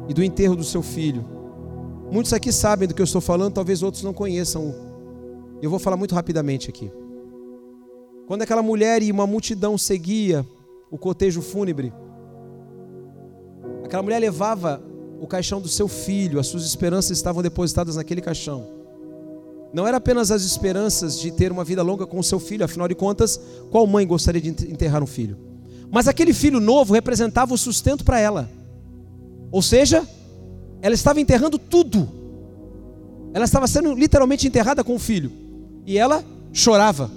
e 0.08 0.14
do 0.14 0.24
enterro 0.24 0.56
do 0.56 0.64
seu 0.64 0.82
filho. 0.82 1.26
Muitos 2.12 2.32
aqui 2.34 2.52
sabem 2.52 2.88
do 2.88 2.94
que 2.94 3.02
eu 3.02 3.06
estou 3.06 3.22
falando, 3.22 3.54
talvez 3.54 3.82
outros 3.82 4.04
não 4.04 4.14
conheçam. 4.14 4.74
Eu 5.62 5.70
vou 5.70 5.80
falar 5.80 5.98
muito 5.98 6.14
rapidamente 6.14 6.70
aqui. 6.70 6.92
Quando 8.28 8.44
aquela 8.44 8.62
mulher 8.62 9.02
e 9.02 9.12
uma 9.12 9.26
multidão 9.26 9.78
seguia 9.78 10.46
o 10.92 10.98
cotejo 10.98 11.42
fúnebre, 11.42 11.92
aquela 13.84 14.04
mulher 14.04 14.20
levava 14.20 14.82
o 15.20 15.26
caixão 15.26 15.60
do 15.60 15.68
seu 15.68 15.88
filho, 15.88 16.40
as 16.40 16.48
suas 16.48 16.66
esperanças 16.66 17.18
estavam 17.18 17.42
depositadas 17.42 17.96
naquele 17.96 18.22
caixão. 18.22 18.75
Não 19.76 19.86
era 19.86 19.98
apenas 19.98 20.32
as 20.32 20.44
esperanças 20.44 21.20
de 21.20 21.30
ter 21.32 21.52
uma 21.52 21.66
vida 21.66 21.84
longa 21.84 22.08
com 22.08 22.18
o 22.18 22.24
seu 22.24 22.40
filho, 22.40 22.64
afinal 22.64 22.88
de 22.88 22.96
contas, 22.96 23.38
qual 23.70 23.86
mãe 23.86 24.08
gostaria 24.08 24.40
de 24.40 24.48
enterrar 24.48 25.04
um 25.04 25.06
filho? 25.06 25.38
Mas 25.92 26.08
aquele 26.08 26.34
filho 26.34 26.62
novo 26.62 26.94
representava 26.94 27.54
o 27.54 27.58
sustento 27.58 28.06
para 28.06 28.18
ela. 28.18 28.50
Ou 29.52 29.62
seja, 29.62 30.08
ela 30.82 30.96
estava 30.96 31.20
enterrando 31.20 31.60
tudo. 31.60 32.08
Ela 33.34 33.44
estava 33.44 33.68
sendo 33.68 33.94
literalmente 33.94 34.48
enterrada 34.48 34.82
com 34.82 34.96
o 34.96 35.00
filho. 35.00 35.30
E 35.86 35.98
ela 35.98 36.24
chorava. 36.54 37.12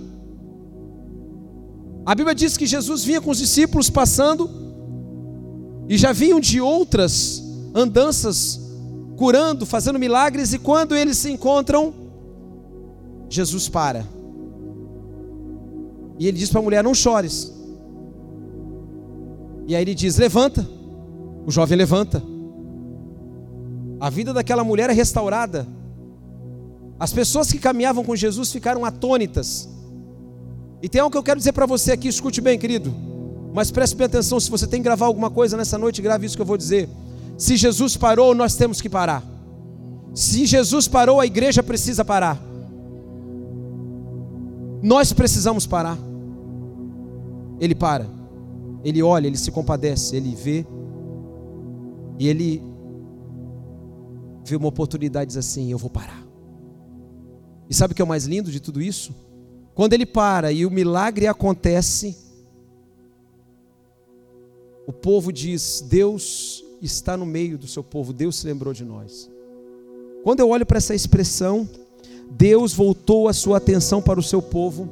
A 2.04 2.12
Bíblia 2.12 2.34
diz 2.34 2.56
que 2.56 2.66
Jesus 2.66 3.04
vinha 3.04 3.20
com 3.20 3.30
os 3.30 3.38
discípulos 3.38 3.88
passando 3.88 4.50
e 5.88 5.96
já 5.96 6.10
vinham 6.10 6.40
de 6.40 6.60
outras 6.60 7.40
andanças, 7.72 8.58
curando, 9.16 9.64
fazendo 9.64 9.96
milagres, 9.96 10.52
e 10.52 10.58
quando 10.58 10.96
eles 10.96 11.18
se 11.18 11.30
encontram, 11.30 12.07
Jesus 13.28 13.68
para. 13.68 14.06
E 16.18 16.26
ele 16.26 16.38
diz 16.38 16.50
para 16.50 16.60
a 16.60 16.62
mulher: 16.62 16.82
Não 16.82 16.94
chores. 16.94 17.52
E 19.66 19.74
aí 19.74 19.82
ele 19.82 19.94
diz: 19.94 20.16
Levanta. 20.16 20.66
O 21.46 21.50
jovem 21.50 21.78
levanta. 21.78 22.22
A 24.00 24.10
vida 24.10 24.32
daquela 24.32 24.62
mulher 24.62 24.90
é 24.90 24.92
restaurada. 24.92 25.66
As 26.98 27.12
pessoas 27.12 27.50
que 27.50 27.58
caminhavam 27.58 28.04
com 28.04 28.14
Jesus 28.14 28.50
ficaram 28.52 28.84
atônitas. 28.84 29.68
E 30.82 30.88
tem 30.88 31.00
algo 31.00 31.10
que 31.10 31.18
eu 31.18 31.22
quero 31.22 31.38
dizer 31.38 31.52
para 31.52 31.66
você 31.66 31.92
aqui, 31.92 32.08
escute 32.08 32.40
bem, 32.40 32.58
querido. 32.58 32.94
Mas 33.52 33.70
preste 33.70 33.96
bem 33.96 34.06
atenção, 34.06 34.38
se 34.38 34.50
você 34.50 34.66
tem 34.66 34.80
que 34.80 34.84
gravar 34.84 35.06
alguma 35.06 35.30
coisa 35.30 35.56
nessa 35.56 35.78
noite, 35.78 36.02
grave 36.02 36.26
isso 36.26 36.36
que 36.36 36.42
eu 36.42 36.46
vou 36.46 36.56
dizer. 36.56 36.88
Se 37.36 37.56
Jesus 37.56 37.96
parou, 37.96 38.34
nós 38.34 38.54
temos 38.54 38.80
que 38.80 38.88
parar. 38.88 39.24
Se 40.14 40.46
Jesus 40.46 40.86
parou, 40.86 41.20
a 41.20 41.26
igreja 41.26 41.62
precisa 41.62 42.04
parar. 42.04 42.40
Nós 44.82 45.12
precisamos 45.12 45.66
parar. 45.66 45.98
Ele 47.60 47.74
para. 47.74 48.06
Ele 48.84 49.02
olha, 49.02 49.26
ele 49.26 49.36
se 49.36 49.50
compadece, 49.50 50.16
ele 50.16 50.34
vê. 50.34 50.66
E 52.18 52.28
ele 52.28 52.62
vê 54.44 54.56
uma 54.56 54.68
oportunidade 54.68 55.24
e 55.24 55.28
diz 55.28 55.36
assim: 55.36 55.70
Eu 55.70 55.78
vou 55.78 55.90
parar. 55.90 56.26
E 57.68 57.74
sabe 57.74 57.92
o 57.92 57.94
que 57.94 58.02
é 58.02 58.04
o 58.04 58.08
mais 58.08 58.24
lindo 58.24 58.50
de 58.50 58.60
tudo 58.60 58.80
isso? 58.80 59.14
Quando 59.74 59.92
ele 59.92 60.06
para 60.06 60.50
e 60.50 60.64
o 60.64 60.70
milagre 60.70 61.26
acontece, 61.26 62.16
o 64.86 64.92
povo 64.92 65.32
diz: 65.32 65.84
Deus 65.88 66.64
está 66.80 67.16
no 67.16 67.26
meio 67.26 67.58
do 67.58 67.66
seu 67.66 67.84
povo, 67.84 68.12
Deus 68.12 68.36
se 68.36 68.46
lembrou 68.46 68.72
de 68.72 68.84
nós. 68.84 69.30
Quando 70.24 70.40
eu 70.40 70.48
olho 70.48 70.66
para 70.66 70.78
essa 70.78 70.94
expressão, 70.94 71.68
Deus 72.30 72.72
voltou 72.72 73.28
a 73.28 73.32
sua 73.32 73.56
atenção 73.56 74.00
para 74.00 74.20
o 74.20 74.22
seu 74.22 74.40
povo. 74.40 74.88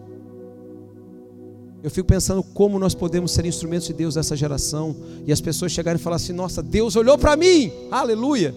Eu 1.83 1.91
fico 1.91 2.09
pensando 2.09 2.43
como 2.43 2.79
nós 2.79 2.95
podemos 2.95 3.31
ser 3.31 3.47
instrumentos 3.47 3.87
de 3.87 3.93
Deus 3.93 4.17
nessa 4.17 4.35
geração 4.35 4.97
e 5.25 5.33
as 5.33 5.41
pessoas 5.41 5.71
chegarem 5.71 6.01
e 6.01 6.03
falar 6.03 6.17
assim: 6.17 6.33
Nossa, 6.33 6.63
Deus 6.63 6.97
olhou 6.97 7.17
para 7.17 7.37
mim, 7.37 7.73
aleluia. 7.91 8.55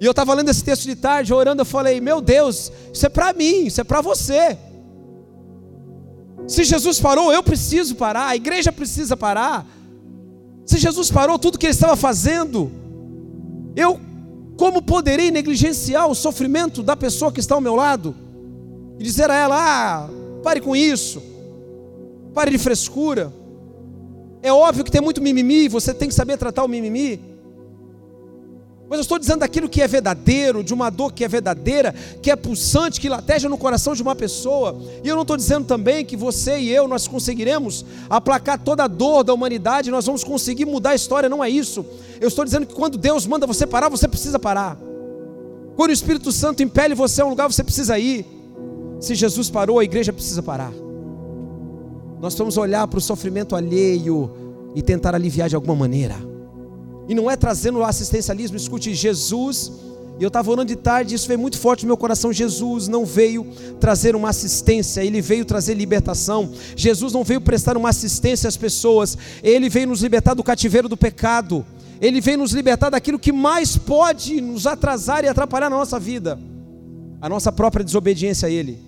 E 0.00 0.04
eu 0.04 0.10
estava 0.10 0.34
lendo 0.34 0.50
esse 0.50 0.62
texto 0.62 0.84
de 0.84 0.94
tarde, 0.94 1.32
orando, 1.32 1.62
eu 1.62 1.66
falei: 1.66 2.00
Meu 2.00 2.20
Deus, 2.20 2.70
isso 2.92 3.06
é 3.06 3.08
para 3.08 3.32
mim, 3.32 3.66
isso 3.66 3.80
é 3.80 3.84
para 3.84 4.00
você. 4.00 4.56
Se 6.46 6.62
Jesus 6.62 7.00
parou, 7.00 7.32
eu 7.32 7.42
preciso 7.42 7.96
parar, 7.96 8.28
a 8.28 8.36
igreja 8.36 8.70
precisa 8.70 9.16
parar. 9.16 9.66
Se 10.64 10.78
Jesus 10.78 11.10
parou 11.10 11.38
tudo 11.38 11.58
que 11.58 11.66
ele 11.66 11.72
estava 11.72 11.96
fazendo, 11.96 12.70
eu 13.74 13.98
como 14.56 14.80
poderei 14.82 15.30
negligenciar 15.30 16.08
o 16.08 16.14
sofrimento 16.14 16.82
da 16.82 16.96
pessoa 16.96 17.30
que 17.30 17.40
está 17.40 17.54
ao 17.54 17.60
meu 17.60 17.74
lado 17.74 18.14
e 18.98 19.02
dizer 19.02 19.30
a 19.30 19.34
ela: 19.34 19.56
ah, 19.58 20.08
pare 20.42 20.60
com 20.60 20.74
isso, 20.74 21.22
pare 22.34 22.50
de 22.50 22.58
frescura. 22.58 23.32
É 24.42 24.52
óbvio 24.52 24.84
que 24.84 24.90
tem 24.90 25.00
muito 25.00 25.20
mimimi, 25.20 25.68
você 25.68 25.92
tem 25.92 26.08
que 26.08 26.14
saber 26.14 26.36
tratar 26.36 26.64
o 26.64 26.68
mimimi. 26.68 27.35
Mas 28.88 28.98
eu 28.98 29.02
estou 29.02 29.18
dizendo 29.18 29.40
daquilo 29.40 29.68
que 29.68 29.82
é 29.82 29.88
verdadeiro, 29.88 30.62
de 30.62 30.72
uma 30.72 30.90
dor 30.90 31.12
que 31.12 31.24
é 31.24 31.28
verdadeira, 31.28 31.92
que 32.22 32.30
é 32.30 32.36
pulsante, 32.36 33.00
que 33.00 33.08
lateja 33.08 33.48
no 33.48 33.58
coração 33.58 33.94
de 33.94 34.02
uma 34.02 34.14
pessoa. 34.14 34.80
E 35.02 35.08
eu 35.08 35.16
não 35.16 35.22
estou 35.22 35.36
dizendo 35.36 35.66
também 35.66 36.04
que 36.04 36.16
você 36.16 36.58
e 36.58 36.70
eu 36.70 36.86
nós 36.86 37.08
conseguiremos 37.08 37.84
aplacar 38.08 38.60
toda 38.60 38.84
a 38.84 38.88
dor 38.88 39.24
da 39.24 39.34
humanidade, 39.34 39.90
nós 39.90 40.06
vamos 40.06 40.22
conseguir 40.22 40.66
mudar 40.66 40.90
a 40.90 40.94
história, 40.94 41.28
não 41.28 41.42
é 41.42 41.50
isso. 41.50 41.84
Eu 42.20 42.28
estou 42.28 42.44
dizendo 42.44 42.64
que 42.64 42.74
quando 42.74 42.96
Deus 42.96 43.26
manda 43.26 43.44
você 43.44 43.66
parar, 43.66 43.88
você 43.88 44.06
precisa 44.06 44.38
parar. 44.38 44.78
Quando 45.74 45.90
o 45.90 45.92
Espírito 45.92 46.30
Santo 46.30 46.62
impele 46.62 46.94
você 46.94 47.22
a 47.22 47.26
um 47.26 47.30
lugar, 47.30 47.50
você 47.50 47.64
precisa 47.64 47.98
ir. 47.98 48.24
Se 49.00 49.14
Jesus 49.14 49.50
parou, 49.50 49.80
a 49.80 49.84
igreja 49.84 50.12
precisa 50.12 50.42
parar. 50.42 50.72
Nós 52.20 52.34
vamos 52.34 52.56
olhar 52.56 52.86
para 52.86 52.98
o 52.98 53.02
sofrimento 53.02 53.56
alheio 53.56 54.30
e 54.74 54.80
tentar 54.80 55.14
aliviar 55.14 55.48
de 55.48 55.56
alguma 55.56 55.74
maneira. 55.74 56.35
E 57.08 57.14
não 57.14 57.30
é 57.30 57.36
trazendo 57.36 57.78
o 57.78 57.84
assistencialismo, 57.84 58.56
escute, 58.56 58.94
Jesus, 58.94 59.70
e 60.18 60.22
eu 60.22 60.28
estava 60.28 60.50
orando 60.50 60.68
de 60.68 60.76
tarde, 60.76 61.14
isso 61.14 61.28
veio 61.28 61.38
muito 61.38 61.58
forte 61.58 61.84
no 61.84 61.88
meu 61.88 61.96
coração. 61.96 62.32
Jesus 62.32 62.88
não 62.88 63.04
veio 63.04 63.46
trazer 63.78 64.16
uma 64.16 64.30
assistência, 64.30 65.04
ele 65.04 65.20
veio 65.20 65.44
trazer 65.44 65.74
libertação. 65.74 66.50
Jesus 66.74 67.12
não 67.12 67.22
veio 67.22 67.40
prestar 67.40 67.76
uma 67.76 67.90
assistência 67.90 68.48
às 68.48 68.56
pessoas, 68.56 69.16
ele 69.42 69.68
veio 69.68 69.88
nos 69.88 70.00
libertar 70.00 70.34
do 70.34 70.42
cativeiro 70.42 70.88
do 70.88 70.96
pecado. 70.96 71.64
Ele 72.00 72.20
veio 72.20 72.38
nos 72.38 72.52
libertar 72.52 72.90
daquilo 72.90 73.18
que 73.18 73.32
mais 73.32 73.76
pode 73.76 74.40
nos 74.40 74.66
atrasar 74.66 75.24
e 75.24 75.28
atrapalhar 75.28 75.70
na 75.70 75.76
nossa 75.76 75.98
vida, 75.98 76.38
a 77.20 77.28
nossa 77.28 77.50
própria 77.50 77.84
desobediência 77.84 78.48
a 78.48 78.50
Ele. 78.50 78.78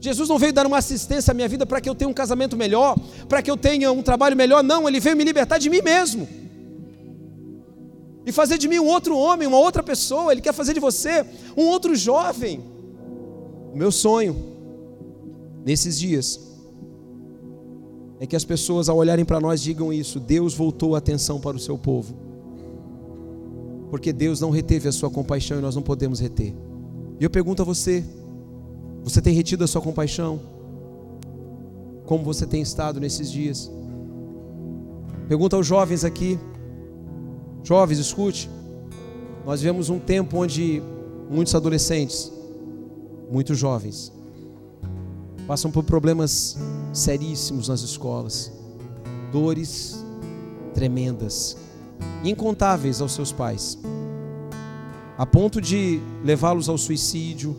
Jesus 0.00 0.28
não 0.28 0.38
veio 0.38 0.52
dar 0.52 0.66
uma 0.66 0.78
assistência 0.78 1.32
à 1.32 1.34
minha 1.34 1.48
vida 1.48 1.66
para 1.66 1.80
que 1.80 1.88
eu 1.88 1.94
tenha 1.94 2.08
um 2.08 2.14
casamento 2.14 2.56
melhor, 2.56 2.96
para 3.28 3.42
que 3.42 3.50
eu 3.50 3.56
tenha 3.56 3.92
um 3.92 4.02
trabalho 4.02 4.36
melhor, 4.36 4.62
não, 4.62 4.88
Ele 4.88 5.00
veio 5.00 5.16
me 5.16 5.24
libertar 5.24 5.58
de 5.58 5.68
mim 5.68 5.82
mesmo 5.82 6.43
e 8.26 8.32
fazer 8.32 8.58
de 8.58 8.66
mim 8.68 8.78
um 8.78 8.86
outro 8.86 9.16
homem, 9.16 9.46
uma 9.46 9.58
outra 9.58 9.82
pessoa. 9.82 10.32
Ele 10.32 10.40
quer 10.40 10.52
fazer 10.52 10.74
de 10.74 10.80
você 10.80 11.24
um 11.56 11.66
outro 11.66 11.94
jovem. 11.94 12.60
O 13.72 13.76
meu 13.76 13.92
sonho 13.92 14.36
nesses 15.64 15.98
dias 15.98 16.40
é 18.20 18.26
que 18.26 18.36
as 18.36 18.44
pessoas, 18.44 18.88
ao 18.88 18.96
olharem 18.96 19.24
para 19.24 19.40
nós, 19.40 19.60
digam 19.60 19.92
isso: 19.92 20.18
Deus 20.20 20.54
voltou 20.54 20.94
a 20.94 20.98
atenção 20.98 21.40
para 21.40 21.56
o 21.56 21.60
seu 21.60 21.76
povo. 21.76 22.14
Porque 23.90 24.12
Deus 24.12 24.40
não 24.40 24.50
reteve 24.50 24.88
a 24.88 24.92
sua 24.92 25.10
compaixão 25.10 25.58
e 25.58 25.60
nós 25.60 25.74
não 25.74 25.82
podemos 25.82 26.20
reter. 26.20 26.54
E 27.20 27.24
eu 27.24 27.30
pergunto 27.30 27.62
a 27.62 27.64
você: 27.64 28.04
você 29.02 29.20
tem 29.20 29.34
retido 29.34 29.64
a 29.64 29.66
sua 29.66 29.82
compaixão? 29.82 30.40
Como 32.06 32.24
você 32.24 32.46
tem 32.46 32.62
estado 32.62 32.98
nesses 33.00 33.30
dias? 33.30 33.70
Pergunta 35.28 35.56
aos 35.56 35.66
jovens 35.66 36.04
aqui: 36.04 36.38
Jovens, 37.64 37.98
escute. 37.98 38.50
Nós 39.46 39.62
vivemos 39.62 39.88
um 39.88 39.98
tempo 39.98 40.36
onde 40.36 40.82
muitos 41.30 41.54
adolescentes, 41.54 42.30
muitos 43.30 43.58
jovens, 43.58 44.12
passam 45.46 45.70
por 45.70 45.82
problemas 45.82 46.58
seríssimos 46.92 47.68
nas 47.68 47.80
escolas, 47.80 48.52
dores 49.32 50.04
tremendas, 50.74 51.56
incontáveis 52.22 53.00
aos 53.00 53.12
seus 53.12 53.32
pais, 53.32 53.78
a 55.16 55.24
ponto 55.24 55.60
de 55.60 56.00
levá-los 56.22 56.68
ao 56.68 56.76
suicídio, 56.76 57.56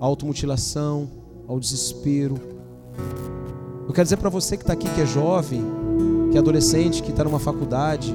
à 0.00 0.04
automutilação, 0.04 1.08
ao 1.46 1.60
desespero. 1.60 2.36
Eu 3.86 3.92
quero 3.92 4.04
dizer 4.04 4.16
para 4.16 4.30
você 4.30 4.56
que 4.56 4.64
está 4.64 4.72
aqui, 4.72 4.88
que 4.90 5.00
é 5.00 5.06
jovem, 5.06 5.62
que 6.32 6.36
é 6.36 6.40
adolescente, 6.40 7.02
que 7.02 7.10
está 7.10 7.22
numa 7.22 7.38
faculdade, 7.38 8.12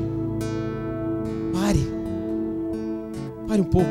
pare 3.52 3.62
um 3.62 3.66
pouco, 3.66 3.90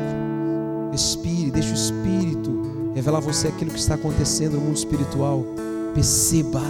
respire, 0.91 1.51
deixe 1.51 1.69
o 1.69 1.75
Espírito 1.75 2.91
revelar 2.95 3.19
a 3.19 3.21
você 3.21 3.47
aquilo 3.47 3.69
que 3.69 3.77
está 3.77 3.93
acontecendo 3.93 4.53
no 4.53 4.61
mundo 4.61 4.75
espiritual. 4.75 5.45
Perceba, 5.93 6.63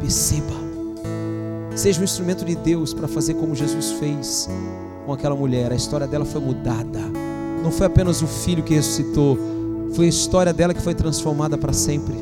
perceba. 0.00 0.54
Seja 1.76 2.00
um 2.00 2.04
instrumento 2.04 2.42
de 2.42 2.54
Deus 2.54 2.94
para 2.94 3.06
fazer 3.06 3.34
como 3.34 3.54
Jesus 3.54 3.92
fez 4.00 4.48
com 5.04 5.12
aquela 5.12 5.36
mulher. 5.36 5.70
A 5.70 5.74
história 5.74 6.06
dela 6.06 6.24
foi 6.24 6.40
mudada. 6.40 7.00
Não 7.62 7.70
foi 7.70 7.88
apenas 7.88 8.22
o 8.22 8.26
filho 8.26 8.62
que 8.62 8.72
ressuscitou, 8.72 9.38
foi 9.92 10.06
a 10.06 10.08
história 10.08 10.52
dela 10.54 10.72
que 10.72 10.80
foi 10.80 10.94
transformada 10.94 11.58
para 11.58 11.74
sempre. 11.74 12.14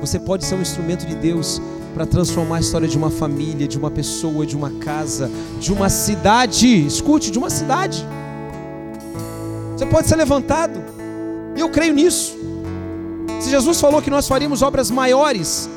Você 0.00 0.18
pode 0.18 0.44
ser 0.44 0.56
um 0.56 0.60
instrumento 0.60 1.06
de 1.06 1.14
Deus 1.14 1.62
para 1.94 2.04
transformar 2.04 2.56
a 2.56 2.60
história 2.60 2.88
de 2.88 2.98
uma 2.98 3.10
família, 3.10 3.68
de 3.68 3.78
uma 3.78 3.92
pessoa, 3.92 4.44
de 4.44 4.56
uma 4.56 4.70
casa, 4.70 5.30
de 5.60 5.72
uma 5.72 5.88
cidade. 5.88 6.84
Escute, 6.84 7.30
de 7.30 7.38
uma 7.38 7.48
cidade. 7.48 8.04
Você 9.80 9.86
pode 9.86 10.08
ser 10.08 10.16
levantado. 10.16 10.78
E 11.56 11.60
eu 11.60 11.70
creio 11.70 11.94
nisso. 11.94 12.36
Se 13.40 13.48
Jesus 13.48 13.80
falou 13.80 14.02
que 14.02 14.10
nós 14.10 14.28
faríamos 14.28 14.60
obras 14.60 14.90
maiores, 14.90 15.70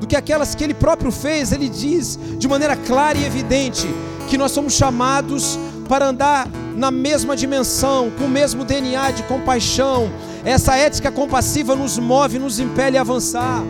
do 0.00 0.06
que 0.06 0.16
aquelas 0.16 0.54
que 0.54 0.64
ele 0.64 0.72
próprio 0.72 1.12
fez, 1.12 1.52
ele 1.52 1.68
diz 1.68 2.18
de 2.38 2.48
maneira 2.48 2.74
clara 2.74 3.18
e 3.18 3.24
evidente 3.26 3.86
que 4.30 4.38
nós 4.38 4.50
somos 4.50 4.72
chamados 4.72 5.58
para 5.86 6.06
andar 6.06 6.48
na 6.74 6.90
mesma 6.90 7.36
dimensão, 7.36 8.10
com 8.18 8.24
o 8.24 8.30
mesmo 8.30 8.64
DNA 8.64 9.10
de 9.10 9.22
compaixão. 9.24 10.10
Essa 10.42 10.74
ética 10.76 11.12
compassiva 11.12 11.76
nos 11.76 11.98
move, 11.98 12.38
nos 12.38 12.58
impele 12.58 12.96
a 12.96 13.02
avançar. 13.02 13.62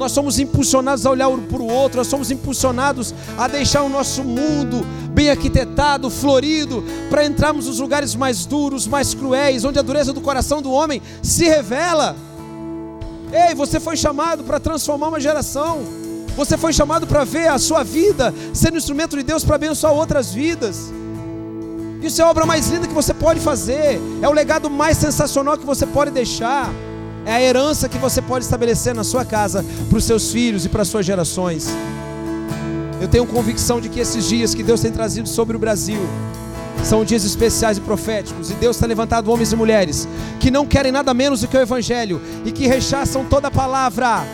Nós 0.00 0.12
somos 0.12 0.38
impulsionados 0.38 1.04
a 1.04 1.10
olhar 1.10 1.28
um 1.28 1.42
para 1.42 1.60
o 1.60 1.70
outro, 1.70 1.98
nós 1.98 2.06
somos 2.06 2.30
impulsionados 2.30 3.14
a 3.36 3.46
deixar 3.46 3.82
o 3.82 3.88
nosso 3.90 4.24
mundo 4.24 4.82
bem 5.12 5.28
arquitetado, 5.28 6.08
florido, 6.08 6.82
para 7.10 7.26
entrarmos 7.26 7.66
nos 7.66 7.78
lugares 7.78 8.14
mais 8.14 8.46
duros, 8.46 8.86
mais 8.86 9.12
cruéis, 9.12 9.62
onde 9.62 9.78
a 9.78 9.82
dureza 9.82 10.10
do 10.10 10.22
coração 10.22 10.62
do 10.62 10.72
homem 10.72 11.02
se 11.22 11.44
revela. 11.44 12.16
Ei, 13.30 13.54
você 13.54 13.78
foi 13.78 13.94
chamado 13.94 14.42
para 14.42 14.58
transformar 14.58 15.08
uma 15.08 15.20
geração. 15.20 15.80
Você 16.34 16.56
foi 16.56 16.72
chamado 16.72 17.06
para 17.06 17.22
ver 17.22 17.48
a 17.48 17.58
sua 17.58 17.82
vida 17.82 18.32
sendo 18.54 18.78
instrumento 18.78 19.18
de 19.18 19.22
Deus 19.22 19.44
para 19.44 19.56
abençoar 19.56 19.92
outras 19.92 20.32
vidas. 20.32 20.90
Isso 22.02 22.22
é 22.22 22.24
a 22.24 22.30
obra 22.30 22.46
mais 22.46 22.70
linda 22.70 22.88
que 22.88 22.94
você 22.94 23.12
pode 23.12 23.38
fazer. 23.38 24.00
É 24.22 24.26
o 24.26 24.32
legado 24.32 24.70
mais 24.70 24.96
sensacional 24.96 25.58
que 25.58 25.66
você 25.66 25.86
pode 25.86 26.10
deixar. 26.10 26.72
É 27.24 27.32
a 27.32 27.42
herança 27.42 27.88
que 27.88 27.98
você 27.98 28.22
pode 28.22 28.44
estabelecer 28.44 28.94
na 28.94 29.04
sua 29.04 29.24
casa 29.24 29.64
para 29.88 29.98
os 29.98 30.04
seus 30.04 30.32
filhos 30.32 30.64
e 30.64 30.68
para 30.68 30.82
as 30.82 30.88
suas 30.88 31.04
gerações. 31.04 31.68
Eu 33.00 33.08
tenho 33.08 33.26
convicção 33.26 33.80
de 33.80 33.88
que 33.88 34.00
esses 34.00 34.28
dias 34.28 34.54
que 34.54 34.62
Deus 34.62 34.80
tem 34.80 34.90
trazido 34.90 35.28
sobre 35.28 35.56
o 35.56 35.58
Brasil 35.58 36.00
são 36.84 37.04
dias 37.04 37.24
especiais 37.24 37.76
e 37.76 37.80
proféticos, 37.80 38.50
e 38.50 38.54
Deus 38.54 38.76
está 38.76 38.86
levantado 38.86 39.30
homens 39.30 39.52
e 39.52 39.56
mulheres 39.56 40.08
que 40.38 40.50
não 40.50 40.66
querem 40.66 40.90
nada 40.90 41.12
menos 41.12 41.42
do 41.42 41.48
que 41.48 41.56
o 41.56 41.60
Evangelho 41.60 42.20
e 42.44 42.50
que 42.50 42.66
rechaçam 42.66 43.24
toda 43.24 43.50
palavra, 43.50 44.24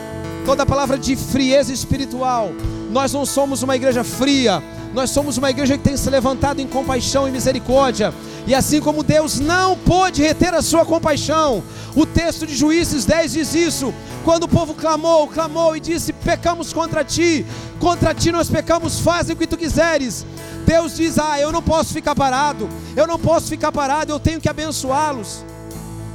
toda 0.44 0.64
palavra 0.64 0.96
de 0.96 1.16
frieza 1.16 1.72
espiritual. 1.72 2.50
Nós 2.90 3.12
não 3.12 3.26
somos 3.26 3.62
uma 3.62 3.74
igreja 3.74 4.04
fria, 4.04 4.62
nós 4.96 5.10
somos 5.10 5.36
uma 5.36 5.50
igreja 5.50 5.76
que 5.76 5.84
tem 5.84 5.94
se 5.94 6.08
levantado 6.08 6.58
em 6.58 6.66
compaixão 6.66 7.28
e 7.28 7.30
misericórdia. 7.30 8.14
E 8.46 8.54
assim 8.54 8.80
como 8.80 9.02
Deus 9.02 9.38
não 9.38 9.76
pôde 9.76 10.22
reter 10.22 10.54
a 10.54 10.62
sua 10.62 10.86
compaixão, 10.86 11.62
o 11.94 12.06
texto 12.06 12.46
de 12.46 12.56
Juízes 12.56 13.04
10 13.04 13.32
diz 13.32 13.54
isso. 13.54 13.92
Quando 14.24 14.44
o 14.44 14.48
povo 14.48 14.72
clamou, 14.72 15.28
clamou 15.28 15.76
e 15.76 15.80
disse: 15.80 16.14
Pecamos 16.14 16.72
contra 16.72 17.04
ti, 17.04 17.44
contra 17.78 18.14
ti 18.14 18.32
nós 18.32 18.48
pecamos, 18.48 18.98
faz 19.00 19.28
o 19.28 19.36
que 19.36 19.46
tu 19.46 19.58
quiseres. 19.58 20.24
Deus 20.64 20.96
diz: 20.96 21.18
Ah, 21.18 21.38
eu 21.38 21.52
não 21.52 21.60
posso 21.60 21.92
ficar 21.92 22.14
parado, 22.14 22.66
eu 22.96 23.06
não 23.06 23.18
posso 23.18 23.48
ficar 23.48 23.70
parado, 23.70 24.10
eu 24.10 24.18
tenho 24.18 24.40
que 24.40 24.48
abençoá-los, 24.48 25.44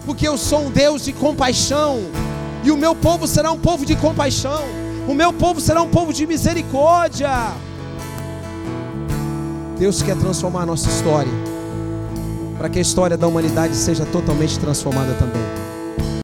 porque 0.08 0.28
eu 0.28 0.40
sou 0.40 0.66
um 0.66 0.72
Deus 0.72 1.06
de 1.06 1.14
compaixão, 1.14 2.00
e 2.64 2.72
o 2.72 2.78
meu 2.78 2.96
povo 2.96 3.28
será 3.28 3.52
um 3.52 3.60
povo 3.60 3.86
de 3.86 3.96
compaixão, 3.96 4.64
o 5.08 5.14
meu 5.14 5.32
povo 5.32 5.62
será 5.62 5.84
um 5.84 5.90
povo 5.90 6.12
de 6.12 6.26
misericórdia. 6.26 7.30
Deus 9.82 10.04
quer 10.04 10.16
transformar 10.16 10.62
a 10.62 10.66
nossa 10.68 10.88
história, 10.88 11.32
para 12.56 12.70
que 12.70 12.78
a 12.78 12.82
história 12.84 13.18
da 13.18 13.26
humanidade 13.26 13.76
seja 13.76 14.06
totalmente 14.06 14.60
transformada 14.60 15.12
também. 15.16 15.61